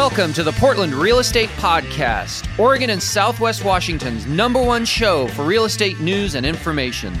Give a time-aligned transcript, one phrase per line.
[0.00, 5.44] Welcome to the Portland Real Estate Podcast, Oregon and Southwest Washington's number one show for
[5.44, 7.14] real estate news and information.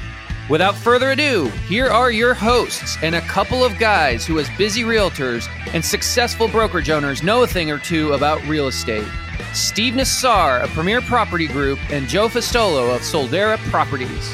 [0.48, 4.80] Without further ado, here are your hosts and a couple of guys who, as busy
[4.80, 9.06] realtors and successful brokerage owners, know a thing or two about real estate.
[9.52, 14.32] Steve Nassar of Premier Property Group and Joe Fustolo of Soldera Properties.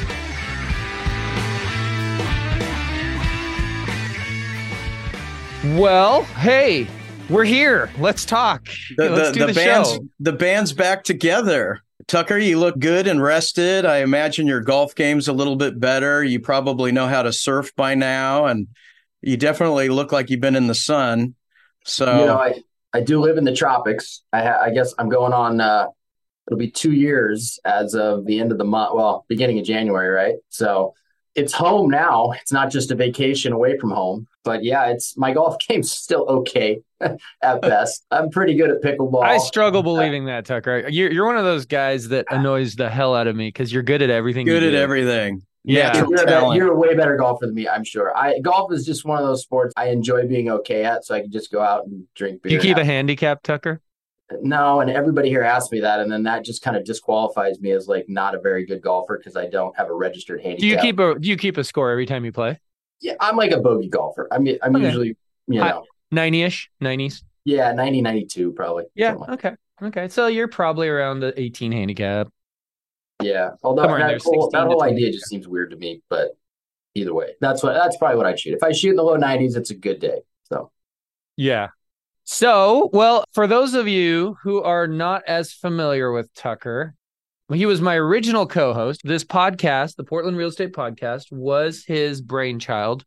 [5.76, 6.86] Well, hey,
[7.28, 7.90] we're here.
[7.98, 8.66] Let's talk.
[8.96, 10.08] The, Let's the, do the, the, band's show.
[10.20, 11.80] the band's back together.
[12.06, 13.84] Tucker, you look good and rested.
[13.84, 16.22] I imagine your golf game's a little bit better.
[16.22, 18.68] You probably know how to surf by now, and
[19.22, 21.34] you definitely look like you've been in the sun.
[21.84, 22.60] So you know, I,
[22.92, 24.22] I do live in the tropics.
[24.32, 25.60] I, I guess I'm going on.
[25.60, 25.88] Uh,
[26.46, 28.94] it'll be two years as of the end of the month.
[28.94, 30.36] Well, beginning of January, right?
[30.48, 30.94] So
[31.36, 32.32] it's home now.
[32.40, 34.26] It's not just a vacation away from home.
[34.44, 38.04] But yeah, it's my golf game's still okay at best.
[38.10, 39.22] I'm pretty good at pickleball.
[39.22, 40.88] I struggle believing that, Tucker.
[40.88, 42.36] You're, you're one of those guys that ah.
[42.36, 44.46] annoys the hell out of me because you're good at everything.
[44.46, 44.78] good you at do.
[44.78, 45.42] everything.
[45.64, 45.88] Yeah.
[45.88, 46.56] Natural You're, a, talent.
[46.56, 48.16] you're a way better golfer than me, I'm sure.
[48.16, 51.20] I golf is just one of those sports I enjoy being okay at, so I
[51.20, 52.50] can just go out and drink beer.
[52.50, 53.80] Do you keep a handicap, Tucker?
[54.42, 57.70] No, and everybody here asks me that, and then that just kind of disqualifies me
[57.70, 60.60] as like not a very good golfer because I don't have a registered handicap.
[60.60, 62.58] Do you keep a Do you keep a score every time you play?
[63.00, 64.26] Yeah, I'm like a bogey golfer.
[64.32, 64.84] I mean, I'm Okay.
[64.86, 65.16] usually,
[65.46, 67.22] you know, Ninety ish, nineties.
[67.44, 68.84] yeah, 90, 92 probably.
[68.94, 69.14] Yeah.
[69.14, 69.54] Like- Okay.
[69.82, 70.08] Okay.
[70.08, 72.28] So you're probably around the 18 handicap.
[73.22, 73.50] yeah.
[73.62, 76.02] Although Somewhere that there, whole, that whole idea just seems weird to me.
[76.10, 76.30] But
[76.94, 78.54] either way, that's what that's probably what I'd shoot.
[78.54, 80.20] If I shoot in the low 90s, it's a good day.
[80.44, 80.70] So
[81.36, 81.68] Yeah.
[82.28, 86.96] So, well, for those of you who are not as familiar with Tucker,
[87.52, 89.02] he was my original co-host.
[89.04, 93.04] This podcast, the Portland Real Estate Podcast, was his brainchild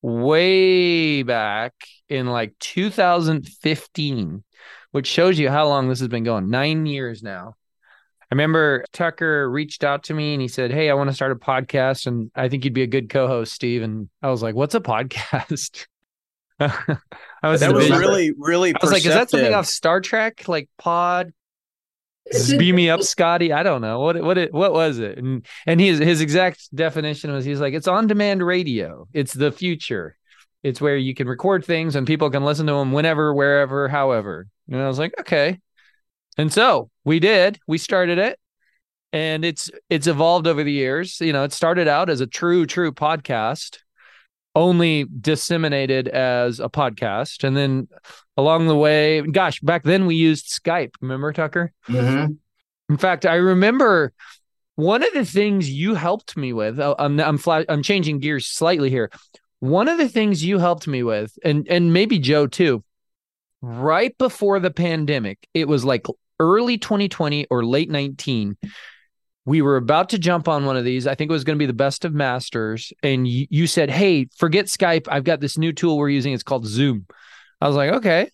[0.00, 1.74] way back
[2.08, 4.42] in like 2015,
[4.92, 6.48] which shows you how long this has been going.
[6.48, 7.56] 9 years now.
[8.22, 11.32] I remember Tucker reached out to me and he said, "Hey, I want to start
[11.32, 14.54] a podcast and I think you'd be a good co-host, Steve." And I was like,
[14.54, 15.86] "What's a podcast?"
[17.42, 18.74] I was that was really, really.
[18.74, 20.46] I was like, is that something off Star Trek?
[20.48, 21.32] Like pod
[22.26, 23.52] It's- beam me up, Scotty?
[23.52, 24.00] I don't know.
[24.00, 25.18] What what it what was it?
[25.18, 29.08] And and his his exact definition was he's like, it's on demand radio.
[29.12, 30.16] It's the future.
[30.62, 34.46] It's where you can record things and people can listen to them whenever, wherever, however.
[34.70, 35.58] And I was like, okay.
[36.38, 37.58] And so we did.
[37.66, 38.38] We started it.
[39.12, 41.20] And it's it's evolved over the years.
[41.20, 43.78] You know, it started out as a true, true podcast,
[44.54, 47.44] only disseminated as a podcast.
[47.44, 47.88] And then
[48.36, 50.92] along the way, gosh, back then we used Skype.
[51.00, 51.72] Remember, Tucker?
[51.88, 52.36] Mhm.
[52.88, 54.12] In fact, I remember
[54.74, 56.78] one of the things you helped me with.
[56.80, 59.10] oh, I'm I'm fla- I'm changing gears slightly here.
[59.60, 62.82] One of the things you helped me with, and and maybe Joe too,
[63.60, 66.06] right before the pandemic, it was like
[66.40, 68.56] early 2020 or late 19.
[69.44, 71.06] We were about to jump on one of these.
[71.06, 72.92] I think it was going to be the best of masters.
[73.02, 75.08] And you, you said, Hey, forget Skype.
[75.10, 76.32] I've got this new tool we're using.
[76.32, 77.06] It's called Zoom.
[77.60, 78.30] I was like, Okay.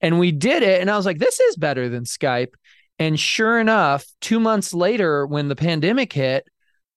[0.00, 0.80] And we did it.
[0.80, 2.54] And I was like, This is better than Skype.
[2.98, 6.48] And sure enough, two months later, when the pandemic hit,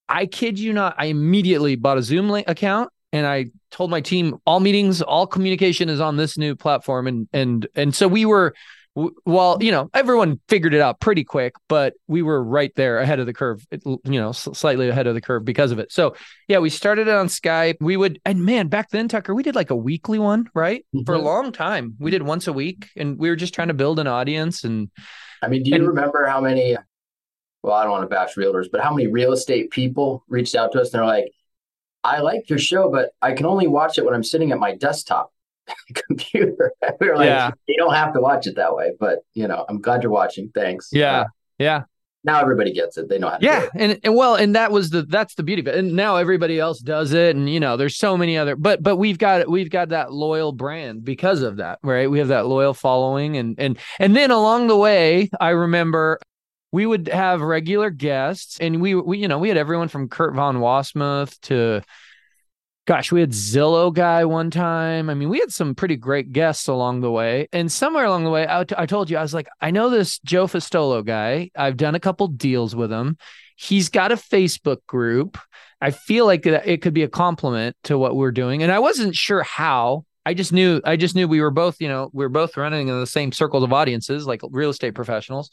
[0.09, 4.37] I kid you not, I immediately bought a Zoom account and I told my team
[4.45, 7.07] all meetings, all communication is on this new platform.
[7.07, 8.55] And and and so we were,
[8.95, 13.19] well, you know, everyone figured it out pretty quick, but we were right there ahead
[13.19, 15.91] of the curve, you know, slightly ahead of the curve because of it.
[15.91, 16.15] So
[16.47, 17.77] yeah, we started it on Skype.
[17.79, 20.85] We would, and man, back then, Tucker, we did like a weekly one, right?
[21.05, 21.23] For a Mhm.
[21.23, 24.07] long time, we did once a week, and we were just trying to build an
[24.07, 24.89] audience and.
[25.41, 26.75] I mean, do you And- remember how many?
[27.63, 30.71] Well, I don't want to bash realtors, but how many real estate people reached out
[30.73, 31.31] to us and they're like,
[32.03, 34.75] "I like your show, but I can only watch it when I'm sitting at my
[34.75, 35.31] desktop
[36.07, 37.51] computer." we were like, Yeah.
[37.67, 40.51] "You don't have to watch it that way, but you know, I'm glad you're watching.
[40.53, 41.25] Thanks." Yeah, Uh,
[41.59, 41.81] yeah.
[42.23, 43.09] now everybody gets it.
[43.09, 43.41] They know how to.
[43.41, 45.75] do Yeah, and, and well, and that was the that's the beauty of it.
[45.75, 48.55] And now everybody else does it, and you know, there's so many other.
[48.55, 52.09] But but we've got we've got that loyal brand because of that, right?
[52.09, 56.19] We have that loyal following, and and and then along the way, I remember
[56.73, 60.35] we would have regular guests, and we we you know we had everyone from Kurt
[60.35, 61.81] von Wasmuth to.
[62.87, 65.09] Gosh, we had Zillow guy one time.
[65.09, 67.47] I mean, we had some pretty great guests along the way.
[67.53, 70.17] And somewhere along the way, I, I told you, I was like, I know this
[70.19, 71.51] Joe Fustolo guy.
[71.55, 73.17] I've done a couple deals with him.
[73.55, 75.37] He's got a Facebook group.
[75.79, 78.63] I feel like it could be a compliment to what we're doing.
[78.63, 80.05] And I wasn't sure how.
[80.25, 82.87] I just knew I just knew we were both, you know, we were both running
[82.87, 85.49] in the same circles of audiences, like real estate professionals.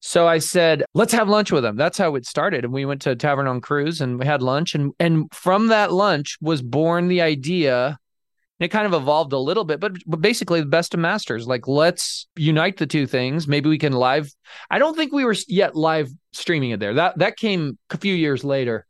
[0.00, 1.76] So I said, let's have lunch with them.
[1.76, 2.64] That's how it started.
[2.64, 4.74] And we went to Tavern on Kruse and we had lunch.
[4.74, 7.98] And and from that lunch was born the idea
[8.60, 11.46] it kind of evolved a little bit, but, but basically the best of masters.
[11.46, 13.48] Like, let's unite the two things.
[13.48, 14.32] Maybe we can live.
[14.70, 16.94] I don't think we were yet live streaming it there.
[16.94, 18.86] That that came a few years later,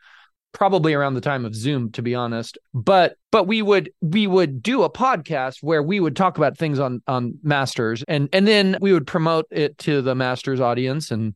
[0.55, 2.57] probably around the time of Zoom, to be honest.
[2.73, 6.79] But but we would we would do a podcast where we would talk about things
[6.79, 11.35] on on masters, and and then we would promote it to the masters audience and.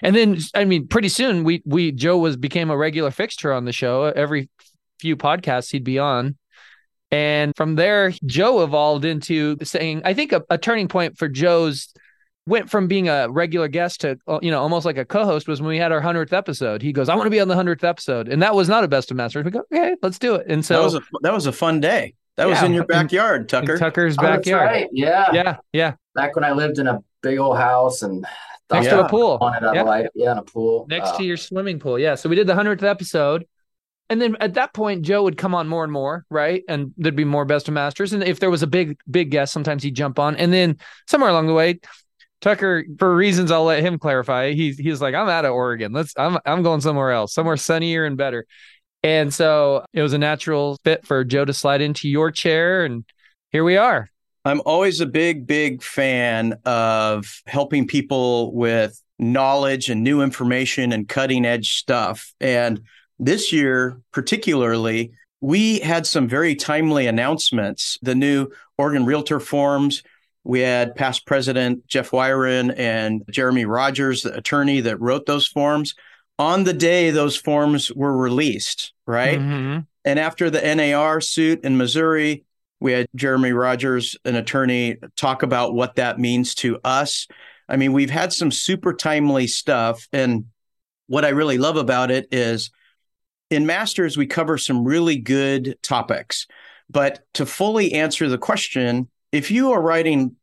[0.00, 3.64] And then, I mean, pretty soon we we Joe was became a regular fixture on
[3.64, 4.04] the show.
[4.04, 4.48] Every
[5.00, 6.36] few podcasts he'd be on,
[7.10, 11.92] and from there, Joe evolved into saying, I think a, a, turning point for Joe's
[12.48, 15.46] went from being a regular guest to, uh, you know, almost like a co host
[15.46, 16.82] was when we had our 100th episode.
[16.82, 18.28] He goes, I want to be on the 100th episode.
[18.28, 19.44] And that was not a best of masters.
[19.44, 20.46] We go, okay, let's do it.
[20.48, 22.14] And so that was a, that was a fun day.
[22.36, 23.78] That yeah, was in your backyard, Tucker.
[23.78, 24.66] Tucker's oh, backyard.
[24.66, 24.88] Right.
[24.92, 25.26] Yeah.
[25.32, 25.56] Yeah.
[25.72, 25.94] Yeah.
[26.14, 28.24] Back when I lived in a big old house and
[28.72, 28.90] next yeah.
[28.92, 29.38] to a pool.
[29.40, 29.82] Wanted yeah.
[29.82, 30.08] life.
[30.14, 30.86] Yeah, in a pool.
[30.88, 31.98] Next uh, to your swimming pool.
[31.98, 32.14] Yeah.
[32.14, 33.44] So we did the 100th episode
[34.10, 37.16] and then at that point joe would come on more and more right and there'd
[37.16, 39.94] be more best of masters and if there was a big big guest sometimes he'd
[39.94, 41.78] jump on and then somewhere along the way
[42.40, 46.12] tucker for reasons i'll let him clarify he's he's like i'm out of oregon let's
[46.16, 48.46] i'm i'm going somewhere else somewhere sunnier and better
[49.02, 53.04] and so it was a natural fit for joe to slide into your chair and
[53.50, 54.08] here we are
[54.44, 61.08] i'm always a big big fan of helping people with knowledge and new information and
[61.08, 62.80] cutting edge stuff and
[63.18, 67.98] this year, particularly, we had some very timely announcements.
[68.02, 70.02] The new Oregon Realtor forms.
[70.48, 75.94] We had past President Jeff Wyron and Jeremy Rogers, the attorney that wrote those forms.
[76.38, 79.38] On the day those forms were released, right?
[79.38, 79.80] Mm-hmm.
[80.06, 82.44] And after the NAR suit in Missouri,
[82.80, 87.28] we had Jeremy Rogers, an attorney, talk about what that means to us.
[87.68, 90.08] I mean, we've had some super timely stuff.
[90.14, 90.46] And
[91.08, 92.70] what I really love about it is
[93.50, 96.46] in Masters, we cover some really good topics.
[96.88, 100.36] But to fully answer the question, if you are writing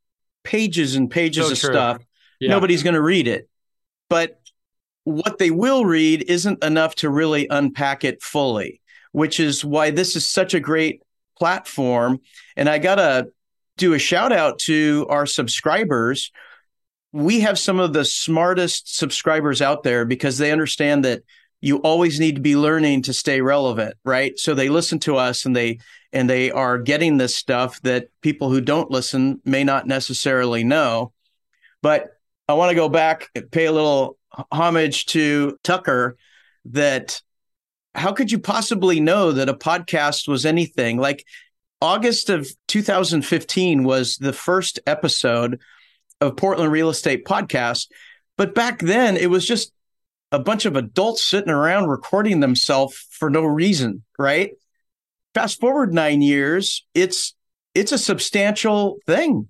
[0.46, 1.74] pages and pages so of true.
[1.74, 2.02] stuff,
[2.40, 2.50] yeah.
[2.50, 3.50] nobody's going to read it.
[4.10, 4.40] But
[5.04, 8.82] what they will read isn't enough to really unpack it fully,
[9.12, 11.02] which is why this is such a great
[11.38, 12.20] platform.
[12.56, 13.30] And I got to
[13.78, 16.32] do a shout out to our subscribers.
[17.12, 21.24] We have some of the smartest subscribers out there because they understand that
[21.62, 24.38] you always need to be learning to stay relevant, right?
[24.38, 25.80] So they listen to us and they
[26.16, 31.12] and they are getting this stuff that people who don't listen may not necessarily know.
[31.82, 32.08] But
[32.48, 34.18] I want to go back pay a little
[34.52, 36.16] homage to Tucker
[36.66, 37.22] that
[37.94, 41.26] how could you possibly know that a podcast was anything like
[41.82, 45.60] August of 2015 was the first episode
[46.22, 47.88] of Portland Real Estate Podcast.
[48.38, 49.74] But back then, it was just
[50.32, 54.52] a bunch of adults sitting around recording themselves for no reason, right?
[55.36, 57.36] Fast forward nine years, it's
[57.76, 59.50] it's a substantial thing.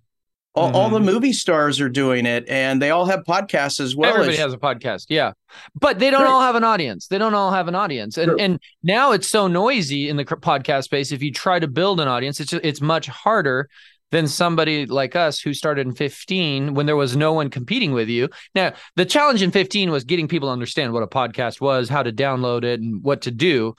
[0.56, 0.76] All, mm-hmm.
[0.76, 1.06] all, the mm-hmm.
[1.06, 4.10] movie stars are doing it, and they all have podcasts as well.
[4.10, 4.40] Everybody as...
[4.40, 5.34] has a podcast, yeah,
[5.76, 6.30] but they don't right.
[6.30, 7.08] all have an audience.
[7.08, 10.86] They don't all have an audience, and and now it's so noisy in the podcast
[10.86, 11.12] space.
[11.12, 13.70] If you try to build an audience, it's it's much harder
[14.12, 18.08] than somebody like us who started in 15 when there was no one competing with
[18.08, 18.30] you.
[18.54, 22.02] Now, the challenge in 15 was getting people to understand what a podcast was, how
[22.02, 23.76] to download it, and what to do.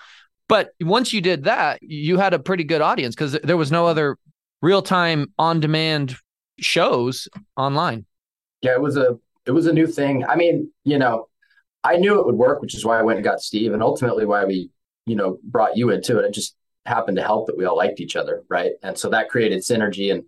[0.49, 3.87] But once you did that, you had a pretty good audience because there was no
[3.87, 4.17] other
[4.63, 6.17] real time on demand
[6.59, 8.07] shows online.
[8.63, 10.25] Yeah, it was a it was a new thing.
[10.25, 11.29] I mean, you know,
[11.85, 14.27] I knew it would work, which is why I went and got Steve, and ultimately
[14.27, 14.71] why we,
[15.07, 16.25] you know, brought you into it.
[16.25, 18.73] It just happened to help that we all liked each other, right?
[18.83, 20.13] And so that created synergy.
[20.13, 20.25] And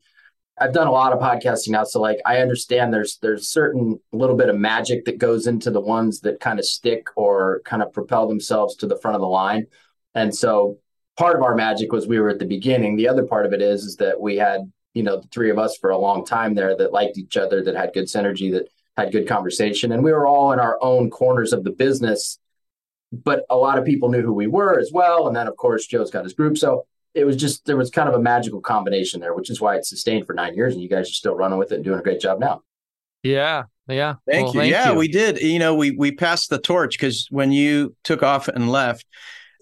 [0.60, 4.36] I've done a lot of podcasting now, so like I understand there's there's certain little
[4.36, 7.92] bit of magic that goes into the ones that kind of stick or kind of
[7.92, 9.66] propel themselves to the front of the line.
[10.14, 10.78] And so
[11.16, 12.96] part of our magic was we were at the beginning.
[12.96, 15.58] The other part of it is is that we had you know the three of
[15.58, 18.68] us for a long time there that liked each other, that had good synergy, that
[18.96, 22.38] had good conversation, and we were all in our own corners of the business
[23.12, 25.26] but a lot of people knew who we were as well.
[25.26, 26.58] And then, of course, Joe's got his group.
[26.58, 29.76] So it was just, there was kind of a magical combination there, which is why
[29.76, 30.74] it sustained for nine years.
[30.74, 32.62] And you guys are still running with it and doing a great job now.
[33.22, 33.64] Yeah.
[33.88, 34.16] Yeah.
[34.30, 34.60] Thank well, you.
[34.60, 34.98] Thank yeah, you.
[34.98, 35.40] we did.
[35.40, 39.06] You know, we, we passed the torch because when you took off and left,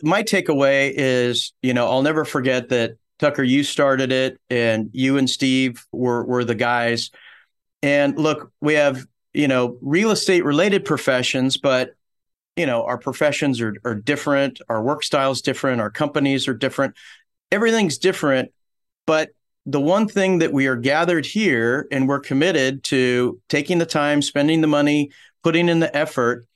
[0.02, 5.16] my takeaway is, you know, I'll never forget that Tucker, you started it and you
[5.16, 7.10] and Steve were, were the guys.
[7.82, 11.96] And look, we have, you know, real estate related professions, but
[12.56, 14.60] you know our professions are, are different.
[14.68, 15.80] Our work styles different.
[15.80, 16.96] Our companies are different.
[17.52, 18.50] Everything's different.
[19.06, 19.30] But
[19.66, 24.22] the one thing that we are gathered here and we're committed to taking the time
[24.22, 25.10] spending the money
[25.42, 26.46] putting in the effort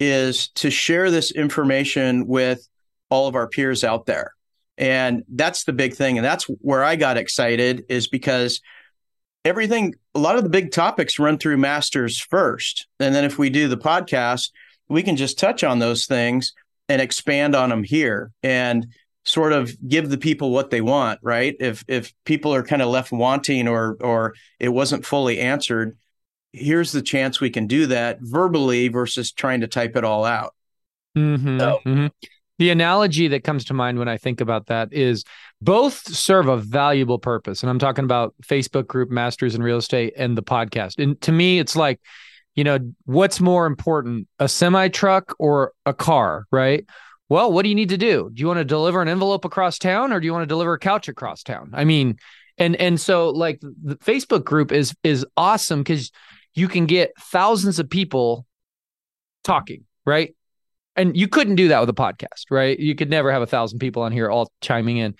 [0.00, 2.66] is to share this information with
[3.10, 4.32] all of our peers out there
[4.78, 6.18] And that's the big thing.
[6.18, 8.60] And that's where I got excited is because
[9.44, 12.86] everything, a lot of the big topics run through masters first.
[13.00, 14.50] And then if we do the podcast,
[14.88, 16.52] we can just touch on those things
[16.88, 18.86] and expand on them here and
[19.24, 21.54] sort of give the people what they want, right?
[21.60, 25.98] If if people are kind of left wanting or or it wasn't fully answered,
[26.52, 30.54] here's the chance we can do that verbally versus trying to type it all out.
[31.16, 32.06] Mm-hmm, so, mm-hmm.
[32.58, 35.24] The analogy that comes to mind when I think about that is
[35.60, 37.62] both serve a valuable purpose.
[37.62, 41.02] And I'm talking about Facebook group Masters in Real Estate and the podcast.
[41.02, 42.00] And to me, it's like,
[42.56, 46.84] you know, what's more important, a semi truck or a car, right?
[47.28, 48.30] Well, what do you need to do?
[48.32, 50.72] Do you want to deliver an envelope across town or do you want to deliver
[50.72, 51.70] a couch across town?
[51.74, 52.18] I mean,
[52.56, 56.10] and and so like the Facebook group is is awesome because
[56.54, 58.46] you can get thousands of people
[59.44, 60.34] talking, right?
[60.98, 62.78] And you couldn't do that with a podcast, right?
[62.78, 65.14] You could never have a thousand people on here all chiming in.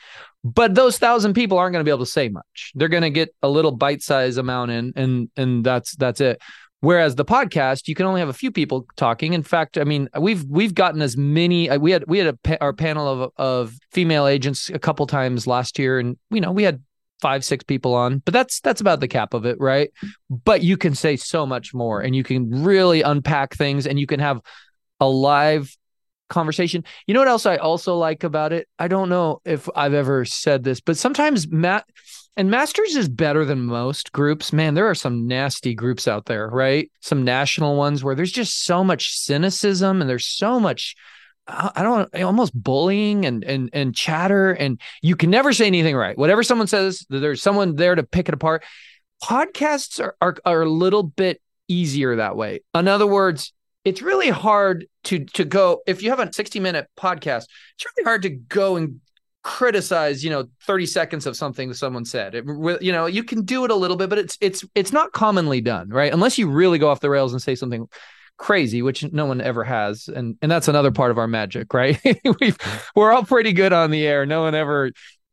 [0.44, 2.72] But those thousand people aren't going to be able to say much.
[2.74, 6.40] They're going to get a little bite-size amount in, and and that's that's it.
[6.80, 9.32] Whereas the podcast, you can only have a few people talking.
[9.32, 11.70] In fact, I mean, we've we've gotten as many.
[11.70, 15.46] Uh, we had we had a, our panel of of female agents a couple times
[15.46, 16.82] last year, and you know we had
[17.20, 19.90] five six people on but that's that's about the cap of it right
[20.30, 24.06] but you can say so much more and you can really unpack things and you
[24.06, 24.40] can have
[25.00, 25.76] a live
[26.28, 26.84] conversation.
[27.06, 28.68] You know what else I also like about it?
[28.78, 31.86] I don't know if I've ever said this, but sometimes Matt
[32.36, 34.52] and Masters is better than most groups.
[34.52, 36.90] Man, there are some nasty groups out there, right?
[37.00, 40.94] Some national ones where there's just so much cynicism and there's so much
[41.48, 45.96] uh, I don't almost bullying and and and chatter and you can never say anything
[45.96, 46.16] right.
[46.16, 48.64] Whatever someone says, there's someone there to pick it apart.
[49.22, 52.60] Podcasts are are, are a little bit easier that way.
[52.74, 53.52] In other words,
[53.88, 58.04] it's really hard to to go if you have a 60 minute podcast it's really
[58.04, 59.00] hard to go and
[59.42, 62.34] criticize you know 30 seconds of something someone said.
[62.34, 62.44] It,
[62.82, 65.62] you know you can do it a little bit but it's it's it's not commonly
[65.62, 66.12] done right?
[66.12, 67.88] Unless you really go off the rails and say something
[68.36, 71.98] crazy which no one ever has and and that's another part of our magic right?
[72.40, 72.52] We
[72.94, 74.26] we're all pretty good on the air.
[74.26, 74.90] No one ever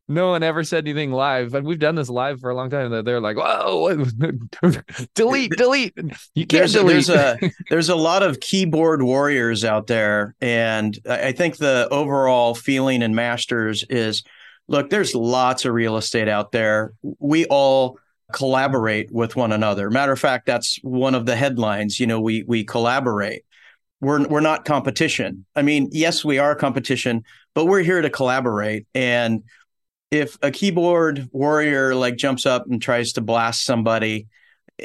[0.07, 2.91] no one ever said anything live, and we've done this live for a long time.
[2.91, 4.05] That they're like, "Whoa,
[5.15, 5.93] delete, delete."
[6.35, 7.07] You can't there's, delete.
[7.07, 12.53] There's a there's a lot of keyboard warriors out there, and I think the overall
[12.53, 14.23] feeling in Masters is,
[14.67, 16.93] look, there's lots of real estate out there.
[17.19, 17.97] We all
[18.31, 19.89] collaborate with one another.
[19.89, 21.99] Matter of fact, that's one of the headlines.
[21.99, 23.43] You know, we we collaborate.
[24.01, 25.45] We're we're not competition.
[25.55, 27.23] I mean, yes, we are competition,
[27.55, 29.41] but we're here to collaborate and
[30.15, 34.27] if a keyboard warrior like jumps up and tries to blast somebody,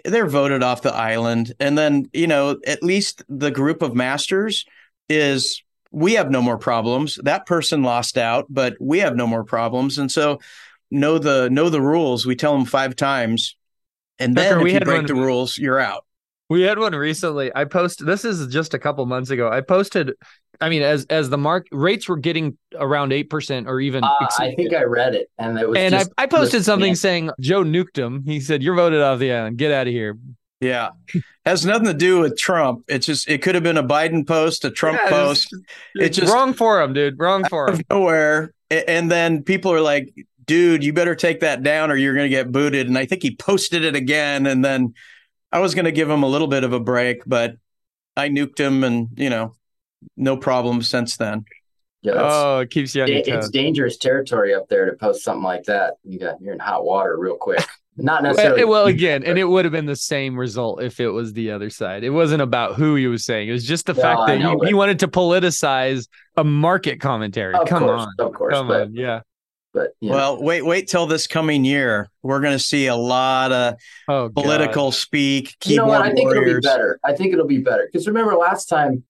[0.04, 1.52] they're voted off the island.
[1.60, 4.64] And then, you know, at least the group of masters
[5.08, 7.18] is we have no more problems.
[7.22, 9.98] That person lost out, but we have no more problems.
[9.98, 10.40] And so
[10.90, 12.26] know the know the rules.
[12.26, 13.56] We tell them five times.
[14.18, 16.04] And then Tucker, if you break one, the rules, you're out.
[16.50, 17.50] We had one recently.
[17.54, 19.48] I posted this is just a couple months ago.
[19.48, 20.12] I posted
[20.60, 24.28] I mean, as as the mark rates were getting around eight percent or even, uh,
[24.38, 25.78] I think I read it, and it was.
[25.78, 28.22] And I, I posted something saying Joe nuked him.
[28.24, 29.56] He said, "You're voted off the island.
[29.56, 30.18] Get out of here."
[30.60, 30.90] Yeah,
[31.46, 32.84] has nothing to do with Trump.
[32.88, 35.48] It's just it could have been a Biden post, a Trump yeah, post.
[35.94, 37.18] It's, it's just wrong for him, dude.
[37.18, 37.80] Wrong for him.
[37.90, 40.12] Nowhere, and then people are like,
[40.44, 43.22] "Dude, you better take that down, or you're going to get booted." And I think
[43.22, 44.92] he posted it again, and then
[45.52, 47.56] I was going to give him a little bit of a break, but
[48.16, 49.54] I nuked him, and you know
[50.16, 51.44] no problem since then.
[52.02, 55.42] Yeah, oh, it keeps you on da- It's dangerous territory up there to post something
[55.42, 55.94] like that.
[56.02, 57.64] You got you're in hot water real quick.
[57.96, 58.64] Not necessarily.
[58.64, 61.50] Well, well again, and it would have been the same result if it was the
[61.50, 62.02] other side.
[62.04, 63.48] It wasn't about who he was saying.
[63.48, 64.68] It was just the well, fact that know, he, but...
[64.68, 67.54] he, wanted to politicize a market commentary.
[67.54, 69.20] Of Come course, on, of course, come but, on, yeah.
[69.72, 72.10] But well, wait, wait till this coming year.
[72.22, 73.74] We're going to see a lot of
[74.08, 74.94] oh, political God.
[74.94, 75.54] speak.
[75.64, 76.02] You know what?
[76.02, 76.48] I think warriors.
[76.48, 77.00] it'll be better.
[77.04, 79.04] I think it'll be better because remember last time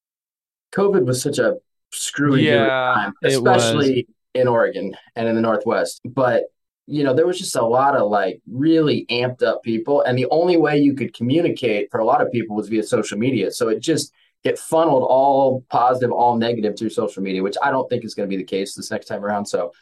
[0.73, 1.57] COVID was such a
[1.93, 6.00] screwy yeah, time, especially in Oregon and in the Northwest.
[6.05, 6.45] But
[6.87, 10.26] you know, there was just a lot of like really amped up people, and the
[10.31, 13.50] only way you could communicate for a lot of people was via social media.
[13.50, 14.12] So it just
[14.45, 18.29] it funneled all positive, all negative through social media, which I don't think is going
[18.29, 19.47] to be the case this next time around.
[19.47, 19.73] So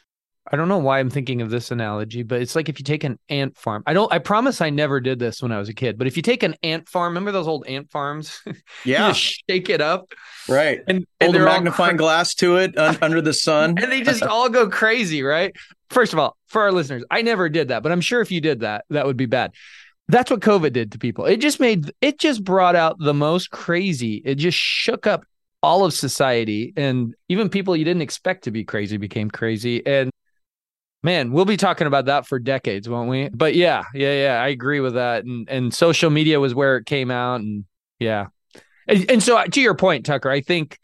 [0.51, 3.05] I don't know why I'm thinking of this analogy, but it's like if you take
[3.05, 3.83] an ant farm.
[3.87, 6.17] I don't I promise I never did this when I was a kid, but if
[6.17, 8.41] you take an ant farm, remember those old ant farms?
[8.85, 9.13] Yeah.
[9.13, 10.13] shake it up.
[10.49, 10.81] Right.
[10.87, 13.77] And, hold a magnifying glass to it un- under the sun.
[13.79, 15.55] and they just all go crazy, right?
[15.91, 18.41] First of all, for our listeners, I never did that, but I'm sure if you
[18.41, 19.53] did that, that would be bad.
[20.09, 21.27] That's what COVID did to people.
[21.27, 24.23] It just made it just brought out the most crazy.
[24.25, 25.25] It just shook up
[25.63, 30.11] all of society and even people you didn't expect to be crazy became crazy and
[31.03, 33.29] Man, we'll be talking about that for decades, won't we?
[33.29, 35.25] But yeah, yeah, yeah, I agree with that.
[35.25, 37.65] And and social media was where it came out, and
[38.01, 38.27] yeah,
[38.89, 40.79] and, and so uh, to your point, Tucker, I think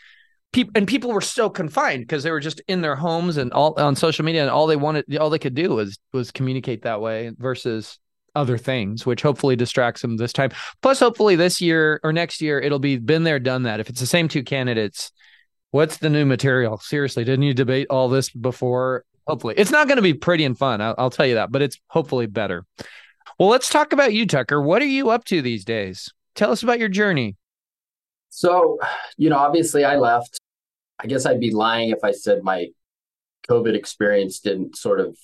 [0.53, 3.75] people and people were so confined because they were just in their homes and all
[3.77, 7.01] on social media, and all they wanted, all they could do was was communicate that
[7.01, 7.99] way versus
[8.37, 10.51] other things, which hopefully distracts them this time.
[10.81, 13.81] Plus, hopefully this year or next year, it'll be been there, done that.
[13.81, 15.11] If it's the same two candidates,
[15.73, 16.79] what's the new material?
[16.79, 19.05] Seriously, didn't you debate all this before?
[19.27, 20.81] Hopefully, it's not going to be pretty and fun.
[20.81, 22.67] I'll, I'll tell you that, but it's hopefully better.
[23.39, 24.61] Well, let's talk about you, Tucker.
[24.61, 26.13] What are you up to these days?
[26.35, 27.37] Tell us about your journey.
[28.29, 28.79] So,
[29.17, 30.41] you know, obviously I left.
[31.01, 32.69] I guess I'd be lying if I said my
[33.49, 35.17] COVID experience didn't sort of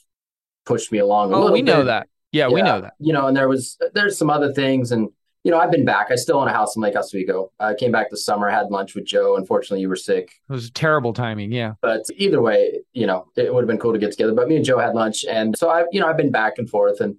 [0.65, 1.35] push me along.
[1.35, 2.09] oh, we know that.
[2.33, 2.95] Yeah, yeah, we know that.
[2.99, 5.09] You know, and there was there's some other things, and
[5.45, 6.09] you know, I've been back.
[6.11, 7.51] I still own a house in Lake Oswego.
[7.59, 9.37] I came back this summer, had lunch with Joe.
[9.37, 10.33] Unfortunately, you were sick.
[10.49, 11.51] It was terrible timing.
[11.53, 11.75] Yeah.
[11.81, 14.35] But either way, you know, it would have been cool to get together.
[14.35, 15.25] But me and Joe had lunch.
[15.25, 17.17] And so I, you know, I've been back and forth and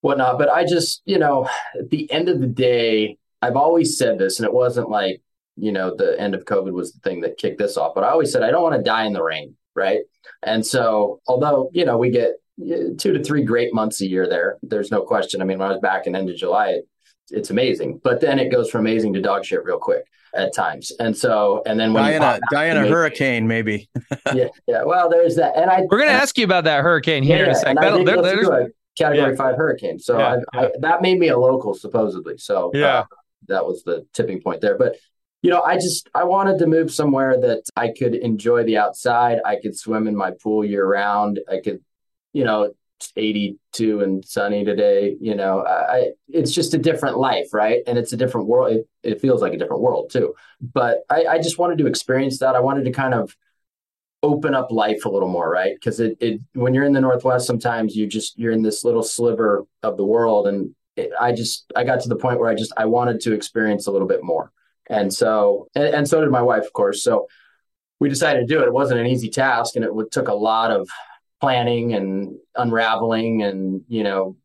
[0.00, 0.38] whatnot.
[0.38, 4.38] But I just, you know, at the end of the day, I've always said this,
[4.38, 5.20] and it wasn't like,
[5.56, 7.94] you know, the end of COVID was the thing that kicked this off.
[7.94, 9.56] But I always said, I don't want to die in the rain.
[9.74, 10.00] Right.
[10.42, 14.58] And so, although, you know, we get two to three great months a year there,
[14.62, 15.40] there's no question.
[15.40, 16.80] I mean, when I was back in end of July,
[17.32, 18.00] it's amazing.
[18.02, 20.92] But then it goes from amazing to dog shit real quick at times.
[20.98, 23.88] And so, and then when Diana, Diana hurricane, maybe.
[24.34, 24.84] yeah, yeah.
[24.84, 27.44] Well, there's that, and I we're going to ask you about that hurricane here yeah,
[27.44, 27.82] in a second.
[27.82, 29.36] That'll, there, there's a category yeah.
[29.36, 29.98] five hurricane.
[29.98, 32.38] So yeah, I, I, that made me a local, supposedly.
[32.38, 33.04] So yeah, uh,
[33.48, 34.76] that was the tipping point there.
[34.76, 34.96] But
[35.42, 39.40] you know, I just I wanted to move somewhere that I could enjoy the outside.
[39.44, 41.40] I could swim in my pool year round.
[41.48, 41.80] I could,
[42.32, 42.72] you know,
[43.16, 45.16] 82 and sunny today.
[45.20, 47.80] You know, I, it's just a different life, right?
[47.86, 48.76] And it's a different world.
[48.76, 50.34] It, it feels like a different world too.
[50.60, 52.54] But I, I just wanted to experience that.
[52.54, 53.36] I wanted to kind of
[54.22, 55.74] open up life a little more, right?
[55.74, 59.02] Because it, it when you're in the Northwest, sometimes you just you're in this little
[59.02, 62.54] sliver of the world, and it, I just I got to the point where I
[62.54, 64.52] just I wanted to experience a little bit more,
[64.88, 67.02] and so and, and so did my wife, of course.
[67.02, 67.26] So
[67.98, 68.66] we decided to do it.
[68.66, 70.88] It wasn't an easy task, and it took a lot of
[71.42, 74.36] planning and unraveling and you know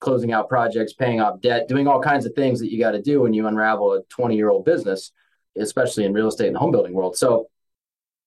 [0.00, 3.00] closing out projects paying off debt doing all kinds of things that you got to
[3.00, 5.12] do when you unravel a 20 year old business
[5.56, 7.16] especially in real estate and the home building world.
[7.16, 7.48] So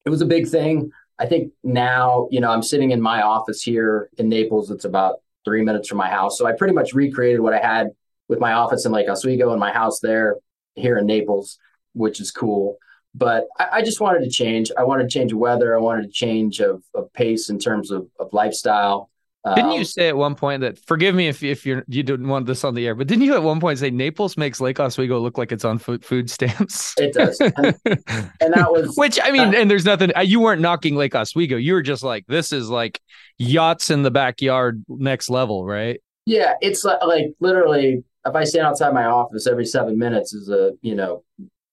[0.06, 0.92] it was a big thing.
[1.20, 4.72] I think now you know i'm sitting in my office here in naples.
[4.72, 6.36] It's about three minutes from my house.
[6.40, 7.92] So i pretty much recreated what i had
[8.28, 10.38] with my office in lake oswego and my house there
[10.74, 11.60] here in naples
[11.94, 12.80] which is cool
[13.18, 14.72] but I, I, just wanted to change.
[14.78, 15.76] I wanted to change weather.
[15.76, 19.10] I wanted to change of, of pace in terms of, of lifestyle.
[19.54, 22.28] Didn't you um, say at one point that forgive me if if you're you didn't
[22.28, 24.80] want this on the air, but didn't you at one point say Naples makes Lake
[24.80, 26.96] Oswego look like it's on food, food stamps?
[26.98, 30.12] It does, and, and that was which I mean, uh, and there's nothing.
[30.24, 31.58] You weren't knocking Lake Oswego.
[31.58, 33.00] You were just like, this is like
[33.38, 36.02] yachts in the backyard, next level, right?
[36.26, 38.04] Yeah, it's like, like literally.
[38.28, 41.24] If I stand outside my office every seven minutes, is a you know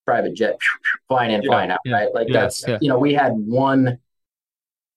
[0.05, 0.57] private jet
[1.09, 2.15] flying in, yeah, flying out, yeah, right?
[2.15, 3.99] Like yeah, that's you know, we had one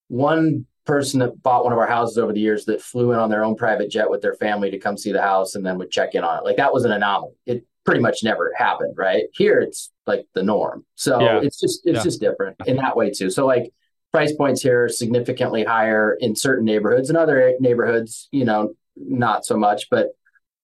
[0.08, 3.30] one person that bought one of our houses over the years that flew in on
[3.30, 5.90] their own private jet with their family to come see the house and then would
[5.90, 6.44] check in on it.
[6.44, 7.34] Like that was an anomaly.
[7.46, 9.26] It pretty much never happened, right?
[9.34, 10.86] Here it's like the norm.
[10.96, 13.30] So it's just it's just different in that way too.
[13.30, 13.72] So like
[14.12, 19.46] price points here are significantly higher in certain neighborhoods and other neighborhoods, you know, not
[19.46, 20.10] so much, but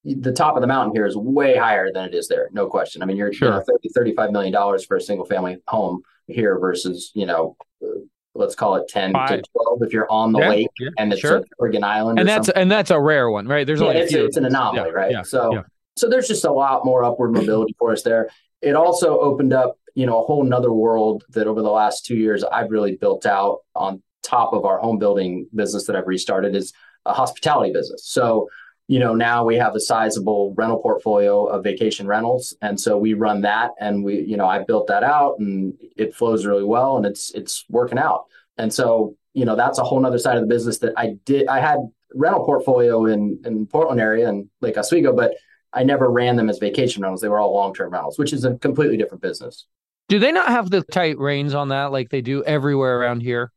[0.03, 2.49] the top of the mountain here is way higher than it is there.
[2.51, 3.01] No question.
[3.01, 3.63] I mean, you're, sure.
[3.63, 7.99] 30, 35 million dollars for a single family home here versus, you know, uh,
[8.33, 9.29] let's call it 10 Five.
[9.29, 11.37] to 12 if you're on the yeah, lake yeah, and it's sure.
[11.37, 12.19] a Oregon Island.
[12.19, 12.61] And that's, something.
[12.61, 13.67] and that's a rare one, right?
[13.67, 15.25] There's yeah, only it's, it's an anomaly, yeah, right?
[15.25, 15.63] so,
[15.97, 18.29] so there's just a lot more upward mobility for us there.
[18.61, 22.15] It also opened up, you know, a whole nother world that over the last two
[22.15, 26.55] years I've really built out on top of our home building business that I've restarted
[26.55, 26.73] is
[27.05, 28.05] a hospitality business.
[28.05, 28.47] So
[28.91, 32.53] you know, now we have a sizable rental portfolio of vacation rentals.
[32.61, 36.13] And so we run that and we, you know, I built that out and it
[36.13, 38.25] flows really well and it's it's working out.
[38.57, 41.47] And so, you know, that's a whole nother side of the business that I did
[41.47, 41.77] I had
[42.13, 45.35] rental portfolio in in Portland area and Lake Oswego, but
[45.71, 47.21] I never ran them as vacation rentals.
[47.21, 49.67] They were all long-term rentals, which is a completely different business.
[50.09, 53.53] Do they not have the tight reins on that like they do everywhere around here?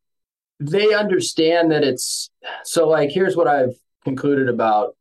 [0.61, 2.31] They understand that it's
[2.63, 4.95] so like here's what I've concluded about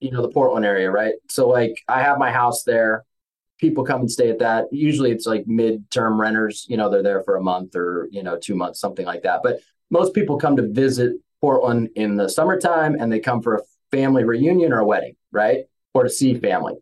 [0.00, 1.14] you know the Portland area, right?
[1.28, 3.04] So like I have my house there.
[3.58, 4.66] People come and stay at that.
[4.72, 6.66] Usually it's like mid-term renters.
[6.68, 9.40] You know they're there for a month or you know two months, something like that.
[9.42, 13.62] But most people come to visit Portland in the summertime, and they come for a
[13.90, 15.64] family reunion or a wedding, right?
[15.92, 16.74] Or to see family.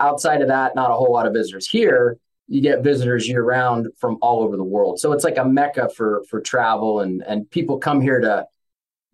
[0.00, 1.68] Outside of that, not a whole lot of visitors.
[1.68, 4.98] Here, you get visitors year round from all over the world.
[4.98, 8.46] So it's like a mecca for for travel and and people come here to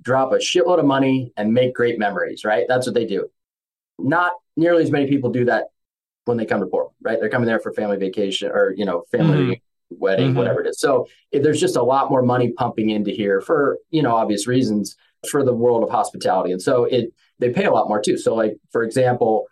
[0.04, 2.66] drop a shitload of money and make great memories, right?
[2.68, 3.28] That's what they do.
[3.98, 5.64] Not nearly as many people do that
[6.26, 7.18] when they come to Portland, right?
[7.18, 9.96] They're coming there for family vacation or, you know, family mm-hmm.
[9.98, 10.38] wedding, mm-hmm.
[10.38, 10.78] whatever it is.
[10.78, 14.96] So there's just a lot more money pumping into here for, you know, obvious reasons
[15.30, 16.52] for the world of hospitality.
[16.52, 18.16] And so it, they pay a lot more too.
[18.16, 19.46] So like, for example,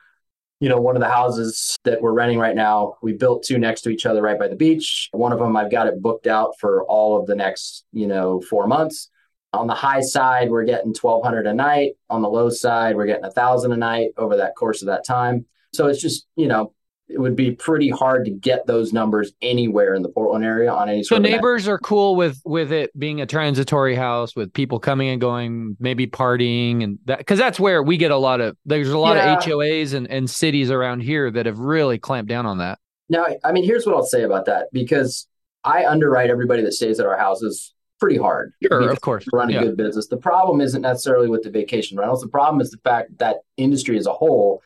[0.61, 3.83] you know, one of the houses that we're renting right now, we built two next
[3.83, 5.09] to each other right by the beach.
[5.11, 8.41] One of them, I've got it booked out for all of the next, you know,
[8.41, 9.11] four months.
[9.53, 11.93] On the high side, we're getting 1200 a night.
[12.09, 15.05] On the low side, we're getting a thousand a night over that course of that
[15.05, 15.45] time.
[15.73, 16.73] So it's just, you know,
[17.13, 20.89] it would be pretty hard to get those numbers anywhere in the Portland area on
[20.89, 21.03] any.
[21.03, 21.33] Sort of thing.
[21.33, 25.21] So neighbors are cool with with it being a transitory house with people coming and
[25.21, 28.57] going, maybe partying and that because that's where we get a lot of.
[28.65, 29.37] There's a lot yeah.
[29.37, 32.79] of HOAs and and cities around here that have really clamped down on that.
[33.09, 35.27] Now, I mean, here's what I'll say about that because
[35.65, 38.53] I underwrite everybody that stays at our houses pretty hard.
[38.61, 39.25] Sure, of course.
[39.33, 39.63] Run a yeah.
[39.63, 40.09] good business.
[40.09, 42.21] The problem isn't necessarily with the vacation rentals.
[42.21, 44.61] The problem is the fact that industry as a whole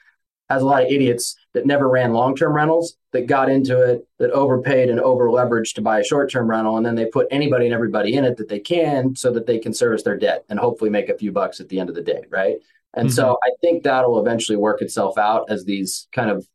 [0.48, 4.30] has a lot of idiots that never ran long-term rentals that got into it that
[4.30, 7.74] overpaid and over leveraged to buy a short-term rental and then they put anybody and
[7.74, 10.88] everybody in it that they can so that they can service their debt and hopefully
[10.88, 12.56] make a few bucks at the end of the day right
[12.94, 13.14] and mm-hmm.
[13.14, 16.46] so i think that'll eventually work itself out as these kind of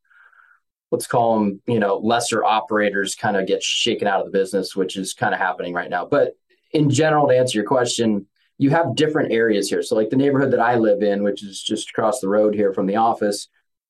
[0.91, 4.73] let's call them you know lesser operators kind of get shaken out of the business
[4.73, 6.37] which is kind of happening right now but
[6.73, 8.25] in general to answer your question
[8.57, 11.61] you have different areas here so like the neighborhood that i live in which is
[11.61, 13.47] just across the road here from the office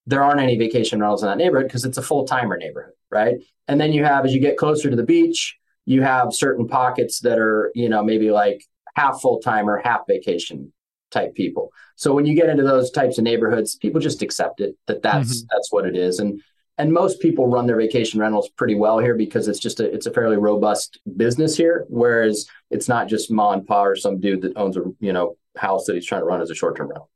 [0.08, 3.36] there aren't any vacation rentals in that neighborhood because it's a full timer neighborhood, right?
[3.68, 7.20] And then you have, as you get closer to the beach, you have certain pockets
[7.22, 8.64] that are, you know, maybe like
[8.96, 10.74] half full timer, half vacation
[11.12, 11.72] type people.
[11.96, 15.38] So when you get into those types of neighborhoods, people just accept it that that's
[15.38, 15.48] mm-hmm.
[15.52, 16.20] that's what it is.
[16.20, 16.42] And
[16.78, 20.06] and most people run their vacation rentals pretty well here because it's just a it's
[20.06, 21.86] a fairly robust business here.
[21.90, 25.38] Whereas it's not just mom and pa or some dude that owns a you know
[25.58, 27.10] house that he's trying to run as a short term rental.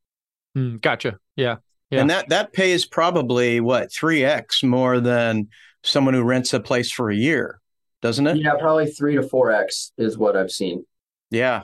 [0.57, 1.19] Mm, gotcha.
[1.35, 1.57] Yeah.
[1.89, 2.01] Yeah.
[2.01, 5.49] And that that pays probably what three x more than
[5.83, 7.59] someone who rents a place for a year,
[8.01, 8.37] doesn't it?
[8.37, 10.85] Yeah, probably three to four x is what I've seen.
[11.29, 11.63] Yeah,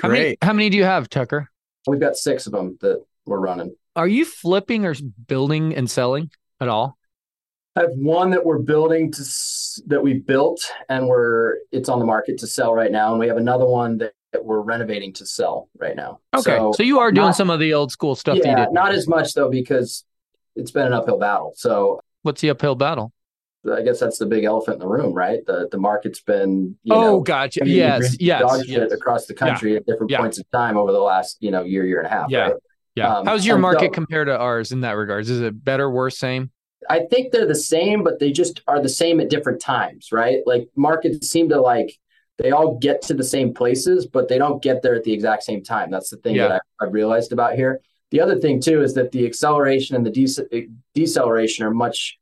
[0.00, 0.08] Great.
[0.08, 1.50] How many, how many do you have, Tucker?
[1.86, 3.74] We've got six of them that we're running.
[3.96, 4.94] Are you flipping or
[5.26, 6.96] building and selling at all?
[7.76, 9.24] I have one that we're building to
[9.86, 13.28] that we built and we're it's on the market to sell right now, and we
[13.28, 16.20] have another one that that we're renovating to sell right now.
[16.36, 16.56] Okay.
[16.56, 19.08] So, so you are doing not, some of the old school stuff yeah, Not as
[19.08, 20.04] much though, because
[20.54, 21.52] it's been an uphill battle.
[21.56, 23.12] So what's the uphill battle?
[23.70, 25.44] I guess that's the big elephant in the room, right?
[25.46, 27.60] The the market's been you oh, know, gotcha.
[27.64, 28.92] Yes, yes, yes.
[28.92, 29.78] across the country yeah.
[29.78, 30.18] at different yeah.
[30.18, 32.30] points in time over the last you know year, year and a half.
[32.30, 32.54] Yeah, right?
[32.94, 33.16] yeah.
[33.16, 35.28] Um, How's your market so, compared to ours in that regards?
[35.28, 36.50] Is it better, worse, same?
[36.88, 40.38] I think they're the same, but they just are the same at different times, right?
[40.46, 41.98] Like markets seem to like
[42.38, 45.42] they all get to the same places, but they don't get there at the exact
[45.42, 45.90] same time.
[45.90, 46.48] That's the thing yeah.
[46.48, 47.80] that I, have realized about here.
[48.12, 52.18] The other thing too is that the acceleration and the dece- eh, deceleration are much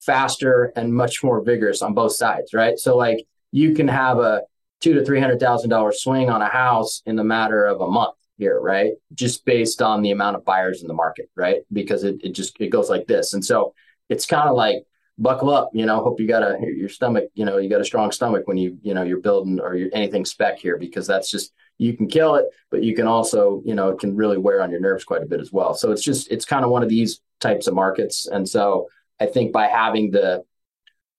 [0.00, 2.76] faster and much more vigorous on both sides, right?
[2.78, 4.42] So like you can have a
[4.80, 7.88] two to three hundred thousand dollar swing on a house in the matter of a
[7.88, 8.94] month here, right?
[9.14, 11.62] Just based on the amount of buyers in the market, right?
[11.72, 13.32] Because it, it just it goes like this.
[13.32, 13.74] And so
[14.12, 14.84] it's kind of like
[15.18, 17.84] buckle up you know hope you got a your stomach you know you got a
[17.84, 21.30] strong stomach when you you know you're building or you're anything spec here because that's
[21.30, 24.62] just you can kill it but you can also you know it can really wear
[24.62, 25.74] on your nerves quite a bit as well.
[25.74, 28.26] So it's just it's kind of one of these types of markets.
[28.26, 28.88] And so
[29.20, 30.42] i think by having the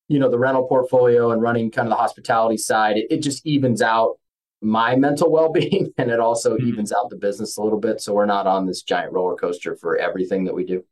[0.08, 3.46] you know the rental portfolio and running kind of the hospitality side it, it just
[3.46, 4.18] evens out
[4.64, 6.70] my mental well-being and it also mm-hmm.
[6.70, 8.02] evens out the business a little bit.
[8.02, 10.84] So we're not on this giant roller coaster for everything that we do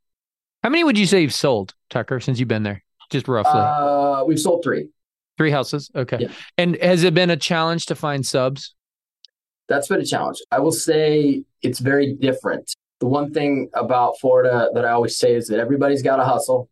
[0.64, 3.60] how many would you say you've sold tucker since you've been there just roughly?
[3.60, 4.90] Uh, we've sold three.
[5.38, 5.90] Three houses.
[5.96, 6.18] Okay.
[6.20, 6.28] Yeah.
[6.58, 8.76] And has it been a challenge to find subs?
[9.68, 10.38] That's been a challenge.
[10.52, 12.76] I will say it's very different.
[13.00, 16.70] The one thing about Florida that I always say is that everybody's got a hustle,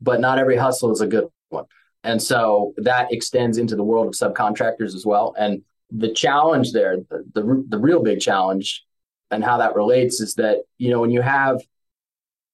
[0.00, 1.64] but not every hustle is a good one.
[2.04, 5.34] And so that extends into the world of subcontractors as well.
[5.36, 8.84] And the challenge there, the, the, the real big challenge
[9.30, 11.60] and how that relates is that, you know, when you have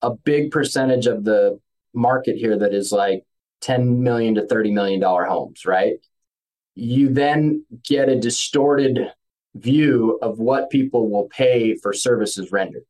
[0.03, 1.59] a big percentage of the
[1.95, 3.25] market here that is like
[3.63, 5.95] 10 million to 30 million dollar homes, right?
[6.75, 9.13] You then get a distorted
[9.55, 12.85] view of what people will pay for services rendered.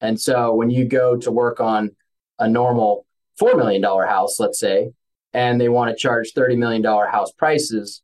[0.00, 1.92] And so when you go to work on
[2.38, 3.06] a normal
[3.40, 4.92] $4 million house, let's say,
[5.32, 8.02] and they want to charge $30 million house prices,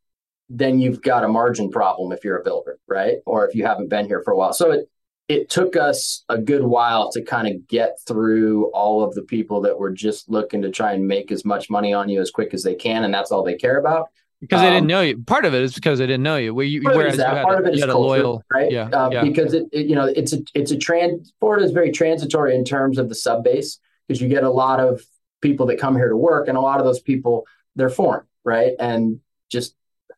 [0.48, 3.18] then you've got a margin problem if you're a builder, right?
[3.26, 4.52] Or if you haven't been here for a while.
[4.52, 4.89] So it,
[5.30, 9.60] it took us a good while to kind of get through all of the people
[9.60, 12.52] that were just looking to try and make as much money on you as quick
[12.52, 14.08] as they can and that's all they care about
[14.40, 15.18] because um, they didn't um, know you.
[15.18, 16.54] Part of it is because they didn't know you.
[16.54, 17.36] Where you, whereas that.
[17.36, 18.70] you part of it is culture, loyal, right?
[18.70, 19.22] Yeah, um, yeah.
[19.22, 21.32] Because it, it, you know, it's a it's a trans.
[21.40, 24.80] Florida is very transitory in terms of the sub base because you get a lot
[24.80, 25.02] of
[25.42, 28.72] people that come here to work, and a lot of those people they're foreign, right?
[28.80, 29.74] And just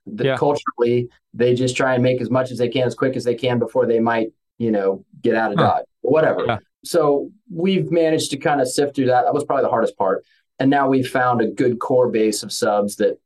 [0.06, 0.36] the, yeah.
[0.36, 3.34] culturally, they just try and make as much as they can as quick as they
[3.34, 5.64] can before they might, you know, get out of huh.
[5.64, 6.44] Dodge, whatever.
[6.46, 6.58] Yeah.
[6.84, 9.22] So we've managed to kind of sift through that.
[9.22, 10.24] That was probably the hardest part.
[10.58, 13.18] And now we've found a good core base of subs that,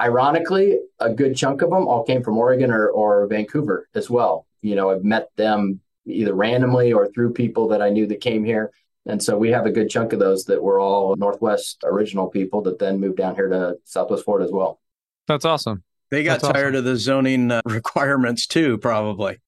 [0.00, 4.46] ironically, a good chunk of them all came from Oregon or, or Vancouver as well.
[4.62, 8.44] You know, I've met them either randomly or through people that I knew that came
[8.44, 8.72] here.
[9.06, 12.62] And so we have a good chunk of those that were all Northwest original people
[12.62, 14.80] that then moved down here to Southwest Florida as well.
[15.26, 15.82] That's awesome.
[16.10, 16.76] They got That's tired awesome.
[16.76, 19.38] of the zoning uh, requirements too, probably.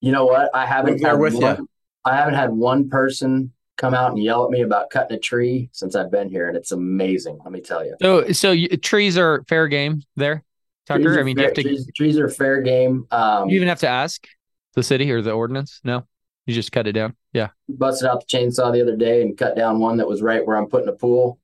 [0.00, 0.50] You know what?
[0.54, 1.68] I haven't had with one, you.
[2.04, 5.70] I haven't had one person come out and yell at me about cutting a tree
[5.72, 7.38] since I've been here, and it's amazing.
[7.42, 7.96] Let me tell you.
[8.00, 10.44] So, so you, trees are fair game there,
[10.86, 11.18] Tucker.
[11.18, 11.62] I mean, fair, you have to.
[11.62, 13.06] Trees, trees are fair game.
[13.10, 14.26] Um, you even have to ask
[14.74, 15.80] the city or the ordinance.
[15.84, 16.06] No,
[16.46, 17.16] you just cut it down.
[17.32, 17.48] Yeah.
[17.68, 20.56] Busted out the chainsaw the other day and cut down one that was right where
[20.56, 21.38] I'm putting a pool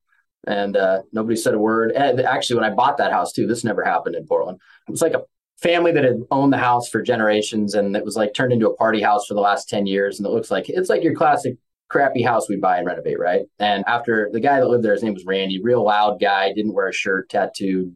[0.46, 1.92] and uh, nobody said a word.
[1.92, 4.60] And actually, when I bought that house too, this never happened in Portland.
[4.88, 5.22] It's like a
[5.60, 8.76] family that had owned the house for generations, and it was like turned into a
[8.76, 10.18] party house for the last ten years.
[10.18, 11.56] And it looks like it's like your classic
[11.88, 13.42] crappy house we buy and renovate, right?
[13.58, 16.74] And after the guy that lived there, his name was Randy, real loud guy, didn't
[16.74, 17.94] wear a shirt, tattooed.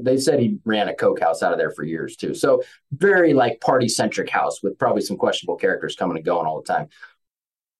[0.00, 2.32] They said he ran a coke house out of there for years too.
[2.32, 6.62] So very like party centric house with probably some questionable characters coming and going all
[6.62, 6.88] the time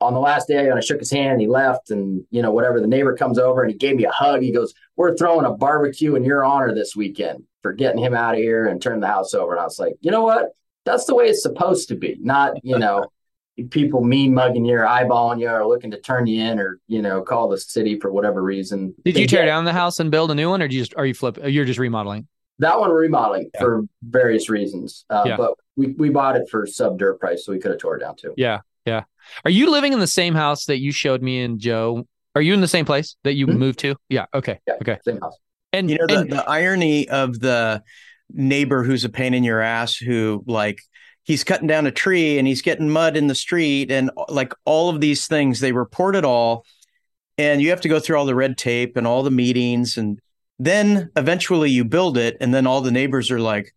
[0.01, 2.53] on the last day, when I shook his hand and he left, and you know,
[2.53, 4.43] whatever, the neighbor comes over and he gave me a hug.
[4.43, 8.35] He goes, We're throwing a barbecue in your honor this weekend for getting him out
[8.35, 9.53] of here and turning the house over.
[9.53, 10.51] And I was like, you know what?
[10.85, 13.07] That's the way it's supposed to be, not, you know,
[13.71, 17.03] people mean mugging you or eyeballing you or looking to turn you in or, you
[17.03, 18.95] know, call the city for whatever reason.
[19.05, 20.95] Did you tear down the house and build a new one or do you just,
[20.97, 22.29] are you flip, you're just remodeling?
[22.61, 23.61] That one remodeling yeah.
[23.61, 25.05] for various reasons.
[25.11, 25.37] Uh, yeah.
[25.37, 28.01] But we, we bought it for sub dirt price, so we could have tore it
[28.01, 28.35] down too.
[28.37, 28.61] Yeah.
[28.89, 29.05] Yeah.
[29.45, 32.07] Are you living in the same house that you showed me and Joe?
[32.35, 33.59] Are you in the same place that you mm-hmm.
[33.59, 33.97] moved to?
[34.09, 34.27] Yeah.
[34.35, 34.59] Okay.
[34.67, 34.99] Yeah, okay.
[35.05, 35.37] Same house.
[35.73, 37.83] And you know the, and, the irony of the
[38.33, 40.81] neighbor who's a pain in your ass who like
[41.25, 44.89] he's cutting down a tree and he's getting mud in the street and like all
[44.89, 46.65] of these things they report it all
[47.37, 50.21] and you have to go through all the red tape and all the meetings and
[50.59, 53.75] then eventually you build it and then all the neighbors are like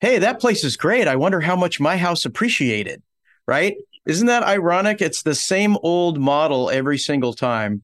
[0.00, 3.02] hey that place is great i wonder how much my house appreciated
[3.46, 5.00] right isn't that ironic?
[5.00, 7.82] It's the same old model every single time.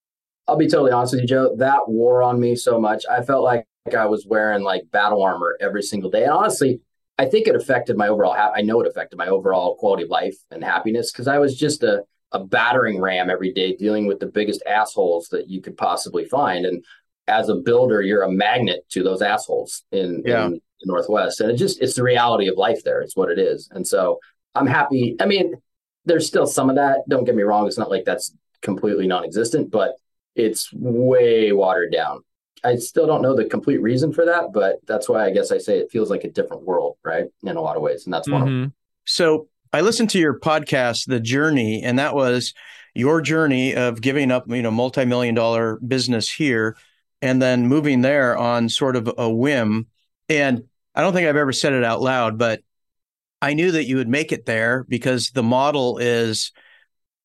[0.48, 1.54] I'll be totally honest with you, Joe.
[1.56, 3.04] That wore on me so much.
[3.10, 3.64] I felt like
[3.96, 6.24] I was wearing like battle armor every single day.
[6.24, 6.80] And honestly,
[7.18, 8.34] I think it affected my overall.
[8.34, 11.56] Ha- I know it affected my overall quality of life and happiness because I was
[11.56, 15.76] just a a battering ram every day, dealing with the biggest assholes that you could
[15.76, 16.64] possibly find.
[16.64, 16.84] And
[17.28, 20.46] as a builder, you're a magnet to those assholes in, yeah.
[20.46, 21.40] in the Northwest.
[21.40, 23.00] And it just it's the reality of life there.
[23.00, 23.68] It's what it is.
[23.70, 24.18] And so
[24.54, 25.16] I'm happy.
[25.20, 25.54] I mean,
[26.04, 27.00] there's still some of that.
[27.08, 27.66] Don't get me wrong.
[27.66, 29.96] It's not like that's completely non-existent, but
[30.34, 32.22] it's way watered down.
[32.64, 35.58] I still don't know the complete reason for that, but that's why I guess I
[35.58, 37.26] say it feels like a different world, right?
[37.42, 38.04] In a lot of ways.
[38.04, 38.68] And that's one mm-hmm.
[39.04, 42.54] So I listened to your podcast, The Journey, and that was
[42.94, 46.76] your journey of giving up, you know, multi-million dollar business here
[47.20, 49.86] and then moving there on sort of a whim.
[50.28, 52.60] And I don't think I've ever said it out loud, but
[53.42, 56.52] I knew that you would make it there because the model is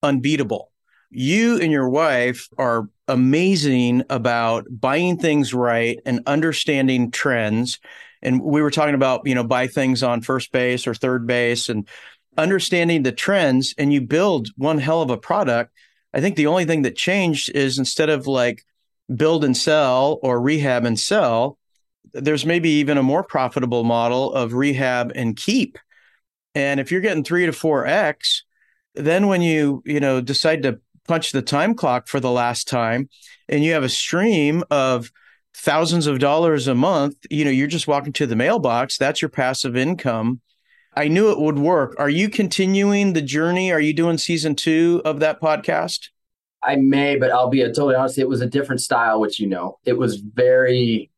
[0.02, 0.72] unbeatable.
[1.12, 7.80] You and your wife are amazing about buying things right and understanding trends.
[8.24, 11.70] And we were talking about, you know, buy things on first base or third base
[11.70, 11.88] and
[12.36, 15.72] understanding the trends and you build one hell of a product.
[16.16, 18.66] I think the only thing that changed is instead of like
[19.16, 21.60] build and sell or rehab and sell,
[22.12, 25.78] there's maybe even a more profitable model of rehab and keep
[26.58, 28.44] and if you're getting three to four X,
[28.96, 33.10] then when you, you know, decide to punch the time clock for the last time
[33.48, 35.12] and you have a stream of
[35.54, 38.98] thousands of dollars a month, you know, you're just walking to the mailbox.
[38.98, 40.42] That's your passive income.
[40.96, 41.96] I knew it would work.
[42.00, 43.72] Are you continuing the journey?
[43.72, 46.10] Are you doing season two of that podcast?
[46.64, 48.18] I may, but I'll be totally honest.
[48.18, 51.12] It was a different style, which you know, it was very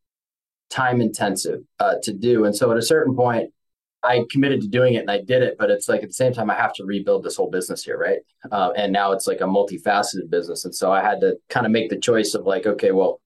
[0.70, 2.44] time intensive uh, to do.
[2.44, 3.54] And so at a certain point,
[4.04, 6.34] I committed to doing it and I did it, but it's like at the same
[6.34, 8.20] time I have to rebuild this whole business here, right?
[8.52, 11.72] Uh, and now it's like a multifaceted business, and so I had to kind of
[11.72, 13.20] make the choice of like, okay, well,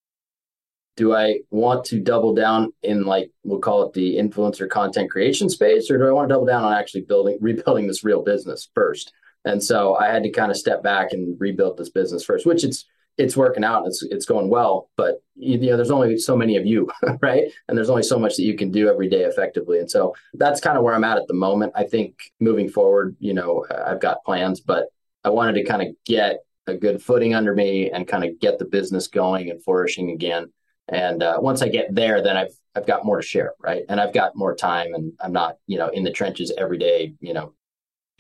[0.96, 5.50] do I want to double down in like we'll call it the influencer content creation
[5.50, 8.70] space, or do I want to double down on actually building rebuilding this real business
[8.74, 9.12] first?
[9.46, 12.64] And so I had to kind of step back and rebuild this business first, which
[12.64, 12.86] it's
[13.18, 14.90] it's working out and it's it's going well.
[14.98, 16.90] But you, know, there's only so many of you,
[17.22, 17.44] right?
[17.68, 19.80] And there's only so much that you can do every day effectively.
[19.80, 21.74] And so that's kind of where I'm at at the moment.
[21.76, 24.88] I think moving forward, you know, I've got plans, but
[25.24, 28.58] I wanted to kind of get a good footing under me and kind of get
[28.58, 30.52] the business going and flourishing again.
[30.88, 33.84] And uh, once I get there, then I've I've got more to share, right?
[33.88, 37.14] And I've got more time, and I'm not, you know, in the trenches every day,
[37.20, 37.54] you know,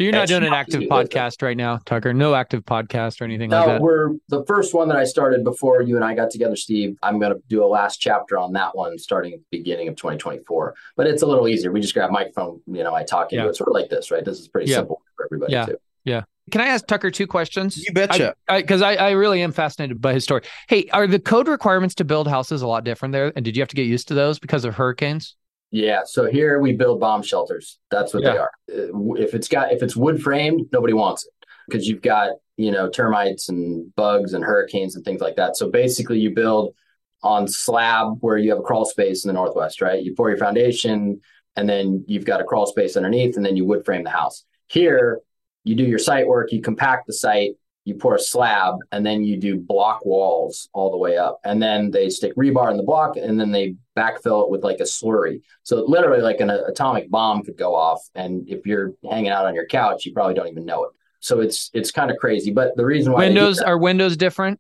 [0.04, 2.14] you're not doing an active podcast right now, Tucker.
[2.14, 3.82] No active podcast or anything no, like that.
[3.82, 6.98] We're the first one that I started before you and I got together, Steve.
[7.02, 9.96] I'm going to do a last chapter on that one starting at the beginning of
[9.96, 10.76] 2024.
[10.96, 11.72] But it's a little easier.
[11.72, 13.50] We just grab a microphone, you know, I talk into yeah.
[13.50, 14.24] it sort of like this, right?
[14.24, 14.78] This is pretty yeah.
[14.78, 15.66] simple for everybody yeah.
[15.66, 15.78] too.
[16.06, 16.24] Yeah.
[16.52, 17.78] Can I ask Tucker two questions?
[17.78, 18.36] You betcha.
[18.50, 20.42] Because I, I, I, really am fascinated by his story.
[20.68, 23.32] Hey, are the code requirements to build houses a lot different there?
[23.36, 25.38] And did you have to get used to those because of hurricanes?
[25.74, 27.80] Yeah, so here we build bomb shelters.
[27.90, 28.32] That's what yeah.
[28.32, 28.52] they are.
[28.72, 32.72] Uh, if it's got if it's wood framed, nobody wants it because you've got you
[32.72, 35.58] know termites and bugs and hurricanes and things like that.
[35.58, 36.76] So basically, you build
[37.24, 40.04] on slab where you have a crawl space in the northwest, right?
[40.04, 41.20] You pour your foundation,
[41.56, 44.46] and then you've got a crawl space underneath, and then you wood frame the house.
[44.68, 45.22] Here,
[45.64, 47.54] you do your site work, you compact the site,
[47.86, 51.40] you pour a slab and then you do block walls all the way up.
[51.44, 54.80] And then they stick rebar in the block and then they backfill it with like
[54.80, 55.42] a slurry.
[55.64, 59.54] So literally like an atomic bomb could go off and if you're hanging out on
[59.54, 60.92] your couch you probably don't even know it.
[61.20, 64.60] So it's it's kind of crazy but the reason why windows are windows different?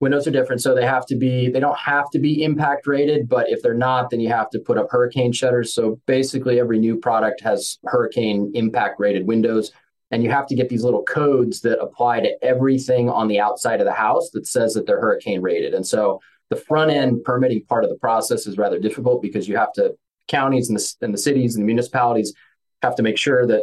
[0.00, 3.28] Windows are different so they have to be they don't have to be impact rated
[3.28, 5.74] but if they're not then you have to put up hurricane shutters.
[5.74, 9.72] So basically every new product has hurricane impact rated windows
[10.10, 13.80] and you have to get these little codes that apply to everything on the outside
[13.80, 15.74] of the house that says that they're hurricane rated.
[15.74, 19.56] And so the front end permitting part of the process is rather difficult because you
[19.56, 19.94] have to
[20.28, 22.32] counties and the, and the cities and the municipalities
[22.82, 23.62] have to make sure that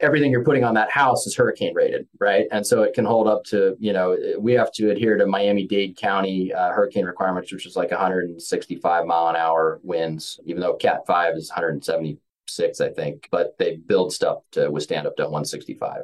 [0.00, 2.46] everything you're putting on that house is hurricane rated, right?
[2.50, 5.66] And so it can hold up to, you know, we have to adhere to Miami
[5.66, 10.74] Dade County uh, hurricane requirements, which is like 165 mile an hour winds, even though
[10.74, 15.24] Cat 5 is 170 six, I think, but they build stuff to withstand up to
[15.24, 16.02] 165.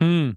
[0.00, 0.30] Hmm.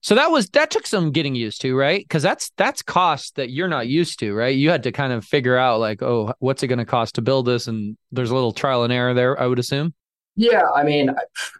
[0.00, 2.04] So that was that took some getting used to, right?
[2.04, 4.54] Because that's that's cost that you're not used to, right?
[4.54, 7.22] You had to kind of figure out like, oh, what's it going to cost to
[7.22, 9.92] build this, and there's a little trial and error there, I would assume.
[10.36, 11.10] Yeah, I mean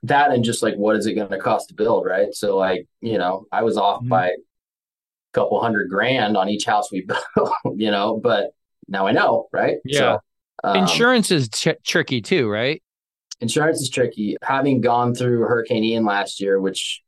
[0.04, 2.32] that, and just like what is it going to cost to build, right?
[2.32, 4.08] So like you know, I was off mm-hmm.
[4.08, 4.34] by a
[5.32, 7.00] couple hundred grand on each house we
[7.36, 8.52] built, you know, but
[8.86, 9.78] now I know, right?
[9.84, 9.98] Yeah.
[9.98, 10.18] So,
[10.64, 11.50] um, Insurance is
[11.84, 12.82] tricky too, right?
[13.40, 14.37] Insurance is tricky.
[14.42, 17.03] Having gone through Hurricane Ian last year, which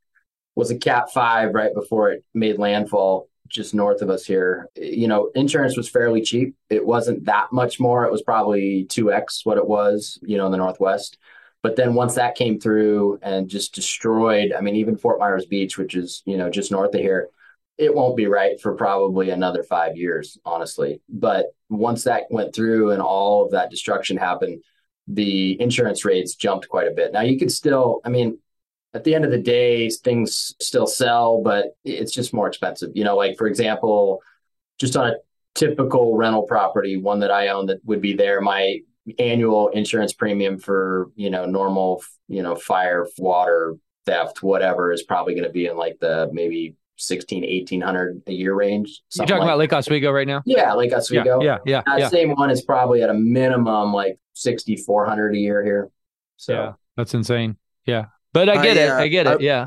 [0.54, 5.08] was a Cat 5 right before it made landfall just north of us here, you
[5.08, 6.54] know, insurance was fairly cheap.
[6.68, 8.04] It wasn't that much more.
[8.04, 11.18] It was probably 2x what it was, you know, in the Northwest.
[11.62, 15.76] But then once that came through and just destroyed, I mean, even Fort Myers Beach,
[15.76, 17.28] which is, you know, just north of here,
[17.76, 21.00] it won't be right for probably another five years, honestly.
[21.08, 24.62] But once that went through and all of that destruction happened,
[25.12, 27.12] the insurance rates jumped quite a bit.
[27.12, 28.38] Now you could still, I mean,
[28.94, 32.90] at the end of the day, things still sell, but it's just more expensive.
[32.94, 34.22] You know, like for example,
[34.78, 35.14] just on a
[35.54, 38.78] typical rental property, one that I own that would be there, my
[39.18, 45.34] annual insurance premium for, you know, normal, you know, fire, water, theft, whatever is probably
[45.34, 49.02] going to be in like the maybe 16, 1800 a year range.
[49.14, 50.42] You're talking like about Lake Oswego right now?
[50.44, 51.40] Yeah, Lake Oswego.
[51.42, 51.76] Yeah, yeah.
[51.76, 52.08] yeah, that yeah.
[52.08, 55.90] same one is probably at a minimum like 6,400 a year here.
[56.36, 57.56] So yeah, that's insane.
[57.86, 58.06] Yeah.
[58.32, 58.90] But I get I, it.
[58.90, 59.40] Uh, I get it.
[59.40, 59.66] I, yeah.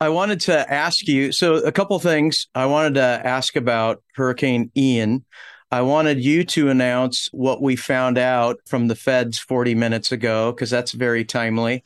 [0.00, 2.46] I wanted to ask you so a couple things.
[2.54, 5.24] I wanted to ask about Hurricane Ian.
[5.70, 10.52] I wanted you to announce what we found out from the feds 40 minutes ago,
[10.52, 11.82] because that's very timely.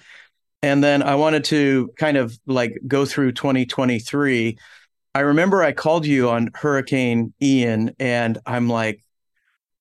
[0.63, 4.57] And then I wanted to kind of like go through 2023.
[5.15, 9.03] I remember I called you on Hurricane Ian, and I'm like,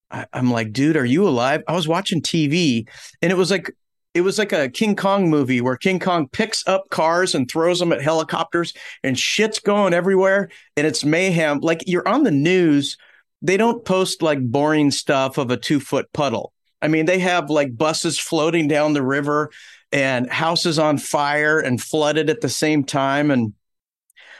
[0.09, 1.63] I, am like, dude, are you alive?
[1.67, 2.87] I was watching TV,
[3.21, 3.71] and it was like,
[4.13, 7.79] it was like a King Kong movie where King Kong picks up cars and throws
[7.79, 11.59] them at helicopters, and shit's going everywhere, and it's mayhem.
[11.59, 12.97] Like you're on the news,
[13.41, 16.51] they don't post like boring stuff of a two foot puddle.
[16.81, 19.51] I mean, they have like buses floating down the river
[19.91, 23.31] and houses on fire and flooded at the same time.
[23.31, 23.53] And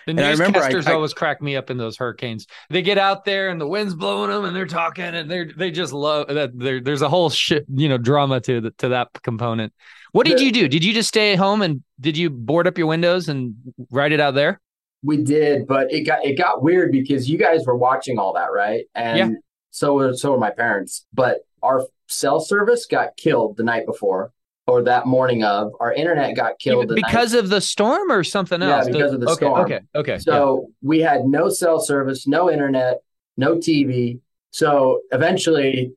[0.05, 2.47] the newscasters I, I, always crack me up in those hurricanes.
[2.69, 5.71] They get out there and the wind's blowing them, and they're talking, and they're they
[5.71, 6.51] just love that.
[6.53, 9.73] There's a whole shit, you know, drama to the, to that component.
[10.11, 10.67] What did the, you do?
[10.67, 13.55] Did you just stay at home and did you board up your windows and
[13.91, 14.59] write it out there?
[15.03, 18.51] We did, but it got it got weird because you guys were watching all that,
[18.51, 18.85] right?
[18.95, 19.29] And yeah.
[19.71, 21.05] so so were my parents.
[21.13, 24.31] But our cell service got killed the night before
[24.67, 28.23] or that morning of, our internet got killed the night- because of the storm or
[28.23, 28.85] something else.
[28.87, 29.61] Yeah, because of the okay, storm.
[29.61, 30.11] Okay, okay.
[30.13, 30.17] yeah.
[30.19, 32.99] So we had no cell service, no internet,
[33.37, 34.19] no TV.
[34.51, 35.93] So eventually,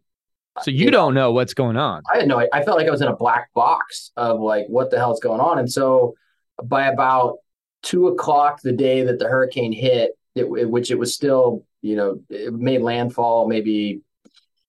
[0.63, 2.03] So you don't know what's going on.
[2.13, 2.47] I had no.
[2.53, 5.41] I felt like I was in a black box of like what the hell's going
[5.41, 5.59] on.
[5.59, 6.15] And so
[6.63, 7.39] by about
[7.83, 11.97] two o'clock the day that the hurricane hit, it, it- which it was still, you
[11.97, 14.01] know, it made landfall maybe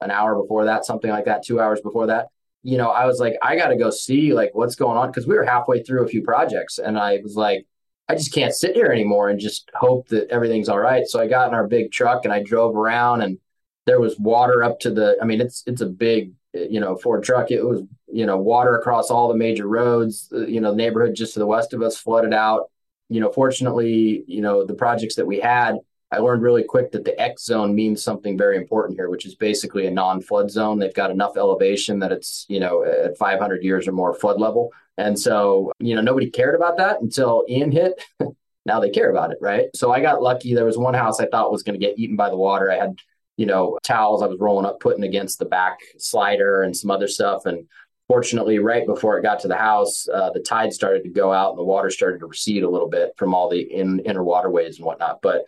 [0.02, 2.28] an hour before that, something like that, two hours before that.
[2.66, 5.28] You know, I was like, I got to go see like what's going on because
[5.28, 7.68] we were halfway through a few projects, and I was like,
[8.10, 11.06] I just can't sit here anymore and just hope that everything's all right.
[11.06, 13.38] So I got in our big truck and I drove around, and
[13.86, 15.16] there was water up to the.
[15.22, 17.52] I mean, it's it's a big you know Ford truck.
[17.52, 20.28] It was you know water across all the major roads.
[20.34, 22.72] Uh, You know, the neighborhood just to the west of us flooded out.
[23.10, 25.76] You know, fortunately, you know the projects that we had.
[26.16, 29.36] I learned really quick that the X zone means something very important here, which is
[29.36, 30.80] basically a non-flood zone.
[30.80, 34.72] They've got enough elevation that it's you know at 500 years or more flood level,
[34.98, 38.02] and so you know nobody cared about that until Ian hit.
[38.66, 39.66] now they care about it, right?
[39.76, 40.54] So I got lucky.
[40.54, 42.72] There was one house I thought was going to get eaten by the water.
[42.72, 42.98] I had
[43.36, 47.10] you know towels I was rolling up, putting against the back slider and some other
[47.10, 47.68] stuff, and
[48.08, 51.50] fortunately, right before it got to the house, uh, the tide started to go out
[51.50, 54.78] and the water started to recede a little bit from all the in, inner waterways
[54.78, 55.22] and whatnot.
[55.22, 55.46] But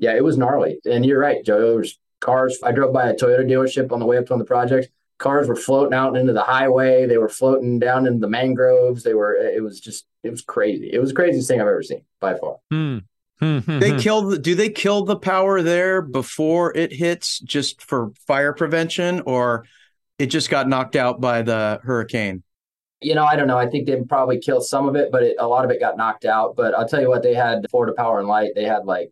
[0.00, 0.80] yeah, it was gnarly.
[0.84, 1.60] And you're right, Joe.
[1.60, 2.58] There was cars.
[2.62, 4.88] I drove by a Toyota dealership on the way up to one of the projects.
[5.18, 7.06] Cars were floating out into the highway.
[7.06, 9.02] They were floating down into the mangroves.
[9.02, 9.34] They were.
[9.34, 10.06] It was just.
[10.22, 10.90] It was crazy.
[10.92, 12.56] It was the craziest thing I've ever seen by far.
[12.70, 12.98] Hmm.
[13.38, 13.98] Hmm, hmm, They hmm.
[13.98, 19.22] kill the, do they kill the power there before it hits just for fire prevention
[19.22, 19.64] or
[20.18, 22.42] it just got knocked out by the hurricane?
[23.00, 23.56] You know, I don't know.
[23.56, 25.96] I think they probably killed some of it, but it, a lot of it got
[25.96, 26.54] knocked out.
[26.54, 28.50] But I'll tell you what, they had Florida Power and Light.
[28.54, 29.10] They had like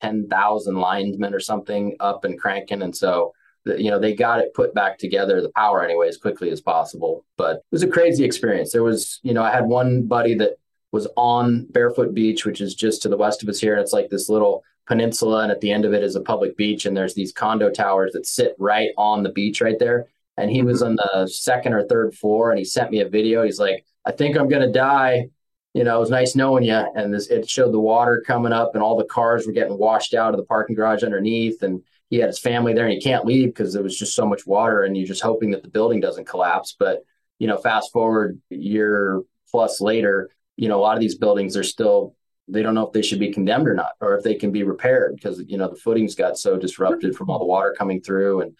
[0.00, 3.32] ten thousand linemen or something up and cranking, and so
[3.64, 6.60] the, you know they got it put back together, the power anyway, as quickly as
[6.60, 7.24] possible.
[7.36, 8.72] But it was a crazy experience.
[8.72, 10.58] There was, you know, I had one buddy that
[10.92, 13.92] was on Barefoot Beach, which is just to the west of us here, and it's
[13.92, 16.96] like this little peninsula, and at the end of it is a public beach, and
[16.96, 20.06] there's these condo towers that sit right on the beach right there.
[20.38, 20.96] And he was mm-hmm.
[20.98, 23.42] on the second or third floor, and he sent me a video.
[23.42, 25.30] He's like, "I think I'm gonna die."
[25.74, 26.74] You know, it was nice knowing you.
[26.74, 30.14] And this, it showed the water coming up, and all the cars were getting washed
[30.14, 31.62] out of the parking garage underneath.
[31.62, 34.26] And he had his family there, and he can't leave because there was just so
[34.26, 36.74] much water, and you're just hoping that the building doesn't collapse.
[36.78, 37.04] But
[37.38, 41.56] you know, fast forward a year plus later, you know, a lot of these buildings
[41.56, 42.14] are still
[42.48, 44.62] they don't know if they should be condemned or not, or if they can be
[44.62, 48.40] repaired because you know the footings got so disrupted from all the water coming through,
[48.40, 48.56] and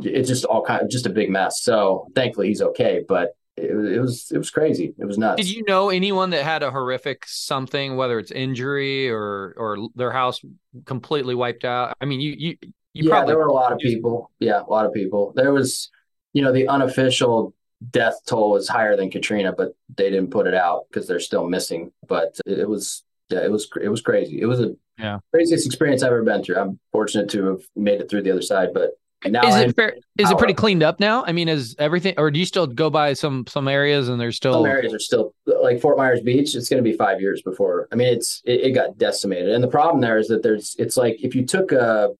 [0.00, 1.62] it's just all kind of just a big mess.
[1.62, 4.94] So thankfully he's okay, but it, it was it was crazy.
[4.98, 5.42] It was nuts.
[5.42, 10.10] Did you know anyone that had a horrific something, whether it's injury or or their
[10.12, 10.40] house
[10.84, 11.96] completely wiped out?
[12.00, 12.56] I mean, you you
[12.92, 14.30] you yeah, probably there were a lot of people.
[14.40, 15.32] Yeah, a lot of people.
[15.36, 15.90] There was,
[16.32, 17.54] you know, the unofficial
[17.90, 21.46] death toll was higher than Katrina, but they didn't put it out because they're still
[21.46, 21.92] missing.
[22.08, 24.40] But it, it was, yeah, it was, it was crazy.
[24.40, 25.18] It was a Yeah.
[25.30, 26.56] craziest experience I've ever been through.
[26.56, 28.92] I'm fortunate to have made it through the other side, but
[29.32, 29.96] now is it fair?
[30.18, 31.24] Is it pretty cleaned up now?
[31.24, 34.36] I mean, is everything, or do you still go by some some areas and there's
[34.36, 34.54] still?
[34.54, 36.54] some areas are still like Fort Myers Beach.
[36.54, 37.88] It's going to be five years before.
[37.92, 40.96] I mean, it's it, it got decimated, and the problem there is that there's it's
[40.96, 42.10] like if you took a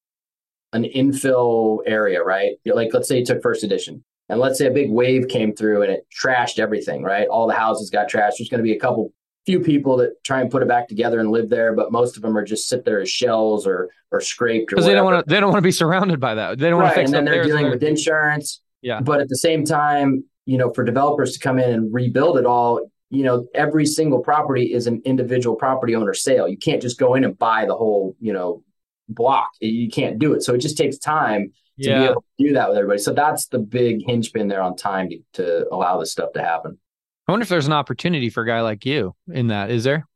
[0.73, 2.53] an infill area, right?
[2.65, 5.83] Like let's say you took First Addition, and let's say a big wave came through
[5.83, 7.29] and it trashed everything, right?
[7.29, 8.39] All the houses got trashed.
[8.39, 9.13] There's going to be a couple
[9.47, 12.23] few people that try and put it back together and live there, but most of
[12.23, 15.31] them are just sit there as shells or or scraped because they don't want to
[15.31, 16.59] they don't want to be surrounded by that.
[16.59, 16.87] They don't right.
[16.87, 18.61] want to fix and then they're dealing with insurance.
[18.83, 19.01] Yeah.
[19.01, 22.47] But at the same time, you know, for developers to come in and rebuild it
[22.47, 26.49] all, you know, every single property is an individual property owner sale.
[26.49, 28.63] You can't just go in and buy the whole, you know,
[29.09, 29.49] block.
[29.61, 30.43] You can't do it.
[30.43, 32.99] So it just takes time to be able to do that with everybody.
[32.99, 36.43] So that's the big hinge pin there on time to, to allow this stuff to
[36.43, 36.79] happen.
[37.27, 39.71] I wonder if there's an opportunity for a guy like you in that.
[39.71, 40.07] Is there?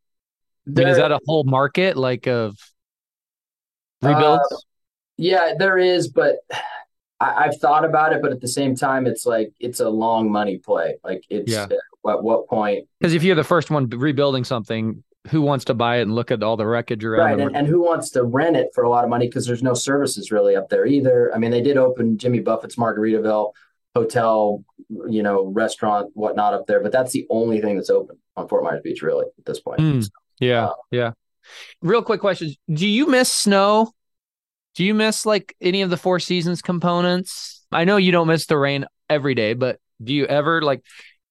[0.66, 2.56] I mean, is that a whole market like of
[4.02, 4.46] rebuilds?
[4.52, 4.56] Uh,
[5.16, 6.36] Yeah, there is, but
[7.18, 8.22] I, I've thought about it.
[8.22, 10.96] But at the same time, it's like it's a long money play.
[11.02, 11.64] Like it's Yeah.
[11.64, 15.98] at what point Because if you're the first one rebuilding something, who wants to buy
[15.98, 17.38] it and look at all the wreckage around?
[17.38, 19.62] right and, and who wants to rent it for a lot of money because there's
[19.62, 23.52] no services really up there either i mean they did open jimmy buffett's margaritaville
[23.94, 24.64] hotel
[25.08, 28.62] you know restaurant whatnot up there but that's the only thing that's open on fort
[28.62, 30.00] myers beach really at this point Hmm.
[30.38, 31.10] yeah, Uh, yeah.
[31.82, 33.92] Real quick question: Do you miss snow?
[34.76, 37.64] Do you miss like any of the Four Seasons components?
[37.72, 40.82] I know you don't miss the rain every day, but do you ever like?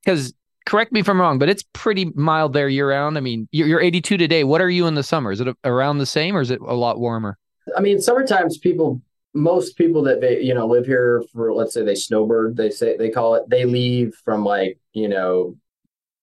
[0.03, 0.34] Because
[0.66, 3.18] correct me if I'm wrong, but it's pretty mild there year round.
[3.18, 4.43] I mean, you're, you're 82 today.
[4.43, 5.32] What are you in the summer?
[5.32, 7.38] Is it around the same, or is it a lot warmer?
[7.78, 8.99] i mean summertime's people
[9.34, 12.97] most people that they you know live here for let's say they snowbird they say
[12.97, 15.55] they call it they leave from like you know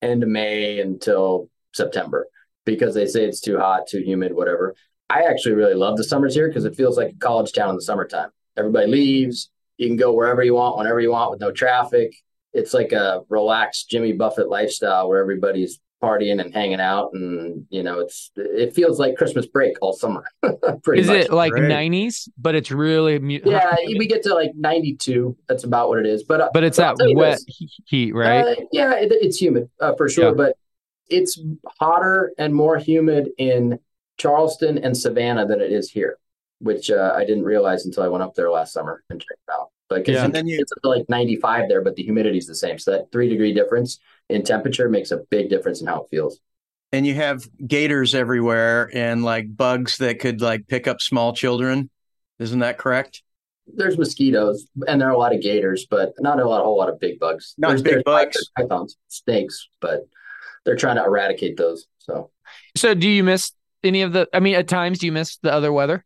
[0.03, 2.27] end of May until September
[2.65, 4.75] because they say it's too hot, too humid, whatever.
[5.09, 7.77] I actually really love the summers here because it feels like a college town in
[7.77, 8.31] the summertime.
[8.57, 9.51] Everybody leaves.
[9.77, 12.13] You can go wherever you want, whenever you want, with no traffic.
[12.53, 17.83] It's like a relaxed Jimmy Buffett lifestyle where everybody's partying and hanging out, and you
[17.83, 20.25] know, it's it feels like Christmas break all summer.
[20.43, 21.17] Is much.
[21.17, 22.29] it like nineties?
[22.39, 23.75] But it's really mu- yeah.
[23.97, 25.37] we get to like ninety two.
[25.49, 26.23] That's about what it is.
[26.23, 27.81] But uh, but it's but that wet this.
[27.87, 28.45] heat, right?
[28.45, 30.29] Uh, yeah, it, it's humid uh, for sure.
[30.29, 30.35] Yeah.
[30.35, 30.57] But
[31.09, 31.41] it's
[31.79, 33.79] hotter and more humid in
[34.19, 36.19] Charleston and Savannah than it is here,
[36.59, 39.71] which uh, I didn't realize until I went up there last summer and checked out.
[39.89, 40.25] But yeah.
[40.25, 42.79] and then you, it's up to like 95 there, but the humidity is the same.
[42.79, 46.41] So that three degree difference in temperature makes a big difference in how it feels.
[46.93, 51.91] And you have gators everywhere and like bugs that could like pick up small children.
[52.39, 53.23] Isn't that correct?
[53.67, 56.79] There's mosquitoes and there are a lot of gators, but not a lot, a whole
[56.79, 57.55] lot of big bugs.
[57.59, 60.09] Not there's, big there's bugs, pythons, snakes, but
[60.65, 61.87] they're trying to eradicate those.
[61.99, 62.31] So,
[62.77, 64.29] so do you miss any of the?
[64.33, 66.05] I mean, at times, do you miss the other weather?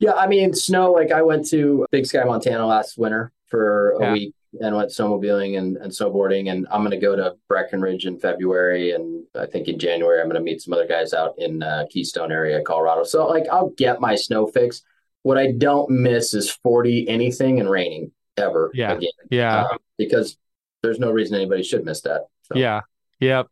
[0.00, 0.92] Yeah, I mean, snow.
[0.92, 4.12] Like I went to Big Sky, Montana last winter for a yeah.
[4.12, 6.50] week and went snowmobiling and, and snowboarding.
[6.50, 10.26] And I'm going to go to Breckenridge in February, and I think in January I'm
[10.26, 13.04] going to meet some other guys out in uh, Keystone area, Colorado.
[13.04, 14.82] So like I'll get my snow fix.
[15.22, 18.92] What I don't miss is 40 anything and raining ever yeah.
[18.92, 19.10] again.
[19.30, 20.38] Yeah, uh, because
[20.82, 22.22] there's no reason anybody should miss that.
[22.42, 22.58] So.
[22.58, 22.80] Yeah.
[23.20, 23.48] Yep.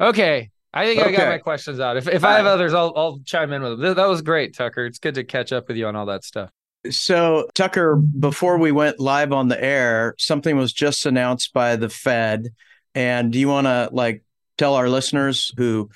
[0.00, 0.50] Okay.
[0.78, 1.14] I think okay.
[1.14, 1.96] I got my questions out.
[1.96, 3.94] If if I have others, I'll I'll chime in with them.
[3.96, 4.86] That was great, Tucker.
[4.86, 6.50] It's good to catch up with you on all that stuff.
[6.88, 11.88] So, Tucker, before we went live on the air, something was just announced by the
[11.88, 12.50] Fed.
[12.94, 14.22] And do you want to like
[14.56, 15.90] tell our listeners who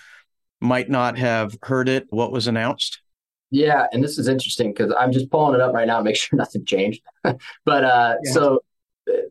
[0.61, 3.01] might not have heard it what was announced?
[3.51, 6.17] Yeah, and this is interesting because I'm just pulling it up right now to make
[6.17, 7.03] sure nothing changed.
[7.23, 8.33] but uh, yeah.
[8.33, 8.65] so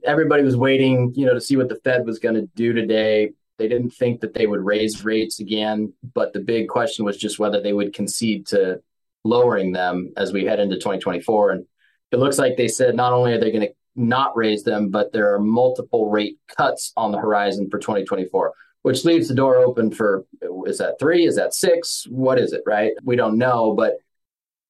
[0.06, 3.32] everybody was waiting, you know, to see what the Fed was going to do today.
[3.58, 7.40] They didn't think that they would raise rates again, but the big question was just
[7.40, 8.82] whether they would concede to
[9.24, 11.52] lowering them as we head into 2024.
[11.52, 11.66] And
[12.12, 15.12] it looks like they said not only are they going to not raise them, but
[15.12, 19.92] there are multiple rate cuts on the horizon for 2024, which leaves the door open
[19.92, 20.26] for
[20.66, 21.26] is that three?
[21.26, 22.06] Is that six?
[22.10, 22.94] What is it, right?
[23.04, 23.96] We don't know, but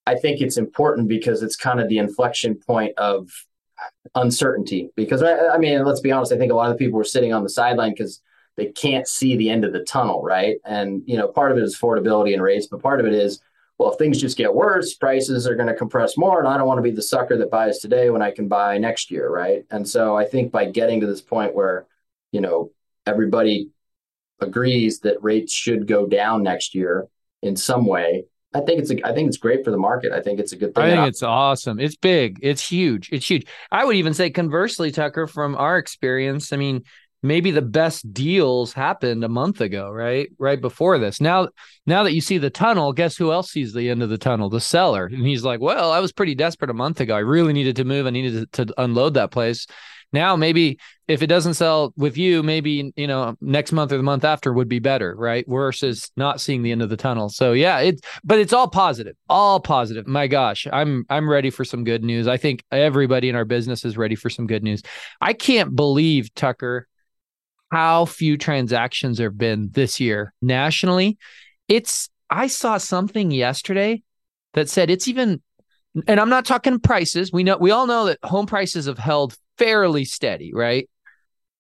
[0.06, 3.30] I think it's important because it's kind of the inflection point of
[4.16, 4.90] uncertainty.
[4.96, 7.34] Because I, I mean, let's be honest, I think a lot of people were sitting
[7.34, 8.22] on the sideline because
[8.58, 10.58] they can't see the end of the tunnel, right?
[10.66, 13.42] And you know, part of it is affordability and rates, but part of it is,
[13.78, 16.68] well, if things just get worse, prices are going to compress more, and I don't
[16.68, 19.66] want to be the sucker that buys today when I can buy next year, right?
[19.72, 21.88] And so I think by getting to this point where,
[22.32, 22.72] you know,
[23.06, 23.72] everybody
[24.40, 27.08] agrees that rates should go down next year
[27.42, 30.12] in some way, I think it's a, I think it's great for the market.
[30.12, 30.84] I think it's a good thing.
[30.84, 31.80] I think it's awesome.
[31.80, 32.40] It's big.
[32.42, 33.10] It's huge.
[33.12, 33.48] It's huge.
[33.72, 36.84] I would even say conversely, Tucker, from our experience, I mean,
[37.24, 40.30] maybe the best deals happened a month ago, right?
[40.38, 41.22] Right before this.
[41.22, 41.50] Now,
[41.86, 44.50] now that you see the tunnel, guess who else sees the end of the tunnel?
[44.50, 45.06] The seller.
[45.06, 47.16] And he's like, well, I was pretty desperate a month ago.
[47.16, 48.08] I really needed to move.
[48.08, 49.68] I needed to, to unload that place.
[50.14, 54.04] Now, maybe if it doesn't sell with you, maybe, you know, next month or the
[54.04, 55.46] month after would be better, right?
[55.48, 57.30] Versus not seeing the end of the tunnel.
[57.30, 60.08] So yeah, it's, but it's all positive, all positive.
[60.08, 62.28] My gosh, I'm, I'm ready for some good news.
[62.28, 64.82] I think everybody in our business is ready for some good news.
[65.22, 66.90] I can't believe Tucker
[67.72, 71.18] how few transactions there have been this year nationally.
[71.68, 74.04] It's I saw something yesterday
[74.54, 75.42] that said it's even
[76.08, 77.32] and I'm not talking prices.
[77.32, 80.90] We know we all know that home prices have held fairly steady, right?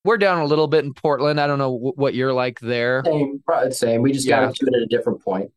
[0.03, 1.39] We're down a little bit in Portland.
[1.39, 3.03] I don't know w- what you're like there.
[3.05, 4.01] Same, probably same.
[4.01, 4.41] We just yeah.
[4.41, 5.51] got into it at a different point.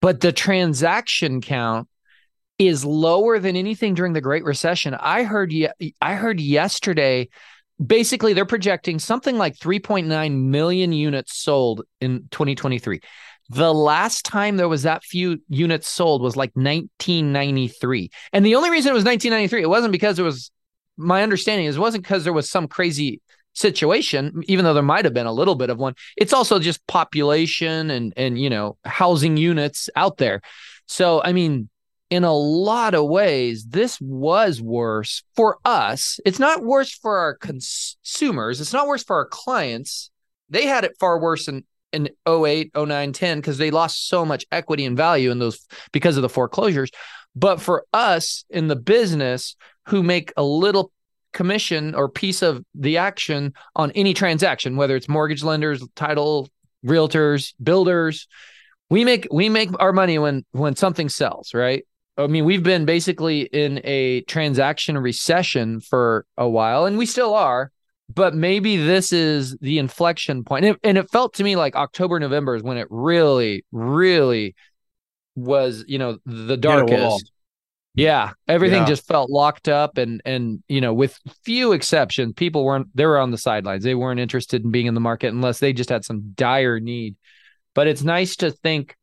[0.00, 1.88] But the transaction count
[2.58, 4.94] is lower than anything during the Great Recession.
[4.94, 7.28] I heard ye- I heard yesterday
[7.84, 13.00] basically they're projecting something like 3.9 million units sold in 2023
[13.50, 18.70] the last time there was that few units sold was like 1993 and the only
[18.70, 20.50] reason it was 1993 it wasn't because it was
[20.96, 23.20] my understanding is it wasn't because there was some crazy
[23.56, 25.94] situation even though there might have been a little bit of one.
[26.16, 30.40] It's also just population and and you know housing units out there.
[30.86, 31.68] So i mean
[32.10, 36.20] in a lot of ways, this was worse for us.
[36.24, 38.60] It's not worse for our consumers.
[38.60, 40.10] It's not worse for our clients.
[40.48, 44.46] They had it far worse in, in 08, 09, 10 because they lost so much
[44.52, 46.90] equity and value in those because of the foreclosures.
[47.34, 50.92] But for us in the business who make a little
[51.32, 56.48] commission or piece of the action on any transaction, whether it's mortgage lenders, title,
[56.84, 58.28] realtors, builders,
[58.88, 61.84] we make we make our money when when something sells, right?
[62.18, 67.34] I mean, we've been basically in a transaction recession for a while, and we still
[67.34, 67.70] are.
[68.12, 70.64] But maybe this is the inflection point.
[70.64, 74.54] And it, and it felt to me like October, November is when it really, really
[75.34, 77.32] was, you know, the darkest.
[77.94, 78.88] Yeah, everything yeah.
[78.88, 83.18] just felt locked up, and and you know, with few exceptions, people weren't they were
[83.18, 83.84] on the sidelines.
[83.84, 87.16] They weren't interested in being in the market unless they just had some dire need.
[87.74, 88.96] But it's nice to think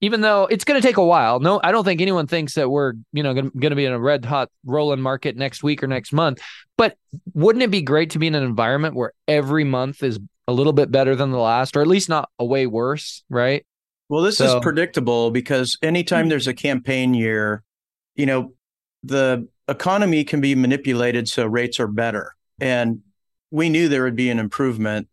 [0.00, 1.40] even though it's going to take a while.
[1.40, 3.98] No, I don't think anyone thinks that we're, you know, going to be in a
[3.98, 6.40] red hot rolling market next week or next month.
[6.78, 6.96] But
[7.34, 10.72] wouldn't it be great to be in an environment where every month is a little
[10.72, 13.64] bit better than the last, or at least not a way worse, right?
[14.08, 17.62] Well, this so, is predictable because anytime there's a campaign year,
[18.16, 18.54] you know,
[19.02, 22.34] the economy can be manipulated so rates are better.
[22.60, 23.00] And
[23.50, 25.08] we knew there would be an improvement.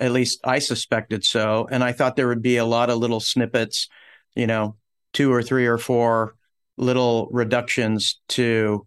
[0.00, 1.68] At least I suspected so.
[1.70, 3.88] And I thought there would be a lot of little snippets
[4.34, 4.76] you know,
[5.12, 6.34] two or three or four
[6.76, 8.86] little reductions to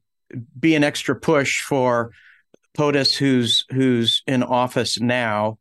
[0.58, 2.12] be an extra push for
[2.78, 5.58] POTUS who's who's in office now.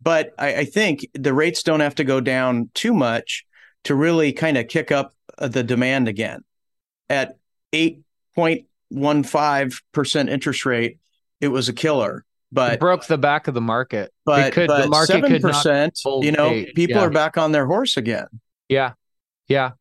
[0.00, 3.44] But I, I think the rates don't have to go down too much
[3.84, 6.42] to really kind of kick up uh, the demand again.
[7.08, 7.38] At
[7.72, 10.98] 8.15% interest rate,
[11.40, 12.24] it was a killer.
[12.50, 14.12] But it broke the back of the market.
[14.24, 16.74] But, could, but the market 7%, you know, eight.
[16.74, 17.02] people yeah.
[17.02, 18.26] are back on their horse again.
[18.68, 18.92] Yeah.
[19.48, 19.72] Yeah.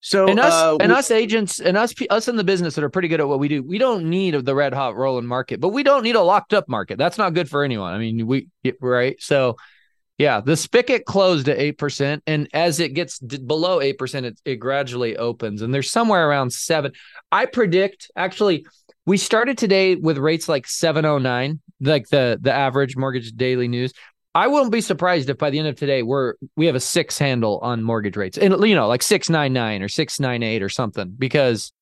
[0.00, 2.84] So and us uh, and we, us agents and us us in the business that
[2.84, 5.60] are pretty good at what we do, we don't need the red hot rolling market,
[5.60, 6.98] but we don't need a locked up market.
[6.98, 7.94] That's not good for anyone.
[7.94, 8.48] I mean, we
[8.82, 9.16] right.
[9.18, 9.56] So
[10.18, 14.26] yeah, the spigot closed at eight percent, and as it gets d- below eight percent,
[14.26, 16.92] it, it gradually opens, and there's somewhere around seven.
[17.32, 18.66] I predict actually
[19.06, 23.68] we started today with rates like seven oh nine, like the the average mortgage daily
[23.68, 23.94] news.
[24.34, 27.18] I wouldn't be surprised if by the end of today we're we have a six
[27.18, 30.62] handle on mortgage rates, and you know, like six nine nine or six nine eight
[30.62, 31.72] or something, because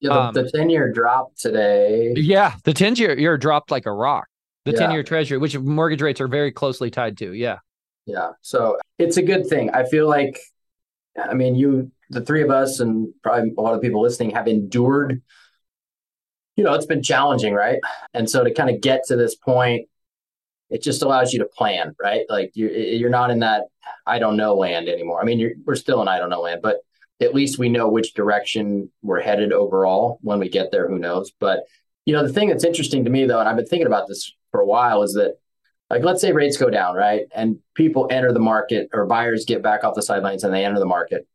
[0.00, 2.14] yeah, the, um, 10 year drop today.
[2.16, 4.26] Yeah, the 10 year year dropped like a rock.
[4.64, 7.32] The 10 year treasury, which mortgage rates are very closely tied to.
[7.32, 7.58] Yeah.
[8.06, 8.32] Yeah.
[8.42, 9.70] So it's a good thing.
[9.70, 10.38] I feel like,
[11.18, 14.48] I mean, you, the three of us, and probably a lot of people listening have
[14.48, 15.22] endured,
[16.56, 17.78] you know, it's been challenging, right?
[18.14, 19.88] And so to kind of get to this point
[20.70, 22.24] it just allows you to plan, right?
[22.28, 23.64] Like you're you're not in that
[24.06, 25.20] I don't know land anymore.
[25.20, 26.78] I mean, we're still in I don't know land, but
[27.20, 30.18] at least we know which direction we're headed overall.
[30.22, 31.32] When we get there, who knows?
[31.38, 31.64] But
[32.06, 34.32] you know, the thing that's interesting to me though, and I've been thinking about this
[34.52, 35.34] for a while, is that
[35.90, 39.62] like let's say rates go down, right, and people enter the market or buyers get
[39.62, 41.26] back off the sidelines and they enter the market,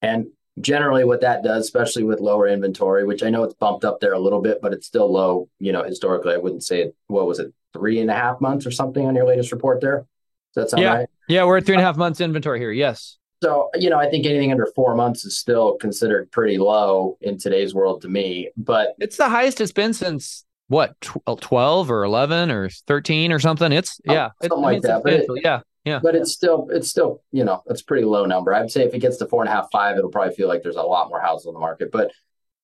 [0.00, 0.26] and
[0.60, 4.12] generally what that does especially with lower inventory which i know it's bumped up there
[4.12, 7.26] a little bit but it's still low you know historically i wouldn't say it what
[7.26, 10.06] was it three and a half months or something on your latest report there.
[10.54, 10.94] Does that sound yeah.
[10.94, 11.08] right?
[11.28, 12.72] Yeah, we're at three and a uh, half months inventory here.
[12.72, 13.18] Yes.
[13.42, 17.36] So, you know, I think anything under four months is still considered pretty low in
[17.36, 18.50] today's world to me.
[18.56, 20.94] But it's the highest it's been since what,
[21.26, 23.70] uh, 12 or 11 or 13 or something.
[23.70, 25.02] It's, oh, yeah, something like that.
[25.02, 25.60] But it, yeah.
[25.84, 26.00] Yeah.
[26.02, 28.54] But it's still, it's still, you know, it's pretty low number.
[28.54, 30.62] I'd say if it gets to four and a half, five, it'll probably feel like
[30.62, 31.92] there's a lot more houses on the market.
[31.92, 32.12] But,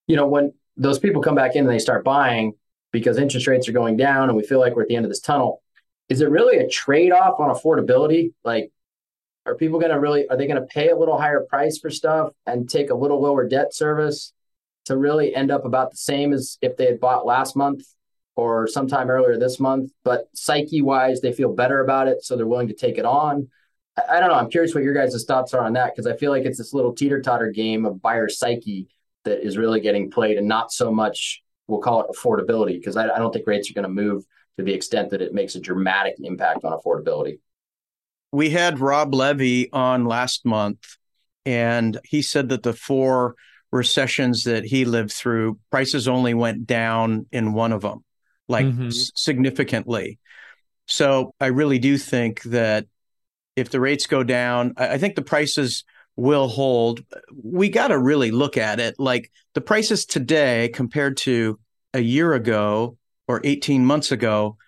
[0.06, 2.54] you know, when those people come back in and they start buying,
[2.92, 5.10] because interest rates are going down and we feel like we're at the end of
[5.10, 5.62] this tunnel.
[6.08, 8.32] Is it really a trade off on affordability?
[8.44, 8.72] Like,
[9.46, 11.90] are people going to really, are they going to pay a little higher price for
[11.90, 14.32] stuff and take a little lower debt service
[14.86, 17.82] to really end up about the same as if they had bought last month
[18.36, 19.92] or sometime earlier this month?
[20.04, 22.24] But psyche wise, they feel better about it.
[22.24, 23.48] So they're willing to take it on.
[23.96, 24.36] I, I don't know.
[24.36, 26.74] I'm curious what your guys' thoughts are on that because I feel like it's this
[26.74, 28.88] little teeter totter game of buyer psyche
[29.24, 33.08] that is really getting played and not so much we'll call it affordability because I,
[33.08, 34.24] I don't think rates are going to move
[34.58, 37.38] to the extent that it makes a dramatic impact on affordability.
[38.32, 40.96] We had Rob Levy on last month,
[41.46, 43.34] and he said that the four
[43.72, 48.04] recessions that he lived through, prices only went down in one of them,
[48.48, 48.88] like mm-hmm.
[48.88, 50.18] s- significantly.
[50.86, 52.86] So I really do think that
[53.56, 55.84] if the rates go down, I, I think the prices
[56.20, 57.02] will hold.
[57.42, 58.96] We got to really look at it.
[58.98, 61.58] Like the prices today compared to
[61.94, 64.58] a year ago or 18 months ago,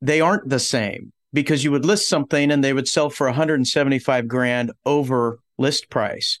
[0.00, 4.26] they aren't the same because you would list something and they would sell for 175
[4.26, 6.38] grand over list price.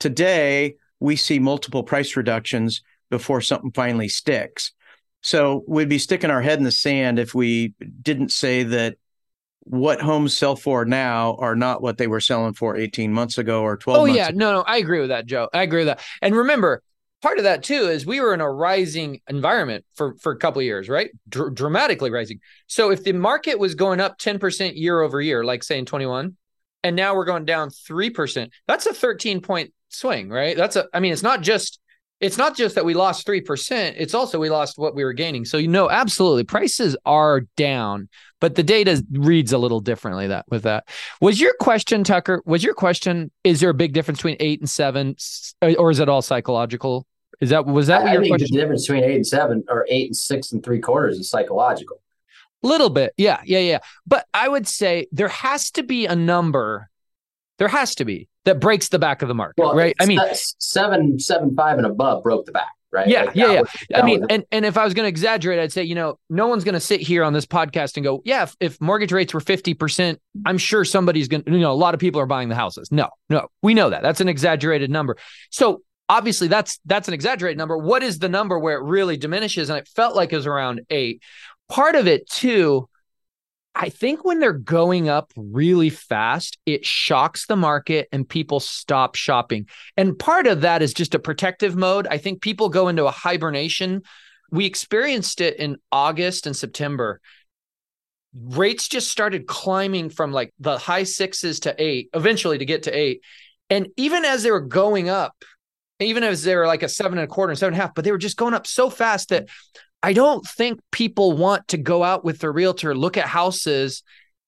[0.00, 4.72] Today, we see multiple price reductions before something finally sticks.
[5.22, 8.96] So we'd be sticking our head in the sand if we didn't say that
[9.66, 13.62] what homes sell for now are not what they were selling for 18 months ago
[13.62, 14.28] or 12 oh yeah.
[14.28, 14.38] ago.
[14.38, 14.60] no no.
[14.62, 15.48] I agree with that joe.
[15.52, 16.00] I agree with that.
[16.22, 16.82] And remember
[17.20, 20.62] part of that too is we were in a rising environment for for a couple
[20.62, 21.10] years right?
[21.28, 22.38] Dr- dramatically rising.
[22.68, 26.36] So if the market was going up 10% year over year like say in 21
[26.84, 30.56] and now we're going down 3% that's a 13 point swing right?
[30.56, 31.80] That's a i mean it's not just
[32.20, 35.44] it's not just that we lost 3%, it's also we lost what we were gaining.
[35.44, 38.08] So, you know, absolutely prices are down,
[38.40, 40.88] but the data reads a little differently that with that.
[41.20, 44.70] Was your question, Tucker, was your question, is there a big difference between eight and
[44.70, 45.16] seven,
[45.60, 47.06] uh, or is it all psychological?
[47.40, 48.48] Is that, was that I, what your I think question?
[48.56, 52.00] the difference between eight and seven or eight and six and three quarters is psychological.
[52.62, 53.12] Little bit.
[53.18, 53.40] Yeah.
[53.44, 53.58] Yeah.
[53.58, 53.78] Yeah.
[54.06, 56.88] But I would say there has to be a number.
[57.58, 59.94] There has to be that breaks the back of the market, Well, right?
[60.00, 60.20] I mean,
[60.58, 63.08] seven, seven, five and above broke the back, right?
[63.08, 63.60] Yeah, Like, yeah, yeah.
[63.62, 65.94] was- I mean, was- and, and if I was going to exaggerate, I'd say, you
[65.94, 68.80] know, no one's going to sit here on this podcast and go, yeah, if, if
[68.80, 72.20] mortgage rates were 50%, I'm sure somebody's going to, you know, a lot of people
[72.20, 72.92] are buying the houses.
[72.92, 74.02] No, no, we know that.
[74.02, 75.16] That's an exaggerated number.
[75.50, 77.76] So obviously that's, that's an exaggerated number.
[77.78, 79.70] What is the number where it really diminishes?
[79.70, 81.22] And it felt like it was around eight.
[81.68, 82.88] Part of it too,
[83.78, 89.16] I think when they're going up really fast, it shocks the market and people stop
[89.16, 89.68] shopping.
[89.98, 92.06] And part of that is just a protective mode.
[92.10, 94.00] I think people go into a hibernation.
[94.50, 97.20] We experienced it in August and September.
[98.34, 102.96] Rates just started climbing from like the high sixes to eight, eventually to get to
[102.96, 103.20] eight.
[103.68, 105.34] And even as they were going up,
[106.00, 107.94] even as they were like a seven and a quarter and seven and a half,
[107.94, 109.48] but they were just going up so fast that
[110.02, 114.02] I don't think people want to go out with their realtor, look at houses,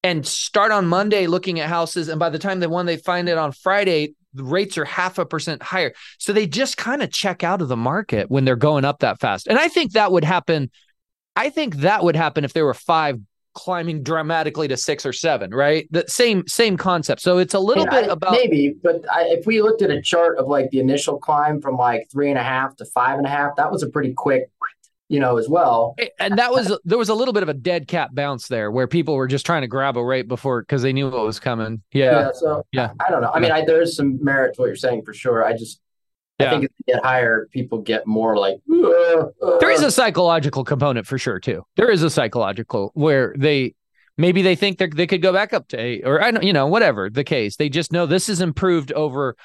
[0.05, 2.09] and start on Monday looking at houses.
[2.09, 5.19] And by the time they one they find it on Friday, the rates are half
[5.19, 5.93] a percent higher.
[6.19, 9.21] So they just kind of check out of the market when they're going up that
[9.21, 9.49] fast.
[9.49, 10.71] And I think that would happen.
[11.35, 13.19] I think that would happen if there were five
[13.55, 15.89] climbing dramatically to six or seven, right?
[15.91, 17.21] The same same concept.
[17.21, 20.01] So it's a little Yeah, bit about maybe, but I, if we looked at a
[20.01, 23.27] chart of like the initial climb from like three and a half to five and
[23.27, 24.51] a half, that was a pretty quick,
[25.09, 25.97] you know, as well.
[26.21, 28.87] and that was there was a little bit of a dead cat bounce there where
[28.87, 31.83] people were just trying to grab a rate before because they knew what was coming.
[31.93, 32.31] Yeah.
[32.35, 32.93] so Yeah.
[33.01, 33.31] I, I don't know.
[33.35, 35.45] I mean, I, there's some merit to what you're saying for sure.
[35.45, 35.81] I just,
[36.39, 36.47] yeah.
[36.47, 38.59] I think as they get higher, people get more like.
[38.71, 39.59] Uh, uh.
[39.59, 41.65] There is a psychological component for sure too.
[41.77, 43.75] There is a psychological where they
[44.19, 46.53] maybe they think they they could go back up to eight or I don't you
[46.53, 47.57] know whatever the case.
[47.57, 49.37] They just know this is improved over.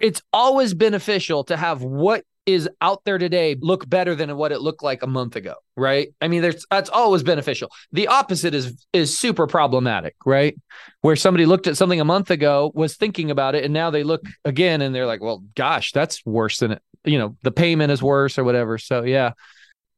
[0.00, 4.60] It's always beneficial to have what is out there today look better than what it
[4.60, 6.08] looked like a month ago, right?
[6.20, 7.70] I mean, there's that's always beneficial.
[7.92, 10.56] The opposite is is super problematic, right?
[11.00, 14.02] Where somebody looked at something a month ago, was thinking about it, and now they
[14.02, 16.82] look again and they're like, well, gosh, that's worse than it.
[17.04, 18.78] You know, the payment is worse or whatever.
[18.78, 19.32] So yeah.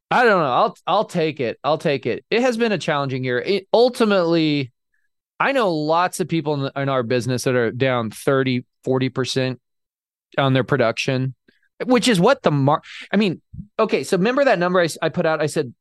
[0.09, 0.53] I don't know.
[0.53, 1.59] I'll I'll take it.
[1.65, 2.23] I'll take it.
[2.29, 3.39] It has been a challenging year.
[3.39, 4.71] It ultimately
[5.39, 9.59] I know lots of people in, the, in our business that are down 30, 40%
[10.37, 11.35] on their production,
[11.85, 13.41] which is what the mar I mean,
[13.79, 15.73] okay, so remember that number I, I put out I said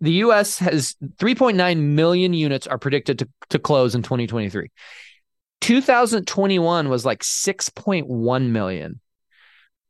[0.00, 4.70] the US has 3.9 million units are predicted to to close in 2023.
[5.60, 9.00] 2021 was like 6.1 million.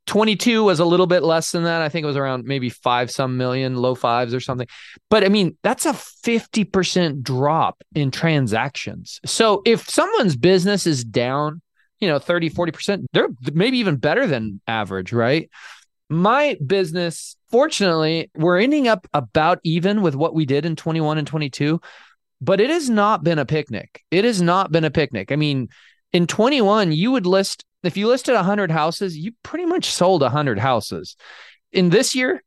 [0.07, 1.83] 22 was a little bit less than that.
[1.83, 4.67] I think it was around maybe five some million, low fives or something.
[5.09, 9.21] But I mean, that's a 50% drop in transactions.
[9.25, 11.63] So if someone's business is down,
[12.01, 15.51] you know, 30, 40%, they're maybe even better than average, right?
[16.09, 21.27] My business, fortunately, we're ending up about even with what we did in 21 and
[21.27, 21.81] 22,
[22.41, 24.03] but it has not been a picnic.
[24.11, 25.31] It has not been a picnic.
[25.31, 25.69] I mean,
[26.13, 30.59] in 21, you would list, if you listed 100 houses, you pretty much sold 100
[30.59, 31.17] houses.
[31.73, 32.43] In this year,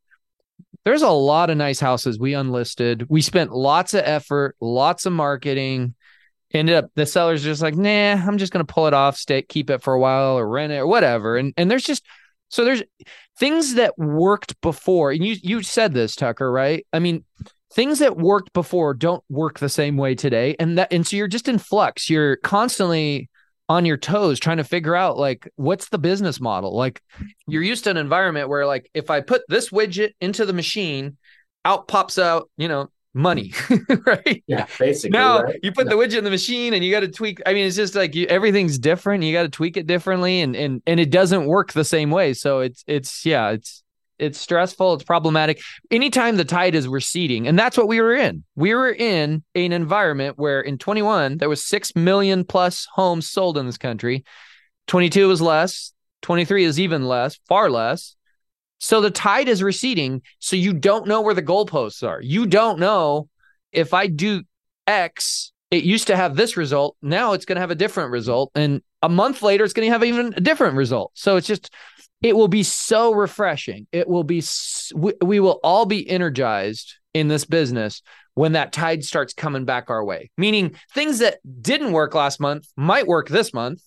[0.84, 3.06] there's a lot of nice houses we unlisted.
[3.08, 5.94] We spent lots of effort, lots of marketing.
[6.54, 9.70] Ended up the seller's just like, nah, I'm just gonna pull it off, stay, keep
[9.70, 11.36] it for a while, or rent it, or whatever.
[11.36, 12.04] And and there's just
[12.48, 12.82] so there's
[13.38, 16.86] things that worked before, and you you said this, Tucker, right?
[16.92, 17.24] I mean,
[17.72, 21.28] things that worked before don't work the same way today, and that and so you're
[21.28, 22.08] just in flux.
[22.08, 23.28] You're constantly
[23.68, 27.00] on your toes trying to figure out like what's the business model like
[27.46, 31.16] you're used to an environment where like if i put this widget into the machine
[31.64, 33.52] out pops out you know money
[34.06, 34.42] right?
[34.46, 35.16] Yeah, basically.
[35.16, 35.56] now right?
[35.62, 37.76] you put the widget in the machine and you got to tweak i mean it's
[37.76, 41.10] just like you, everything's different you got to tweak it differently and and and it
[41.10, 42.34] doesn't work the same way.
[42.34, 43.82] So it's it's yeah it's
[44.18, 45.60] it's stressful it's problematic.
[45.90, 48.44] Anytime the tide is receding and that's what we were in.
[48.54, 53.58] We were in an environment where in 21 there was 6 million plus homes sold
[53.58, 54.24] in this country.
[54.86, 55.92] 22 is less
[56.22, 58.16] 23 is even less far less
[58.78, 62.78] so the tide is receding so you don't know where the goalposts are you don't
[62.78, 63.28] know
[63.72, 64.42] if i do
[64.86, 68.50] x it used to have this result now it's going to have a different result
[68.54, 71.70] and a month later it's going to have even a different result so it's just
[72.24, 73.86] it will be so refreshing.
[73.92, 74.42] It will be,
[74.94, 78.00] we, we will all be energized in this business
[78.32, 80.30] when that tide starts coming back our way.
[80.38, 83.82] Meaning things that didn't work last month might work this month.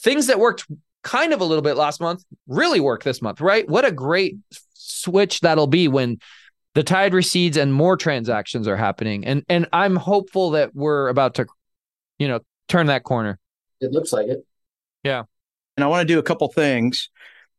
[0.00, 0.66] Things that worked
[1.02, 3.68] kind of a little bit last month really work this month, right?
[3.68, 4.36] What a great
[4.74, 6.18] switch that'll be when
[6.74, 9.24] the tide recedes and more transactions are happening.
[9.24, 11.46] And and I'm hopeful that we're about to,
[12.18, 13.38] you know, turn that corner.
[13.80, 14.46] It looks like it.
[15.02, 15.24] Yeah.
[15.76, 17.10] And I want to do a couple things.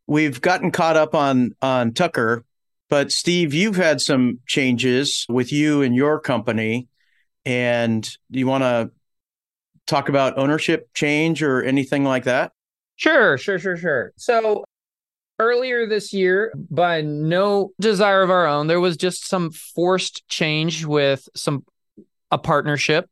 [0.08, 2.44] We've gotten caught up on on Tucker,
[2.90, 6.88] but Steve, you've had some changes with you and your company.
[7.46, 8.92] And do you want to
[9.88, 12.52] talk about ownership change or anything like that?
[13.00, 14.12] Sure, sure, sure, sure.
[14.18, 14.66] So
[15.40, 20.84] earlier this year, by no desire of our own, there was just some forced change
[20.84, 21.64] with some
[22.30, 23.10] a partnership.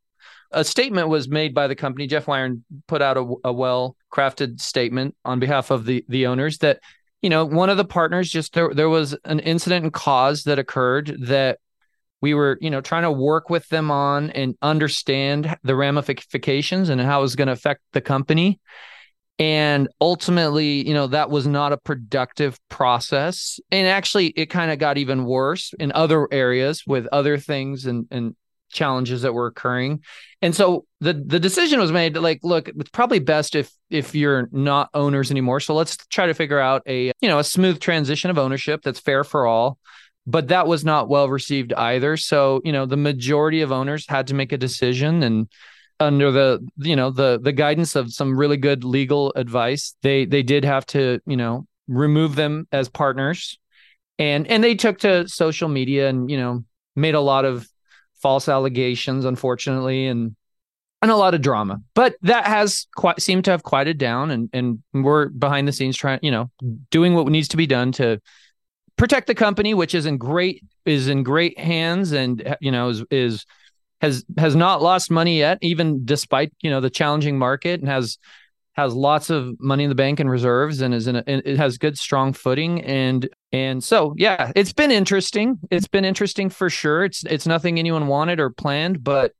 [0.52, 2.06] A statement was made by the company.
[2.06, 6.58] Jeff Wyron put out a, a well crafted statement on behalf of the the owners
[6.58, 6.80] that
[7.22, 10.58] you know one of the partners just there there was an incident and cause that
[10.58, 11.60] occurred that
[12.20, 17.00] we were you know trying to work with them on and understand the ramifications and
[17.00, 18.60] how it was going to affect the company
[19.38, 23.60] and ultimately you know that was not a productive process.
[23.70, 28.06] And actually it kind of got even worse in other areas with other things and
[28.10, 28.34] and
[28.70, 30.02] challenges that were occurring.
[30.42, 34.48] And so the the decision was made like look it's probably best if if you're
[34.52, 35.60] not owners anymore.
[35.60, 39.00] So let's try to figure out a you know a smooth transition of ownership that's
[39.00, 39.78] fair for all.
[40.26, 42.16] But that was not well received either.
[42.16, 45.48] So you know the majority of owners had to make a decision and
[46.00, 50.42] under the you know the the guidance of some really good legal advice they they
[50.42, 53.58] did have to you know remove them as partners.
[54.18, 57.68] And and they took to social media and you know made a lot of
[58.20, 60.36] false allegations unfortunately and
[61.00, 61.80] and a lot of drama.
[61.94, 65.96] But that has quite seemed to have quieted down and and we're behind the scenes
[65.96, 66.50] trying you know
[66.90, 68.20] doing what needs to be done to
[68.96, 73.04] protect the company which is in great is in great hands and you know is
[73.10, 73.46] is
[74.00, 78.18] has has not lost money yet, even despite you know the challenging market, and has
[78.74, 81.78] has lots of money in the bank and reserves, and is in a, it has
[81.78, 85.58] good strong footing, and and so yeah, it's been interesting.
[85.70, 87.04] It's been interesting for sure.
[87.04, 89.32] It's it's nothing anyone wanted or planned, but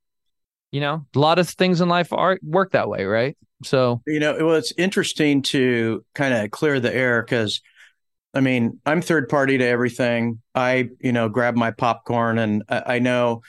[0.73, 3.37] you know a lot of things in life are work that way, right?
[3.63, 7.61] So you know, well, it's interesting to kind of clear the air because.
[8.35, 10.43] I mean, I'm third party to everything.
[10.55, 13.41] I, you know, grab my popcorn and I, I know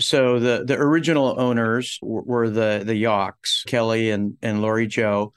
[0.00, 5.32] so the the original owners were the the Yawks, Kelly and and Lori Joe,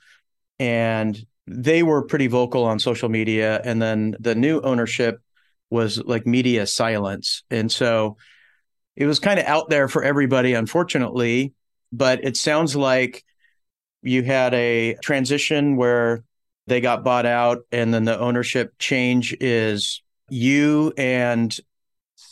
[0.60, 3.62] and they were pretty vocal on social media.
[3.64, 5.22] And then the new ownership
[5.70, 8.18] was like media silence, and so
[8.96, 11.54] it was kind of out there for everybody, unfortunately.
[11.92, 13.24] But it sounds like
[14.02, 16.24] you had a transition where
[16.68, 21.58] they got bought out, and then the ownership change is you and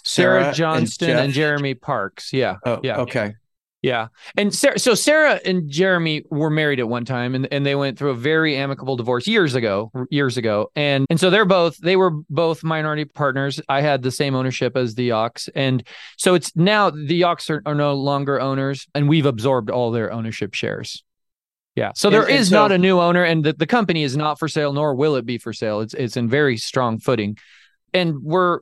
[0.03, 2.33] Sarah, Sarah Johnston and, and, Jeremy Parks.
[2.33, 2.57] Yeah.
[2.65, 2.97] Oh, yeah.
[3.01, 3.35] Okay.
[3.81, 4.09] Yeah.
[4.37, 7.97] And Sarah, so Sarah and Jeremy were married at one time and, and they went
[7.97, 10.71] through a very amicable divorce years ago, years ago.
[10.75, 13.59] And and so they're both they were both minority partners.
[13.69, 15.49] I had the same ownership as the Yawks.
[15.55, 15.83] And
[16.17, 20.13] so it's now the Yawks are, are no longer owners and we've absorbed all their
[20.13, 21.03] ownership shares.
[21.75, 21.91] Yeah.
[21.95, 24.15] So there and, is and so, not a new owner and the, the company is
[24.15, 25.81] not for sale, nor will it be for sale.
[25.81, 27.35] It's it's in very strong footing.
[27.95, 28.59] And we're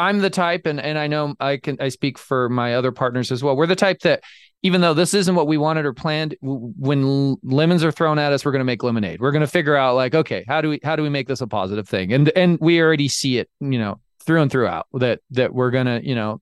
[0.00, 3.30] I'm the type, and and I know I can I speak for my other partners
[3.30, 3.56] as well.
[3.56, 4.22] We're the type that
[4.62, 8.44] even though this isn't what we wanted or planned, when lemons are thrown at us,
[8.44, 9.20] we're going to make lemonade.
[9.20, 11.40] We're going to figure out like, okay, how do we how do we make this
[11.40, 12.12] a positive thing?
[12.12, 16.00] And and we already see it, you know, through and throughout that that we're gonna,
[16.02, 16.40] you know,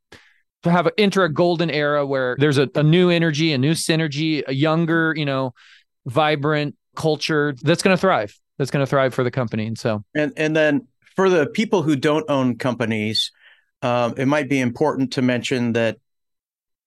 [0.64, 4.54] have enter a golden era where there's a, a new energy, a new synergy, a
[4.54, 5.52] younger, you know,
[6.06, 8.38] vibrant culture that's going to thrive.
[8.58, 9.66] That's going to thrive for the company.
[9.66, 13.30] And so, and and then for the people who don't own companies,
[13.82, 15.98] um, it might be important to mention that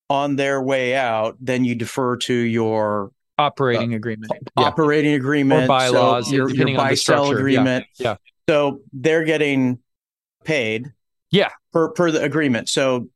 [0.09, 5.67] on their way out, then you defer to your operating uh, agreement, operating agreement, or
[5.67, 7.85] bylaws, so your, your buy sell agreement.
[7.97, 8.09] Yeah.
[8.09, 8.15] yeah.
[8.49, 9.79] So they're getting
[10.43, 10.91] paid.
[11.31, 11.49] Yeah.
[11.71, 12.67] Per per the agreement.
[12.67, 13.07] So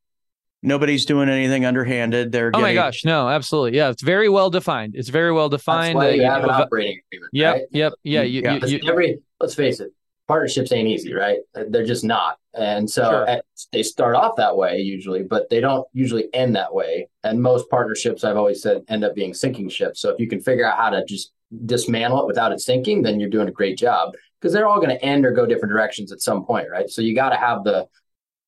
[0.63, 2.31] nobody's doing anything underhanded.
[2.31, 2.63] They're getting...
[2.63, 3.89] oh my gosh, no, absolutely, yeah.
[3.89, 4.95] It's very well defined.
[4.95, 5.97] It's very well defined.
[5.99, 7.31] That's why you, you have an operating agreement.
[7.33, 7.63] Yep, right?
[7.71, 8.21] yep, yeah.
[8.21, 8.65] You, yeah.
[8.65, 9.91] You, you, every let's face it,
[10.27, 11.39] partnerships ain't easy, right?
[11.53, 12.37] They're just not.
[12.53, 13.29] And so sure.
[13.29, 17.09] at, they start off that way usually, but they don't usually end that way.
[17.23, 20.01] And most partnerships, I've always said, end up being sinking ships.
[20.01, 21.31] So if you can figure out how to just
[21.65, 24.97] dismantle it without it sinking, then you're doing a great job because they're all going
[24.97, 26.89] to end or go different directions at some point, right?
[26.89, 27.87] So you got to have the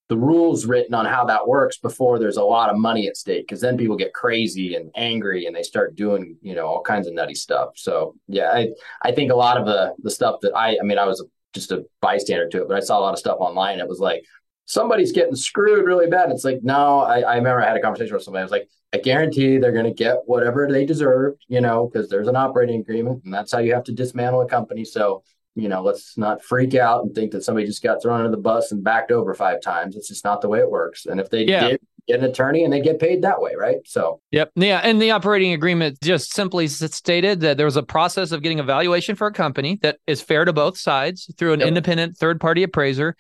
[0.09, 3.45] the rules written on how that works before there's a lot of money at stake
[3.45, 7.07] because then people get crazy and angry and they start doing you know all kinds
[7.07, 8.69] of nutty stuff so yeah i
[9.01, 11.25] i think a lot of the the stuff that i i mean i was
[11.57, 13.79] just a bystander to it, but I saw a lot of stuff online.
[13.79, 14.23] It was like
[14.65, 16.29] somebody's getting screwed really bad.
[16.29, 18.41] It's like, no, I, I remember I had a conversation with somebody.
[18.41, 22.09] I was like, I guarantee they're going to get whatever they deserve, you know, because
[22.09, 24.85] there's an operating agreement and that's how you have to dismantle a company.
[24.85, 25.23] So,
[25.55, 28.37] you know, let's not freak out and think that somebody just got thrown under the
[28.37, 29.95] bus and backed over five times.
[29.95, 31.05] It's just not the way it works.
[31.05, 31.69] And if they yeah.
[31.69, 33.77] did get an attorney and they get paid that way, right?
[33.85, 34.51] So, yep.
[34.55, 34.79] Yeah.
[34.83, 38.63] And the operating agreement just simply stated that there was a process of getting a
[38.63, 41.67] valuation for a company that is fair to both sides through an yep.
[41.67, 43.15] independent third party appraiser.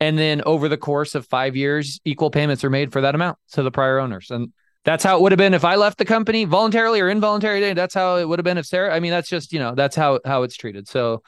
[0.00, 3.38] And then over the course of five years, equal payments are made for that amount
[3.52, 4.30] to the prior owners.
[4.30, 4.52] And
[4.84, 7.72] that's how it would have been if I left the company voluntarily or involuntarily.
[7.72, 8.94] That's how it would have been if Sarah.
[8.94, 10.88] I mean, that's just you know that's how how it's treated.
[10.88, 11.22] So,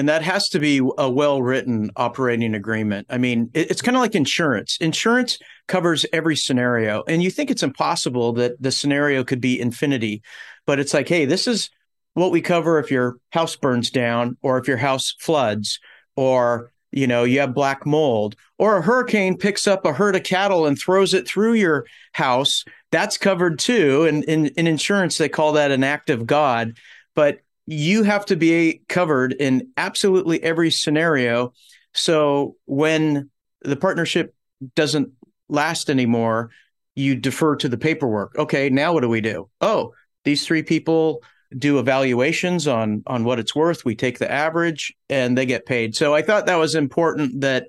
[0.00, 3.06] and that has to be a well written operating agreement.
[3.10, 4.78] I mean, it, it's kind of like insurance.
[4.80, 5.38] Insurance
[5.68, 10.22] covers every scenario, and you think it's impossible that the scenario could be infinity,
[10.64, 11.68] but it's like, hey, this is
[12.14, 15.78] what we cover if your house burns down, or if your house floods,
[16.16, 20.22] or you know you have black mold or a hurricane picks up a herd of
[20.22, 21.84] cattle and throws it through your
[22.14, 26.76] house that's covered too and in, in insurance they call that an act of god
[27.14, 27.42] but
[27.72, 31.52] you have to be covered in absolutely every scenario
[31.92, 33.30] so when
[33.62, 34.34] the partnership
[34.74, 35.10] doesn't
[35.48, 36.50] last anymore
[36.94, 39.92] you defer to the paperwork okay now what do we do oh
[40.24, 41.22] these three people
[41.56, 43.84] do evaluations on on what it's worth.
[43.84, 45.96] We take the average and they get paid.
[45.96, 47.68] So I thought that was important that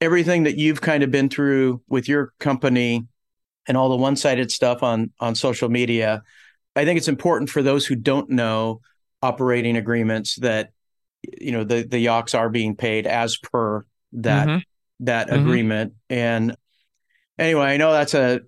[0.00, 3.06] everything that you've kind of been through with your company
[3.66, 6.22] and all the one-sided stuff on on social media,
[6.74, 8.80] I think it's important for those who don't know
[9.26, 10.70] operating agreements that
[11.40, 14.58] you know the the yaks are being paid as per that mm-hmm.
[15.04, 15.40] that mm-hmm.
[15.40, 16.56] agreement and
[17.38, 18.40] anyway i know that's a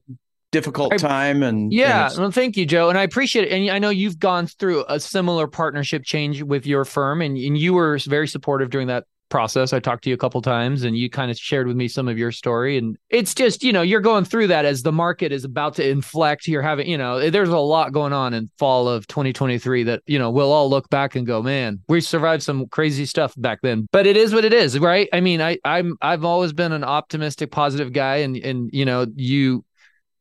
[0.53, 3.79] difficult time and yeah and well thank you joe and i appreciate it and i
[3.79, 7.99] know you've gone through a similar partnership change with your firm and, and you were
[8.07, 9.73] very supportive during that process.
[9.73, 12.09] I talked to you a couple times and you kind of shared with me some
[12.09, 12.79] of your story.
[12.79, 15.89] And it's just you know you're going through that as the market is about to
[15.89, 16.47] inflect.
[16.47, 20.19] You're having you know there's a lot going on in fall of 2023 that you
[20.19, 23.87] know we'll all look back and go man we survived some crazy stuff back then.
[23.93, 25.09] But it is what it is right?
[25.13, 29.07] I mean i i'm i've always been an optimistic positive guy and and you know
[29.15, 29.65] you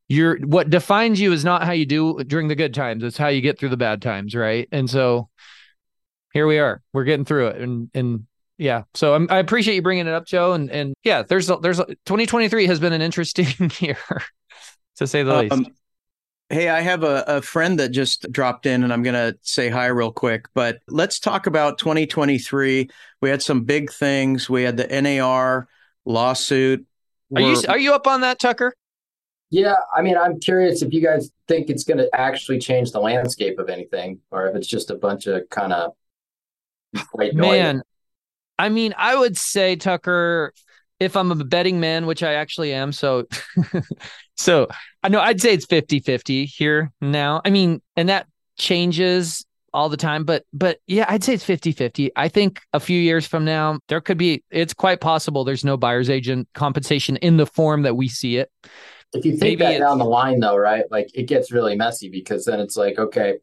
[0.08, 3.04] you're what defines you is not how you do during the good times.
[3.04, 4.68] It's how you get through the bad times right?
[4.72, 5.30] And so
[6.34, 6.82] here we are.
[6.94, 7.62] We're getting through it.
[7.62, 8.28] And and
[8.58, 8.84] yeah.
[8.94, 10.54] So I'm, i appreciate you bringing it up joe.
[10.54, 13.98] And and yeah there's a, there's a, 2023 has been an interesting year
[14.98, 15.72] to say the um, least
[16.50, 19.68] hey i have a, a friend that just dropped in and i'm going to say
[19.70, 22.90] hi real quick but let's talk about 2023
[23.22, 24.50] we had some big things.
[24.50, 25.68] We had the nar
[26.06, 26.86] lawsuit.
[27.36, 28.74] Are you are you up on that tucker?
[29.50, 33.00] Yeah, I mean, I'm curious if you guys think it's going to actually change the
[33.00, 35.94] landscape of anything, or if it's just a bunch of kind of
[37.34, 37.82] man.
[38.60, 40.54] I mean, I would say Tucker,
[41.00, 43.28] if I'm a betting man, which I actually am, so
[44.38, 44.68] so
[45.04, 47.42] I know I'd say it's 50-50 here now.
[47.46, 48.28] I mean, and that
[48.58, 52.10] changes all the time, but but yeah, I'd say it's 50-50.
[52.16, 55.78] I think a few years from now, there could be it's quite possible there's no
[55.78, 58.50] buyer's agent compensation in the form that we see it.
[59.14, 60.84] If you think Maybe that down the line, though, right?
[60.92, 63.36] Like it gets really messy because then it's like, okay,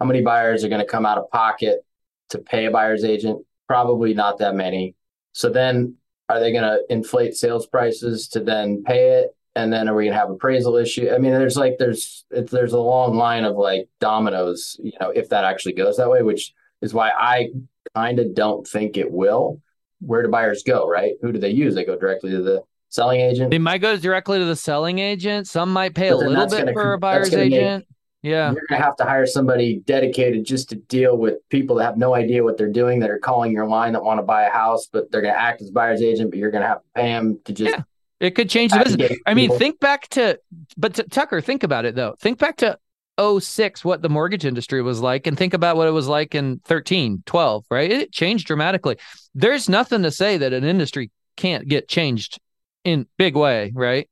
[0.00, 1.84] how many buyers are going to come out of pocket
[2.30, 3.44] to pay a buyer's agent?
[3.72, 4.94] Probably not that many.
[5.32, 5.94] So then
[6.28, 9.34] are they going to inflate sales prices to then pay it?
[9.54, 11.10] And then are we going to have appraisal issue?
[11.10, 15.30] I mean, there's like, there's, there's a long line of like dominoes, you know, if
[15.30, 16.52] that actually goes that way, which
[16.82, 17.48] is why I
[17.94, 19.62] kind of don't think it will.
[20.00, 21.12] Where do buyers go, right?
[21.22, 21.74] Who do they use?
[21.74, 23.50] They go directly to the selling agent.
[23.50, 25.48] They might go directly to the selling agent.
[25.48, 27.86] Some might pay a little bit gonna, for a buyer's agent.
[27.88, 27.91] Make,
[28.22, 28.52] yeah.
[28.52, 31.96] You're going to have to hire somebody dedicated just to deal with people that have
[31.96, 34.50] no idea what they're doing that are calling your line that want to buy a
[34.50, 36.88] house, but they're going to act as buyer's agent, but you're going to have to
[36.94, 37.76] pay them to just.
[37.76, 37.82] Yeah.
[38.20, 39.18] It could change the business.
[39.26, 40.38] I mean, think back to,
[40.76, 42.14] but to, Tucker, think about it though.
[42.20, 42.78] Think back to
[43.18, 46.60] 06, what the mortgage industry was like, and think about what it was like in
[46.64, 47.90] 13, 12, right?
[47.90, 48.96] It changed dramatically.
[49.34, 52.38] There's nothing to say that an industry can't get changed
[52.84, 54.08] in big way, right?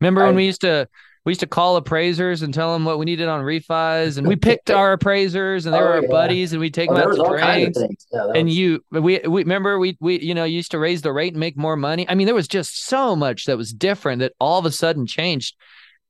[0.00, 0.88] Remember I, when we used to
[1.24, 4.36] we used to call appraisers and tell them what we needed on refis, and we
[4.50, 6.08] picked our appraisers, and they oh, were our yeah.
[6.08, 8.06] buddies, and we take oh, them out to drinks.
[8.12, 8.56] Yeah, and was...
[8.56, 11.56] you, we, we remember we we you know used to raise the rate and make
[11.56, 12.08] more money.
[12.08, 15.06] I mean, there was just so much that was different that all of a sudden
[15.06, 15.56] changed.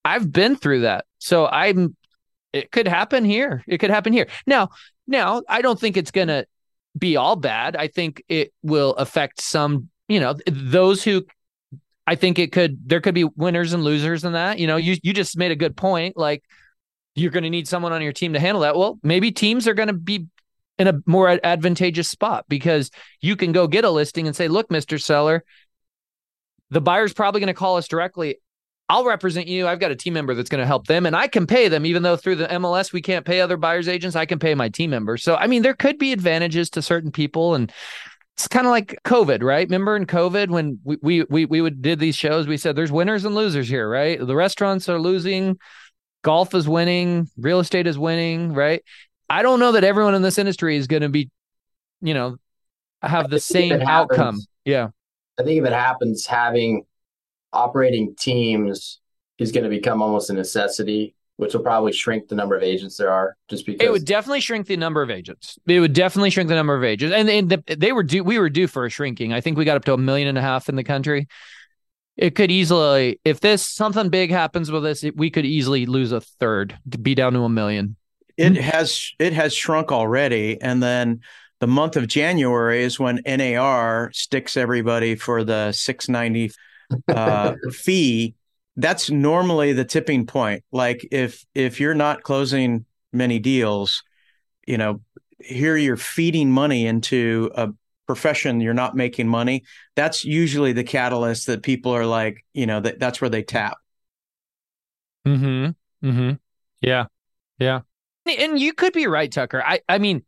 [0.05, 1.97] I've been through that, so I'm.
[2.53, 3.65] It could happen here.
[3.67, 4.29] It could happen here.
[4.47, 4.71] Now,
[5.07, 6.45] now I don't think it's gonna
[6.97, 7.77] be all bad.
[7.77, 9.91] I think it will affect some.
[10.09, 11.25] You know, those who
[12.07, 14.59] I think it could there could be winners and losers in that.
[14.59, 16.17] You know, you you just made a good point.
[16.17, 16.43] Like
[17.15, 18.77] you're going to need someone on your team to handle that.
[18.77, 20.27] Well, maybe teams are going to be
[20.79, 22.91] in a more advantageous spot because
[23.21, 25.45] you can go get a listing and say, "Look, Mister Seller,
[26.71, 28.39] the buyer's probably going to call us directly.
[28.89, 29.67] I'll represent you.
[29.67, 31.87] I've got a team member that's going to help them and I can pay them,
[31.87, 34.15] even though through the MLS we can't pay other buyers agents.
[34.15, 35.17] I can pay my team member.
[35.17, 37.55] So, I mean, there could be advantages to certain people.
[37.55, 37.73] And
[38.37, 39.67] it's kind of like COVID, right?
[39.67, 42.91] Remember in COVID when we, we, we, we would did these shows, we said there's
[42.91, 44.19] winners and losers here, right?
[44.19, 45.59] The restaurants are losing,
[46.23, 48.83] golf is winning, real estate is winning, right?
[49.31, 51.31] I don't know that everyone in this industry is going to be,
[52.01, 52.37] you know,
[53.03, 54.41] have the same outcome.
[54.65, 54.89] Yeah.
[55.39, 56.87] I think if it happens, having
[57.53, 59.01] operating teams
[59.39, 62.97] is going to become almost a necessity, which will probably shrink the number of agents
[62.97, 63.37] there are.
[63.49, 65.59] Just because it would definitely shrink the number of agents.
[65.67, 68.25] It would definitely shrink the number of agents, and, and the, they were due.
[68.25, 69.33] We were due for a shrinking.
[69.33, 71.29] I think we got up to a million and a half in the country.
[72.17, 76.13] It could easily, if this something big happens with this, it, we could easily lose
[76.13, 77.97] a third to be down to a million.
[78.37, 81.21] It has it has shrunk already, and then
[81.61, 86.55] the month of January is when NAR sticks everybody for the 690
[87.09, 88.35] uh, fee.
[88.77, 90.65] That's normally the tipping point.
[90.73, 94.03] Like if if you're not closing many deals,
[94.67, 95.01] you know,
[95.39, 97.71] here you're feeding money into a
[98.07, 99.65] profession you're not making money.
[99.95, 103.79] That's usually the catalyst that people are like, you know, that that's where they tap.
[105.25, 105.69] Hmm.
[106.03, 106.33] Hmm.
[106.81, 107.07] Yeah.
[107.59, 107.81] Yeah.
[108.27, 109.63] And you could be right, Tucker.
[109.65, 110.25] I I mean,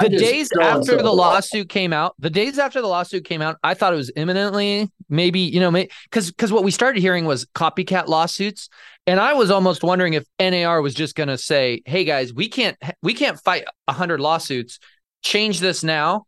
[0.00, 3.74] the days after the lawsuit came out, the days after the lawsuit came out, I
[3.74, 8.08] thought it was imminently maybe, you know, because because what we started hearing was copycat
[8.08, 8.68] lawsuits,
[9.06, 12.48] and I was almost wondering if NAR was just going to say, "Hey guys, we
[12.48, 14.78] can't we can't fight a hundred lawsuits.
[15.22, 16.26] Change this now."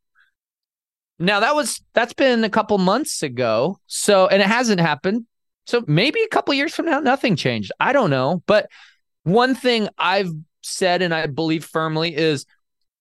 [1.19, 5.27] Now that was that's been a couple months ago, so and it hasn't happened.
[5.67, 7.73] So maybe a couple years from now, nothing changed.
[7.81, 8.69] I don't know, but
[9.25, 10.31] one thing I've
[10.63, 12.47] said and I believe firmly is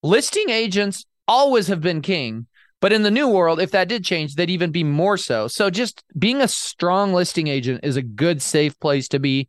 [0.05, 2.47] listing agents always have been king.
[2.81, 5.47] But in the new world, if that did change, they'd even be more so.
[5.47, 9.47] So just being a strong listing agent is a good, safe place to be,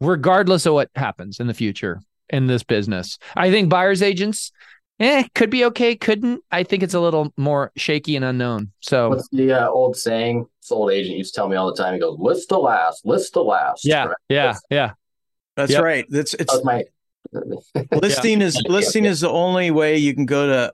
[0.00, 3.18] regardless of what happens in the future in this business.
[3.36, 4.52] I think buyer's agents,
[5.00, 6.42] eh, could be okay, couldn't.
[6.50, 8.72] I think it's a little more shaky and unknown.
[8.80, 10.46] So what's the uh, old saying?
[10.60, 11.94] This old agent used to tell me all the time.
[11.94, 14.16] He goes, "List to last, list to last." Yeah, right?
[14.28, 14.90] yeah, that's, yeah.
[15.56, 15.82] That's yep.
[15.82, 16.04] right.
[16.08, 16.84] That's it's that my
[17.92, 20.72] listing is listing is the only way you can go to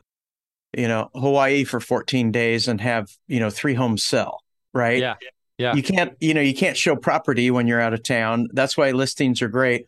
[0.76, 4.40] you know Hawaii for 14 days and have you know three homes sell
[4.72, 4.98] right?
[4.98, 5.14] Yeah.
[5.58, 5.74] Yeah.
[5.74, 8.48] You can't you know you can't show property when you're out of town.
[8.52, 9.86] That's why listings are great.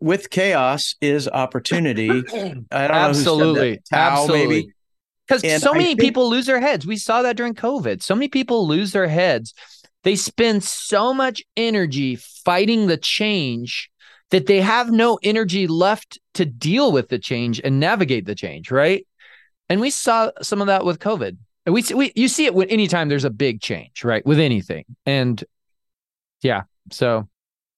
[0.00, 2.24] With chaos is opportunity.
[2.72, 3.80] Absolutely.
[3.90, 4.74] Tao, absolutely.
[5.26, 6.00] Because so many think...
[6.00, 6.84] people lose their heads.
[6.84, 8.02] We saw that during covid.
[8.02, 9.54] So many people lose their heads.
[10.02, 13.90] They spend so much energy fighting the change
[14.30, 18.70] that they have no energy left to deal with the change and navigate the change,
[18.70, 19.06] right?
[19.68, 21.36] And we saw some of that with COVID.
[21.66, 24.24] And we, we you see it when anytime there's a big change, right?
[24.26, 24.84] With anything.
[25.06, 25.42] And
[26.42, 27.28] yeah, so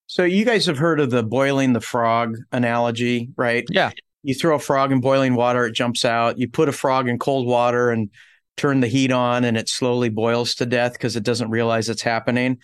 [0.06, 3.64] so you guys have heard of the boiling the frog analogy, right?
[3.70, 3.90] Yeah.
[4.22, 6.38] You throw a frog in boiling water, it jumps out.
[6.38, 8.10] You put a frog in cold water and
[8.56, 12.02] turn the heat on and it slowly boils to death because it doesn't realize it's
[12.02, 12.58] happening.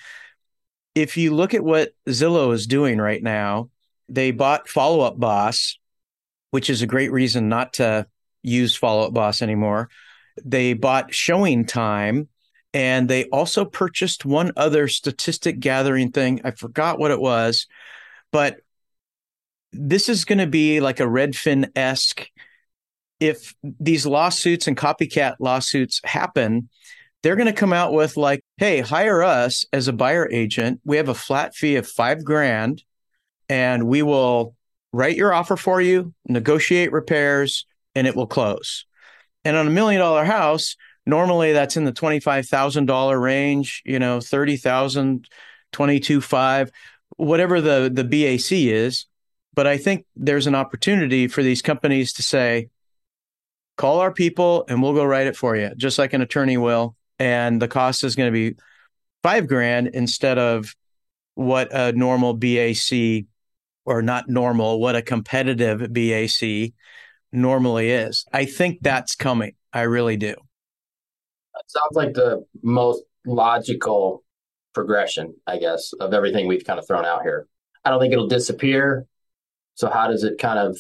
[0.95, 3.70] If you look at what Zillow is doing right now,
[4.13, 5.79] they bought Follow Up Boss,
[6.51, 8.07] which is a great reason not to
[8.43, 9.89] use Follow Up Boss anymore.
[10.45, 12.29] They bought Showing Time,
[12.75, 16.43] and they also purchased one other statistic gathering thing.
[16.45, 17.67] I forgot what it was,
[18.33, 18.59] but
[19.73, 22.29] this is going to be like a Redfin esque.
[23.19, 26.69] If these lawsuits and copycat lawsuits happen,
[27.23, 30.81] they're going to come out with like, hey, hire us as a buyer agent.
[30.85, 32.83] We have a flat fee of five grand
[33.53, 34.57] and we will
[34.95, 38.87] write your offer for you, negotiate repairs, and it will close.
[39.45, 40.74] And on a million dollar house,
[41.05, 45.29] normally that's in the $25,000 range, you know, 30,000,
[45.70, 46.70] 22.5,
[47.19, 49.05] whatever the the BAC is,
[49.53, 52.70] but I think there's an opportunity for these companies to say
[53.77, 56.97] call our people and we'll go write it for you, just like an attorney will,
[57.19, 58.57] and the cost is going to be
[59.23, 60.74] 5 grand instead of
[61.35, 63.27] what a normal BAC
[63.85, 66.73] or not normal, what a competitive BAC
[67.33, 68.25] normally is.
[68.33, 69.55] I think that's coming.
[69.73, 70.35] I really do.
[71.55, 74.25] That sounds like the most logical
[74.75, 77.47] progression, I guess, of everything we've kind of thrown out here.
[77.85, 79.07] I don't think it'll disappear.
[79.75, 80.79] So how does it kind of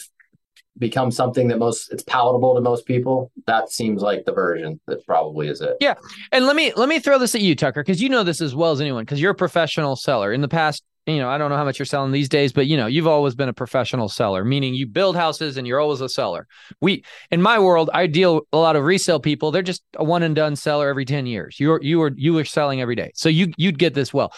[0.78, 5.04] become something that most it's palatable to most people that seems like the version that
[5.06, 5.94] probably is it yeah
[6.32, 8.54] and let me let me throw this at you tucker because you know this as
[8.54, 11.50] well as anyone because you're a professional seller in the past you know, I don't
[11.50, 14.08] know how much you're selling these days, but you know, you've always been a professional
[14.08, 16.46] seller, meaning you build houses and you're always a seller.
[16.80, 19.50] We in my world, I deal a lot of resale people.
[19.50, 21.58] They're just a one and done seller every 10 years.
[21.58, 23.10] You're you were you were selling every day.
[23.14, 24.32] So you you'd get this well.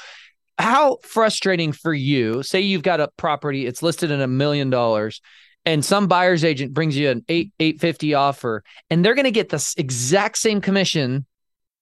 [0.59, 5.21] How frustrating for you, say you've got a property, it's listed in a million dollars
[5.65, 9.31] and some buyer's agent brings you an eight eight fifty offer, and they're going to
[9.31, 11.27] get the exact same commission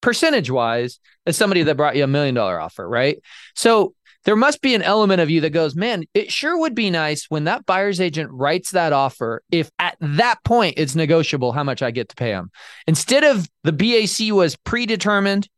[0.01, 3.19] percentage wise as somebody that brought you a million dollar offer, right?
[3.55, 6.91] So there must be an element of you that goes, man, it sure would be
[6.91, 11.65] nice when that buyer's agent writes that offer if at that point it's negotiable how
[11.65, 12.51] much I get to pay them.
[12.87, 15.49] Instead of the BAC was predetermined,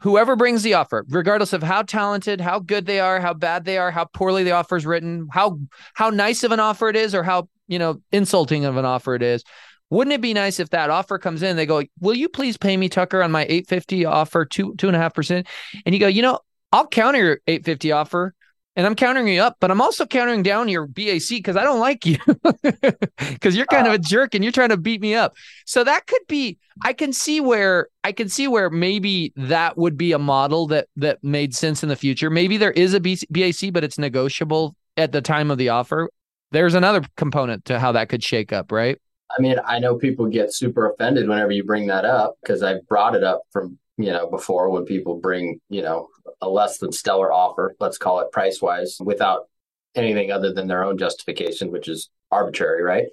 [0.00, 3.78] whoever brings the offer, regardless of how talented, how good they are, how bad they
[3.78, 5.58] are, how poorly the offer is written, how
[5.94, 9.14] how nice of an offer it is, or how you know insulting of an offer
[9.14, 9.44] it is.
[9.90, 11.56] Wouldn't it be nice if that offer comes in?
[11.56, 14.86] They go, "Will you please pay me, Tucker, on my eight fifty offer two two
[14.86, 15.46] and a half percent?"
[15.84, 16.40] And you go, "You know,
[16.72, 18.34] I'll counter your eight fifty offer."
[18.76, 21.80] And I'm countering you up, but I'm also countering down your BAC because I don't
[21.80, 22.16] like you
[22.62, 25.34] because you're kind uh, of a jerk and you're trying to beat me up.
[25.66, 29.96] So that could be I can see where I can see where maybe that would
[29.96, 32.30] be a model that that made sense in the future.
[32.30, 36.08] Maybe there is a BAC, but it's negotiable at the time of the offer.
[36.52, 38.96] There's another component to how that could shake up, right?
[39.36, 42.86] I mean, I know people get super offended whenever you bring that up because I've
[42.86, 46.08] brought it up from you know before when people bring you know
[46.40, 49.48] a less than stellar offer, let's call it price wise, without
[49.94, 53.06] anything other than their own justification, which is arbitrary, right?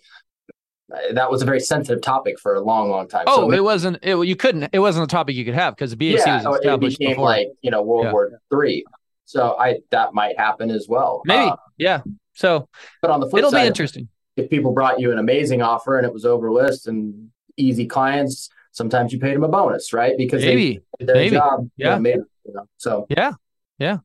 [1.13, 3.23] That was a very sensitive topic for a long, long time.
[3.25, 3.97] Oh, so it wasn't.
[4.03, 4.69] It, you couldn't.
[4.71, 7.11] It wasn't a topic you could have because the BAC yeah, was established it became
[7.13, 7.25] before.
[7.25, 8.11] like you know World yeah.
[8.11, 8.85] War Three.
[9.25, 11.23] So I that might happen as well.
[11.25, 12.01] Maybe, uh, yeah.
[12.33, 12.69] So,
[13.01, 14.09] but on the flip it'll side, be interesting.
[14.37, 18.49] If people brought you an amazing offer and it was over list and easy clients,
[18.75, 20.15] sometimes you paid them a bonus, right?
[20.17, 21.35] Because maybe they their maybe.
[21.35, 21.69] job.
[21.77, 21.87] Yeah.
[21.87, 23.33] You know, made, you know, so yeah,
[23.79, 23.97] yeah.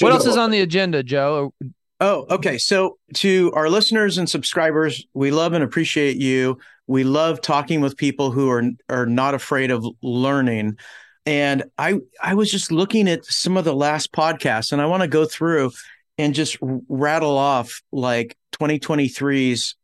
[0.00, 1.54] What else is on the agenda, Joe?
[2.00, 2.58] Oh, okay.
[2.58, 6.58] So, to our listeners and subscribers, we love and appreciate you.
[6.86, 10.78] We love talking with people who are are not afraid of learning.
[11.26, 15.02] And I I was just looking at some of the last podcasts, and I want
[15.02, 15.70] to go through
[16.18, 19.76] and just rattle off like 2023's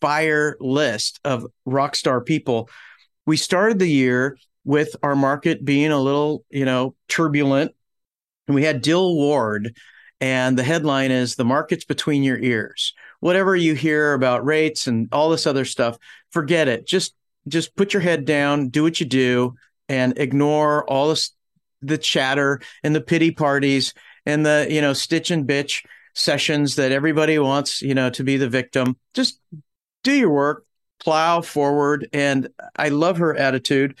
[0.00, 2.68] fire list of rock star people.
[3.26, 7.72] We started the year with our market being a little, you know, turbulent
[8.46, 9.76] and we had Dill Ward,
[10.20, 12.94] and the headline is The Market's Between Your Ears.
[13.20, 15.98] Whatever you hear about rates and all this other stuff,
[16.30, 16.86] forget it.
[16.86, 17.14] Just
[17.48, 19.54] just put your head down, do what you do,
[19.88, 21.32] and ignore all this
[21.82, 23.94] the chatter and the pity parties
[24.24, 25.84] and the, you know, stitch and bitch
[26.14, 28.96] sessions that everybody wants, you know, to be the victim.
[29.14, 29.40] Just
[30.02, 30.65] do your work,
[31.00, 32.08] plow forward.
[32.12, 33.98] And I love her attitude.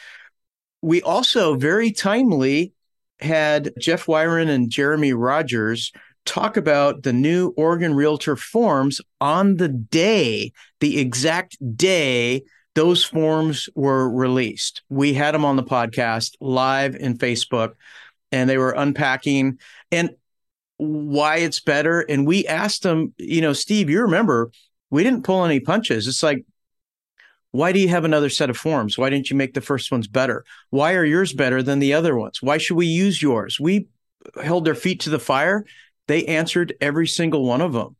[0.82, 2.72] We also very timely
[3.20, 5.92] had Jeff Wyron and Jeremy Rogers
[6.24, 12.42] talk about the new Oregon Realtor forms on the day, the exact day
[12.74, 14.82] those forms were released.
[14.90, 17.72] We had them on the podcast live in Facebook
[18.30, 19.58] and they were unpacking
[19.90, 20.10] and
[20.76, 22.00] why it's better.
[22.02, 24.50] And we asked them, you know, Steve, you remember
[24.90, 26.06] we didn't pull any punches.
[26.06, 26.44] It's like
[27.56, 28.98] why do you have another set of forms?
[28.98, 30.44] Why didn't you make the first ones better?
[30.70, 32.42] Why are yours better than the other ones?
[32.42, 33.58] Why should we use yours?
[33.58, 33.88] We
[34.42, 35.64] held their feet to the fire.
[36.06, 37.96] They answered every single one of them.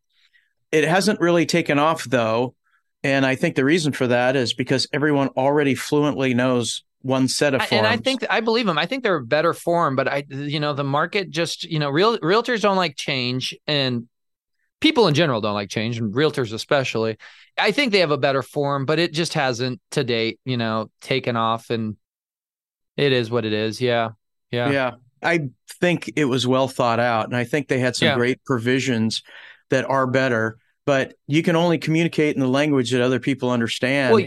[0.72, 2.54] It hasn't really taken off though.
[3.02, 7.54] And I think the reason for that is because everyone already fluently knows one set
[7.54, 7.72] of forms.
[7.72, 8.78] And I think I believe them.
[8.78, 11.88] I think they're a better form, but I, you know, the market just, you know,
[11.88, 14.08] real realtors don't like change and
[14.80, 17.16] people in general don't like change and realtors especially.
[17.58, 20.90] I think they have a better form, but it just hasn't to date, you know,
[21.00, 21.96] taken off and
[22.96, 23.80] it is what it is.
[23.80, 24.10] Yeah.
[24.50, 24.70] Yeah.
[24.70, 24.90] Yeah.
[25.22, 25.48] I
[25.80, 28.14] think it was well thought out and I think they had some yeah.
[28.14, 29.22] great provisions
[29.70, 34.14] that are better, but you can only communicate in the language that other people understand.
[34.14, 34.26] Well,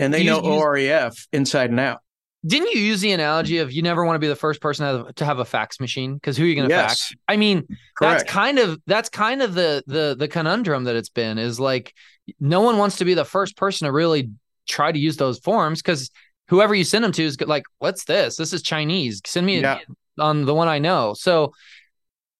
[0.00, 2.00] and they know OREF inside and out.
[2.46, 5.04] Didn't you use the analogy of you never want to be the first person to
[5.04, 7.08] have, to have a fax machine because who are you going to yes.
[7.08, 7.14] fax?
[7.28, 7.66] I mean,
[7.98, 8.20] Correct.
[8.20, 11.94] that's kind of that's kind of the the the conundrum that it's been is like
[12.38, 14.30] no one wants to be the first person to really
[14.68, 16.10] try to use those forms because
[16.48, 18.36] whoever you send them to is like, what's this?
[18.36, 19.20] This is Chinese.
[19.26, 19.78] Send me yeah.
[20.18, 21.14] on the one I know.
[21.14, 21.52] So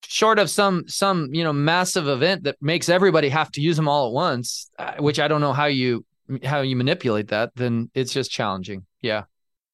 [0.05, 3.87] short of some some you know massive event that makes everybody have to use them
[3.87, 6.05] all at once, uh, which I don't know how you
[6.43, 8.85] how you manipulate that, then it's just challenging.
[9.01, 9.23] Yeah.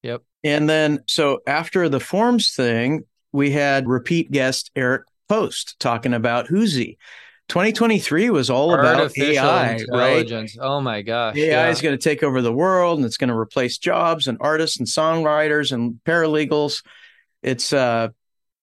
[0.03, 0.23] Yep.
[0.43, 6.47] And then, so after the forms thing, we had repeat guest Eric Post talking about
[6.47, 6.97] Whoozy.
[7.49, 10.51] 2023 was all about AI, right?
[10.59, 11.37] Oh my gosh.
[11.37, 11.69] AI yeah.
[11.69, 14.77] is going to take over the world and it's going to replace jobs and artists
[14.79, 16.83] and songwriters and paralegals.
[17.41, 18.09] It's uh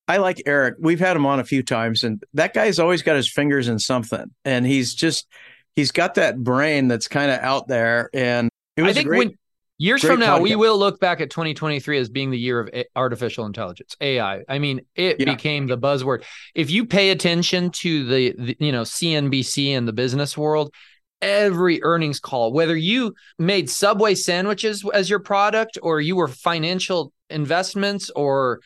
[0.07, 0.75] I like Eric.
[0.79, 3.79] We've had him on a few times, and that guy's always got his fingers in
[3.79, 5.27] something, and he's just
[5.75, 8.11] he's got that brain that's kind of out there.
[8.13, 9.39] And it was I think great, when
[9.79, 12.71] years great from now, we will look back at 2023 as being the year of
[12.73, 14.43] eh, artificial intelligence, AI.
[14.49, 15.27] I mean, it Yeah.
[15.27, 16.25] became the buzzword.
[16.55, 20.73] If you pay attention to the, the you know CNBC and the business world,
[21.21, 27.13] every earnings call, whether you made Subway sandwiches as your product or you were financial
[27.31, 28.61] investments or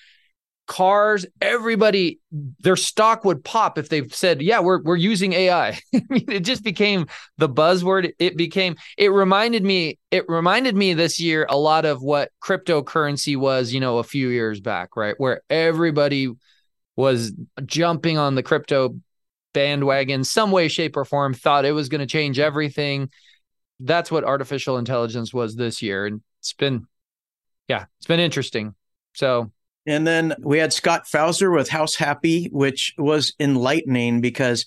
[0.69, 2.20] cars, everybody
[2.61, 6.40] their stock would pop if they said, "Yeah, we're we're using AI." I mean, it
[6.45, 7.07] just became
[7.39, 8.12] the buzzword.
[8.20, 13.36] It became it reminded me it reminded me this year a lot of what cryptocurrency
[13.36, 15.15] was, you know, a few years back, right?
[15.19, 16.28] Where everybody
[16.95, 17.32] was
[17.65, 18.95] jumping on the crypto
[19.55, 23.09] bandwagon some way shape or form thought it was going to change everything
[23.81, 26.86] that's what artificial intelligence was this year and it's been
[27.66, 28.74] yeah it's been interesting
[29.15, 29.51] so
[29.87, 34.67] And then we had Scott Fauser with House Happy, which was enlightening because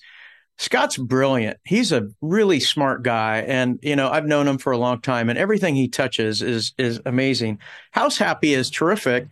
[0.58, 1.58] Scott's brilliant.
[1.64, 3.38] He's a really smart guy.
[3.46, 6.72] And, you know, I've known him for a long time and everything he touches is
[6.78, 7.58] is amazing.
[7.92, 9.28] House Happy is terrific.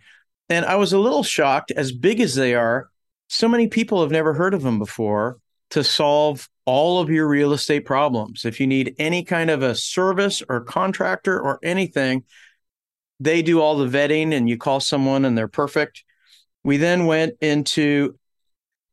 [0.49, 2.91] And I was a little shocked, as big as they are,
[3.29, 5.39] so many people have never heard of them before
[5.71, 8.45] to solve all of your real estate problems.
[8.45, 12.25] If you need any kind of a service or contractor or anything,
[13.21, 16.03] they do all the vetting and you call someone and they're perfect.
[16.65, 18.17] We then went into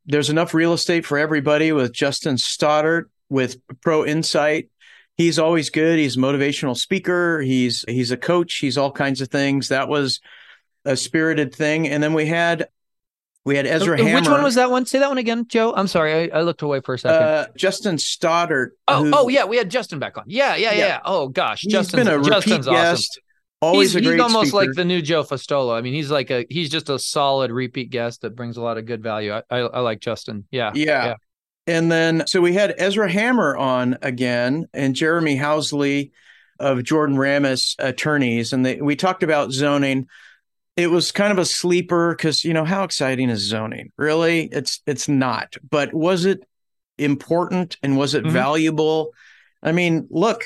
[0.06, 4.70] there's enough real estate for everybody with Justin Stoddard with Pro Insight.
[5.18, 5.98] He's always good.
[5.98, 7.42] He's a motivational speaker.
[7.42, 8.56] He's he's a coach.
[8.58, 9.70] He's all kinds of things.
[9.70, 10.22] That was
[10.86, 11.88] a spirited thing.
[11.88, 12.68] And then we had
[13.44, 14.32] we had Ezra which Hammer.
[14.32, 16.82] one was that one say that one again joe i'm sorry i, I looked away
[16.82, 18.74] for a second Uh, Justin Stoddard.
[18.90, 21.00] oh who- oh yeah we had justin back on yeah yeah yeah, Yeah.
[21.06, 23.22] oh gosh He's justin's, been a repeat justin's awesome guest.
[23.62, 24.66] Always he's, he's almost speaker.
[24.68, 25.76] like the new Joe Fustolo.
[25.76, 28.78] I mean, he's like a he's just a solid repeat guest that brings a lot
[28.78, 29.34] of good value.
[29.34, 30.46] I I, I like Justin.
[30.52, 30.72] Yeah.
[30.76, 31.06] Yeah.
[31.06, 31.16] Yeah.
[31.66, 36.12] And then so we had Ezra Hammer on again and Jeremy Housley
[36.60, 38.54] of Jordan Ramis attorneys.
[38.54, 40.08] And they, we talked about zoning.
[40.76, 43.92] It was kind of a sleeper because you know how exciting is zoning?
[43.98, 44.44] Really?
[44.52, 45.56] It's it's not.
[45.68, 46.48] But was it
[47.00, 48.32] important and was it Mhm.
[48.32, 49.14] valuable?
[49.64, 50.46] I mean, look,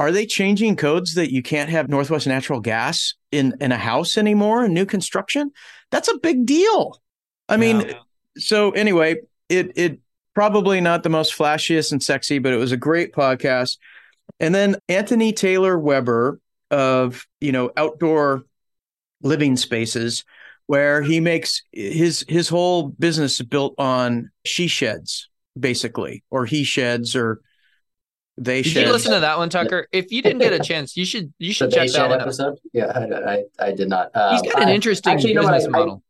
[0.00, 4.16] are they changing codes that you can't have Northwest Natural Gas in in a house
[4.18, 5.50] anymore in new construction?
[5.90, 7.00] That's a big deal.
[7.48, 7.98] I mean, Yeah.
[8.36, 9.16] so anyway,
[9.48, 10.00] it it
[10.34, 13.78] probably not the most flashiest and sexy, but it was a great podcast.
[14.40, 16.40] And then Anthony Taylor Weber
[16.70, 18.44] of you know outdoor
[19.22, 20.24] living spaces,
[20.66, 27.14] where he makes his his whole business built on she sheds, basically, or he sheds,
[27.14, 27.40] or
[28.36, 28.86] they Did sheds.
[28.86, 29.86] you listen to that one, Tucker?
[29.92, 32.10] If you didn't get a chance, you should you The should check Bay that Shed
[32.10, 32.22] one out.
[32.22, 32.58] episode.
[32.72, 34.10] Yeah, I, I, I did not.
[34.14, 36.02] Uh, He's got an I- interesting actually, you know what, business I- I- model.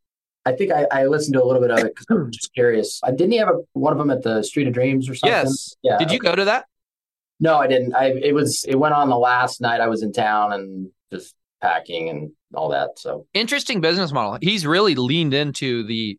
[0.47, 2.99] I think I, I listened to a little bit of it because I'm just curious.
[3.01, 5.35] Uh, didn't he have a, one of them at the Street of Dreams or something?
[5.35, 5.75] yes.
[5.81, 5.97] Yeah.
[5.97, 6.65] Did you go to that?
[7.39, 7.95] No, I didn't.
[7.95, 11.33] I it was it went on the last night I was in town and just
[11.61, 12.99] packing and all that.
[12.99, 14.37] So Interesting business model.
[14.39, 16.17] He's really leaned into the,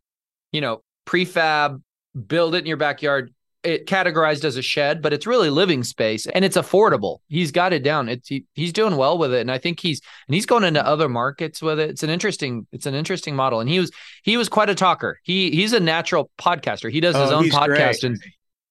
[0.52, 1.80] you know, prefab,
[2.26, 3.32] build it in your backyard.
[3.66, 7.18] It categorized as a shed, but it's really living space and it's affordable.
[7.28, 8.09] He's got it down.
[8.09, 10.86] It's he, he's doing well with it, and I think he's and he's going into
[10.86, 11.90] other markets with it.
[11.90, 13.90] It's an interesting it's an interesting model, and he was
[14.22, 15.18] he was quite a talker.
[15.24, 16.90] He he's a natural podcaster.
[16.90, 18.05] He does his Oh, own podcast, great.
[18.05, 18.22] and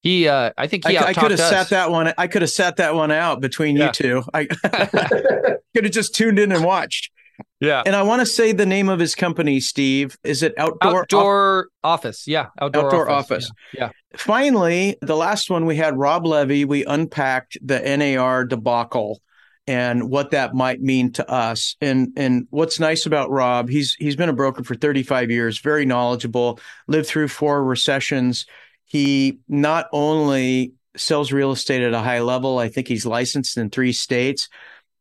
[0.02, 2.14] he uh I think he I, I could have out-talked sat that one.
[2.18, 3.88] I could have sat that one out between Yeah.
[3.88, 4.24] you two.
[4.34, 4.46] I
[5.76, 7.12] could have just tuned in and watched.
[7.60, 7.84] Yeah.
[7.86, 10.18] And I want to say the name of his company, Steve.
[10.24, 11.02] Is it Outdoor?
[11.02, 12.48] Outdoor office, yeah.
[12.62, 13.50] Outdoor, Outdoor office.
[13.50, 13.52] office.
[13.74, 13.90] Yeah.
[14.18, 16.66] Finally, the last one we had Rob Levy.
[16.66, 19.22] We unpacked the NAR debacle
[19.68, 21.76] and what that might mean to us.
[21.82, 25.86] And and what's nice about Rob, he's he's been a broker for 35 years, very
[25.86, 28.46] knowledgeable, lived through four recessions.
[28.86, 33.70] He not only sells real estate at a high level, I think he's licensed in
[33.70, 34.50] three states.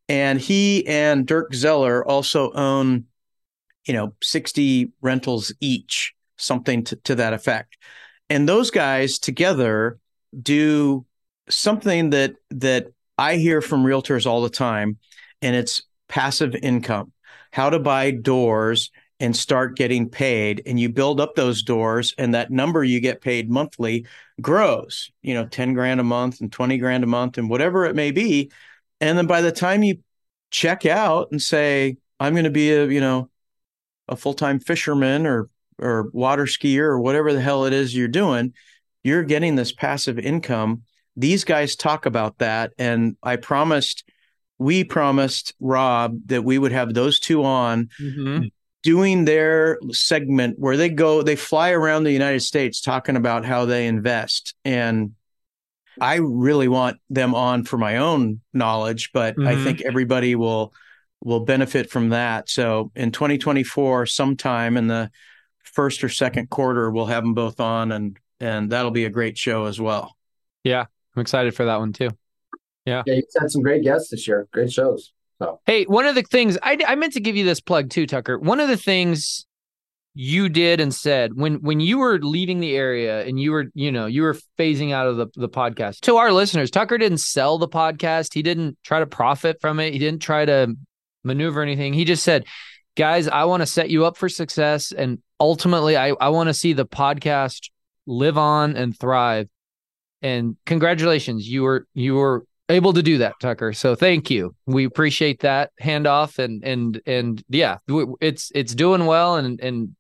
[0.09, 3.05] And he and Dirk Zeller also own,
[3.87, 7.77] you know, 60 rentals each, something to, to that effect.
[8.31, 9.99] And those guys together
[10.41, 11.05] do
[11.49, 12.87] something that that
[13.17, 14.99] I hear from realtors all the time,
[15.43, 17.13] and it's passive income.
[17.53, 18.91] How to buy doors
[19.21, 20.63] and start getting paid.
[20.67, 24.07] And you build up those doors, and that number you get paid monthly
[24.41, 27.95] grows, you know, 10 grand a month and 20 grand a month and whatever it
[27.95, 28.51] may be.
[29.01, 29.99] And then by the time you
[30.51, 33.31] check out and say, I'm going to be a, you know,
[34.09, 35.49] a full-time fisherman or
[35.79, 38.55] or water skier or whatever the hell it is you're doing,
[39.03, 40.83] you're getting this passive income.
[41.17, 42.73] These guys talk about that.
[42.79, 44.05] And I promised,
[44.59, 48.51] we promised Rob that we would have those two on Mhm.
[48.83, 53.65] doing their segment where they go, they fly around the United States talking about how
[53.65, 54.55] they invest.
[54.65, 55.13] And
[56.01, 59.47] I really want them on for my own knowledge, but mm-hmm.
[59.47, 60.73] I think everybody will
[61.21, 62.51] will benefit from that.
[62.51, 65.11] So in 2024, sometime in the
[65.75, 69.37] first or second quarter, we'll have them both on, and and that'll be a great
[69.37, 70.17] show as well.
[70.63, 72.11] Yeah, I'm excited for that one too.
[72.87, 74.49] Yeah, yeah, you've had some great guests this year.
[74.53, 75.13] Great shows.
[75.41, 78.07] So hey, one of the things I I meant to give you this plug too,
[78.07, 78.39] Tucker.
[78.39, 79.47] One of the things
[80.15, 83.91] you did and said when when you were leaving the area and you were you
[83.91, 87.59] know you were phasing out of the, the podcast to our listeners tucker didn't sell
[87.59, 90.73] the podcast he didn't try to profit from it he didn't try to
[91.25, 92.45] maneuver anything he just said
[92.97, 96.55] guys i want to set you up for success and ultimately i, I want to
[96.55, 97.71] see the podcast
[98.07, 99.49] live on and thrive.
[100.23, 103.73] And congratulations you were you were able to do that tucker.
[103.73, 104.55] So thank you.
[104.67, 107.79] We appreciate that handoff and and and yeah
[108.21, 109.97] it's it's doing well and and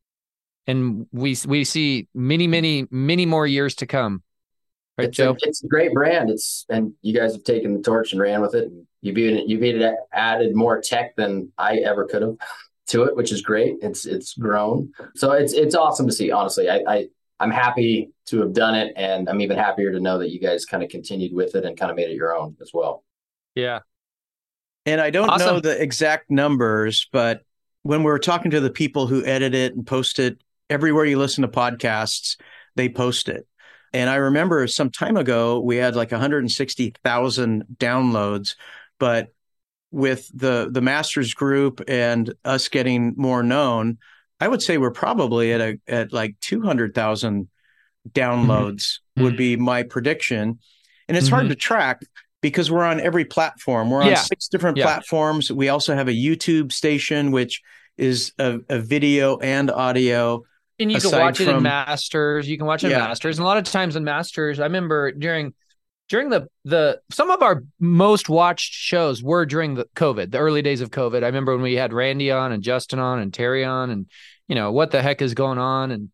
[0.66, 4.22] and we we see many many many more years to come.
[4.96, 5.32] Right it's joe?
[5.32, 6.30] a, it's a great brand.
[6.30, 8.70] It's and you guys have taken the torch and ran with it.
[9.02, 12.36] You've even you've even added more tech than i ever could have
[12.88, 13.76] to it which is great.
[13.82, 14.92] It's it's grown.
[15.14, 16.68] So it's it's awesome to see honestly.
[16.68, 17.06] I, I
[17.40, 20.64] i'm happy to have done it and i'm even happier to know that you guys
[20.64, 23.02] kind of continued with it and kind of made it your own as well.
[23.56, 23.80] Yeah.
[24.86, 25.54] And i don't awesome.
[25.54, 27.42] know the exact numbers but
[27.84, 30.38] when we were talking to the people who edit it and post it
[30.70, 32.38] everywhere you listen to podcasts,
[32.76, 33.46] they post it.
[33.92, 38.56] And I remember some time ago, we had like 160,000 downloads,
[38.98, 39.28] but
[39.94, 43.98] with the the masters group and us getting more known,
[44.40, 47.48] I would say we're probably at a at like 200,000
[48.10, 49.22] downloads mm-hmm.
[49.22, 50.58] would be my prediction.
[51.08, 51.34] And it's mm-hmm.
[51.36, 52.00] hard to track
[52.42, 53.90] because we're on every platform.
[53.90, 54.16] We're on yeah.
[54.16, 54.84] six different yeah.
[54.84, 55.52] platforms.
[55.52, 57.62] We also have a YouTube station, which
[57.96, 60.42] is a, a video and audio.
[60.80, 62.48] And you can watch it from, in Masters.
[62.48, 62.98] You can watch it yeah.
[62.98, 63.38] in Masters.
[63.38, 65.54] And a lot of times in Masters, I remember during
[66.08, 70.62] during the the some of our most watched shows were during the COVID, the early
[70.62, 71.22] days of COVID.
[71.22, 74.06] I remember when we had Randy on and Justin on and Terry on, and
[74.48, 76.10] you know what the heck is going on, and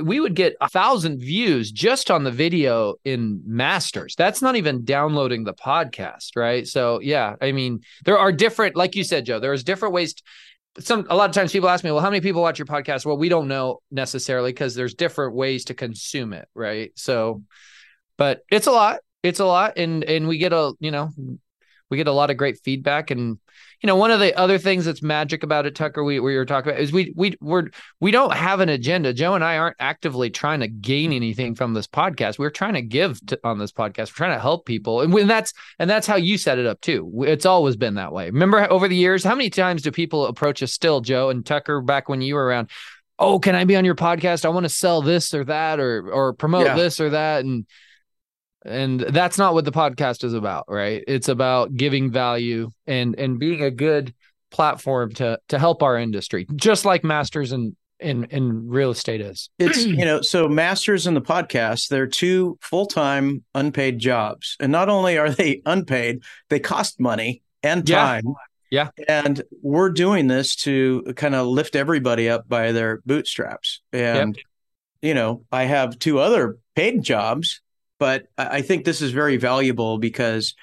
[0.00, 4.14] we would get a thousand views just on the video in Masters.
[4.16, 6.66] That's not even downloading the podcast, right?
[6.66, 9.40] So yeah, I mean, there are different, like you said, Joe.
[9.40, 10.14] There's different ways.
[10.14, 10.22] To,
[10.80, 13.06] some a lot of times people ask me, well, how many people watch your podcast?
[13.06, 16.90] Well, we don't know necessarily because there's different ways to consume it, right?
[16.96, 17.44] So,
[18.16, 18.98] but it's a lot.
[19.24, 21.10] It's a lot, and and we get a you know
[21.90, 23.38] we get a lot of great feedback and
[23.82, 26.44] you know one of the other things that's magic about it tucker we, we were
[26.44, 27.68] talking about is we we we're
[28.00, 29.12] we don't have an agenda.
[29.12, 31.16] Joe and i aren't actively trying to gain mm-hmm.
[31.16, 32.38] anything from this podcast.
[32.38, 34.10] We're trying to give to, on this podcast.
[34.10, 36.80] We're trying to help people and when that's and that's how you set it up
[36.80, 37.24] too.
[37.26, 38.26] It's always been that way.
[38.26, 41.80] Remember over the years how many times do people approach us still joe and tucker
[41.80, 42.70] back when you were around
[43.18, 44.44] oh can i be on your podcast?
[44.44, 46.74] I want to sell this or that or or promote yeah.
[46.74, 47.66] this or that and
[48.64, 51.04] and that's not what the podcast is about right?
[51.06, 54.14] It's about giving value and and being a good
[54.50, 59.50] platform to to help our industry just like masters in in in real estate is.
[59.58, 64.56] It's you know so masters in the podcast they're two full-time unpaid jobs.
[64.60, 68.24] And not only are they unpaid they cost money and time.
[68.70, 69.22] Yeah, yeah.
[69.24, 73.80] and we're doing this to kind of lift everybody up by their bootstraps.
[73.92, 74.44] And yep.
[75.02, 77.60] you know i have two other paid jobs
[78.04, 80.54] but I think this is very valuable because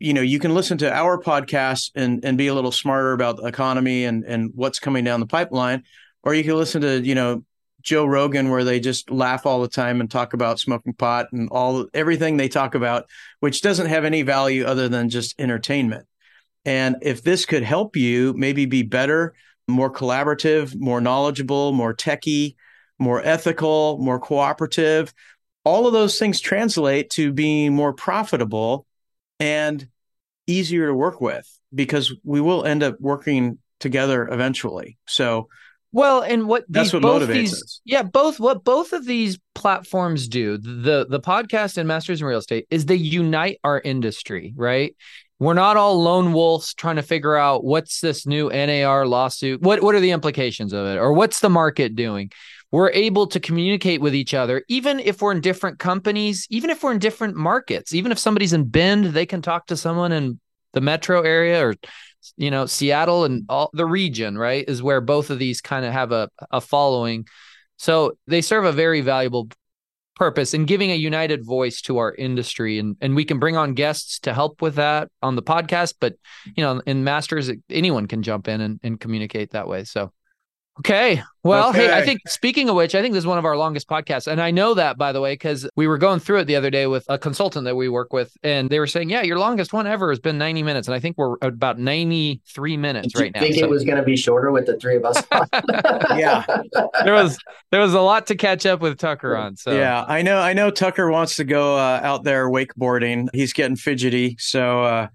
[0.00, 3.36] you know you can listen to our podcast and and be a little smarter about
[3.36, 5.84] the economy and and what's coming down the pipeline,
[6.24, 7.44] or you can listen to you know
[7.80, 11.48] Joe Rogan where they just laugh all the time and talk about smoking pot and
[11.50, 13.04] all everything they talk about,
[13.38, 16.08] which doesn't have any value other than just entertainment.
[16.64, 19.34] And if this could help you maybe be better,
[19.68, 22.56] more collaborative, more knowledgeable, more techy,
[22.98, 25.14] more ethical, more cooperative,
[25.64, 28.86] all of those things translate to being more profitable
[29.38, 29.86] and
[30.46, 34.98] easier to work with because we will end up working together eventually.
[35.06, 35.48] So,
[35.92, 37.80] well, and what that's these, what motivates these, us.
[37.84, 42.38] Yeah, both what both of these platforms do, the the podcast and Masters in Real
[42.38, 44.94] Estate, is they unite our industry, right?
[45.40, 49.62] We're not all lone wolves trying to figure out what's this new NAR lawsuit.
[49.62, 52.30] What what are the implications of it, or what's the market doing?
[52.72, 56.82] We're able to communicate with each other, even if we're in different companies, even if
[56.82, 60.38] we're in different markets, even if somebody's in Bend, they can talk to someone in
[60.72, 61.74] the metro area or
[62.36, 64.64] you know Seattle and all the region, right?
[64.68, 67.26] Is where both of these kind of have a, a following.
[67.76, 69.48] So they serve a very valuable
[70.20, 73.72] purpose in giving a united voice to our industry and and we can bring on
[73.72, 76.12] guests to help with that on the podcast but
[76.54, 80.12] you know in masters anyone can jump in and, and communicate that way so
[80.80, 81.22] Okay.
[81.42, 83.88] Well, hey, I think speaking of which, I think this is one of our longest
[83.88, 84.26] podcasts.
[84.26, 86.68] And I know that, by the way, because we were going through it the other
[86.70, 88.30] day with a consultant that we work with.
[88.42, 90.86] And they were saying, yeah, your longest one ever has been 90 minutes.
[90.88, 93.40] And I think we're about 93 minutes Did you right now.
[93.40, 95.22] think So it was going to be shorter with the three of us?
[96.18, 96.44] Yeah.
[97.04, 97.38] there was
[97.70, 99.56] there was a lot to catch up with Tucker on.
[99.56, 100.38] So Yeah, I know.
[100.38, 103.28] I know Tucker wants to go uh, out there wakeboarding.
[103.32, 105.08] He's getting fidgety, so uh,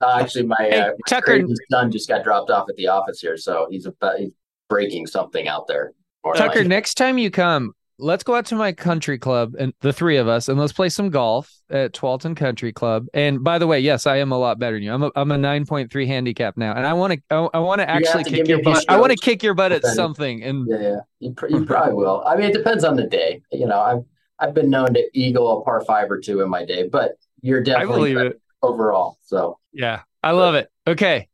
[0.00, 3.20] Uh, actually, my, Hey, uh, my Tucker- son just got dropped off at the office
[3.20, 4.30] here, so he's about he's
[4.70, 5.92] breaking something out there.
[6.34, 9.92] Tucker, like- next time you come, let's go out to my country club and the
[9.92, 13.06] three of us, and let's play some golf at Tualatin Country Club.
[13.12, 14.92] And by the way, yes, I am a lot better than you.
[14.92, 17.58] I'm a I'm a nine point three handicap now, and I want to I, I
[17.58, 18.84] want to actually kick your butt.
[18.88, 20.42] I want to kick your butt at Then- something.
[20.42, 22.22] And yeah, yeah, you, pr- you probably will.
[22.26, 23.42] I mean, it depends on the day.
[23.52, 24.04] You know, I've
[24.38, 27.62] I've been known to eagle a par five or two in my day, but you're
[27.62, 28.32] definitely
[28.62, 29.16] overall.
[29.22, 30.68] So Yeah, I love it.
[30.86, 31.28] Okay.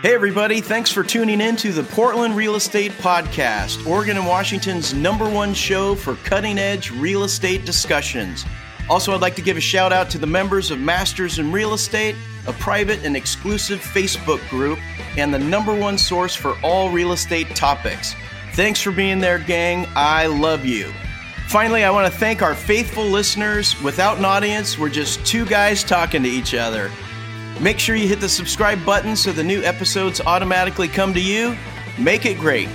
[0.00, 4.94] Hey, everybody, thanks for tuning in to the Portland Real Estate Podcast, Oregon and Washington's
[4.94, 8.44] number one show for cutting edge real estate discussions.
[8.88, 11.74] Also, I'd like to give a shout out to the members of Masters in Real
[11.74, 12.14] Estate,
[12.46, 14.78] a private and exclusive Facebook group,
[15.16, 18.14] and the number one source for all real estate topics.
[18.52, 19.88] Thanks for being there, gang.
[19.96, 20.92] I love you.
[21.48, 23.74] Finally, I want to thank our faithful listeners.
[23.82, 26.88] Without an audience, we're just two guys talking to each other.
[27.60, 31.56] Make sure you hit the subscribe button so the new episodes automatically come to you.
[31.98, 32.68] Make it great.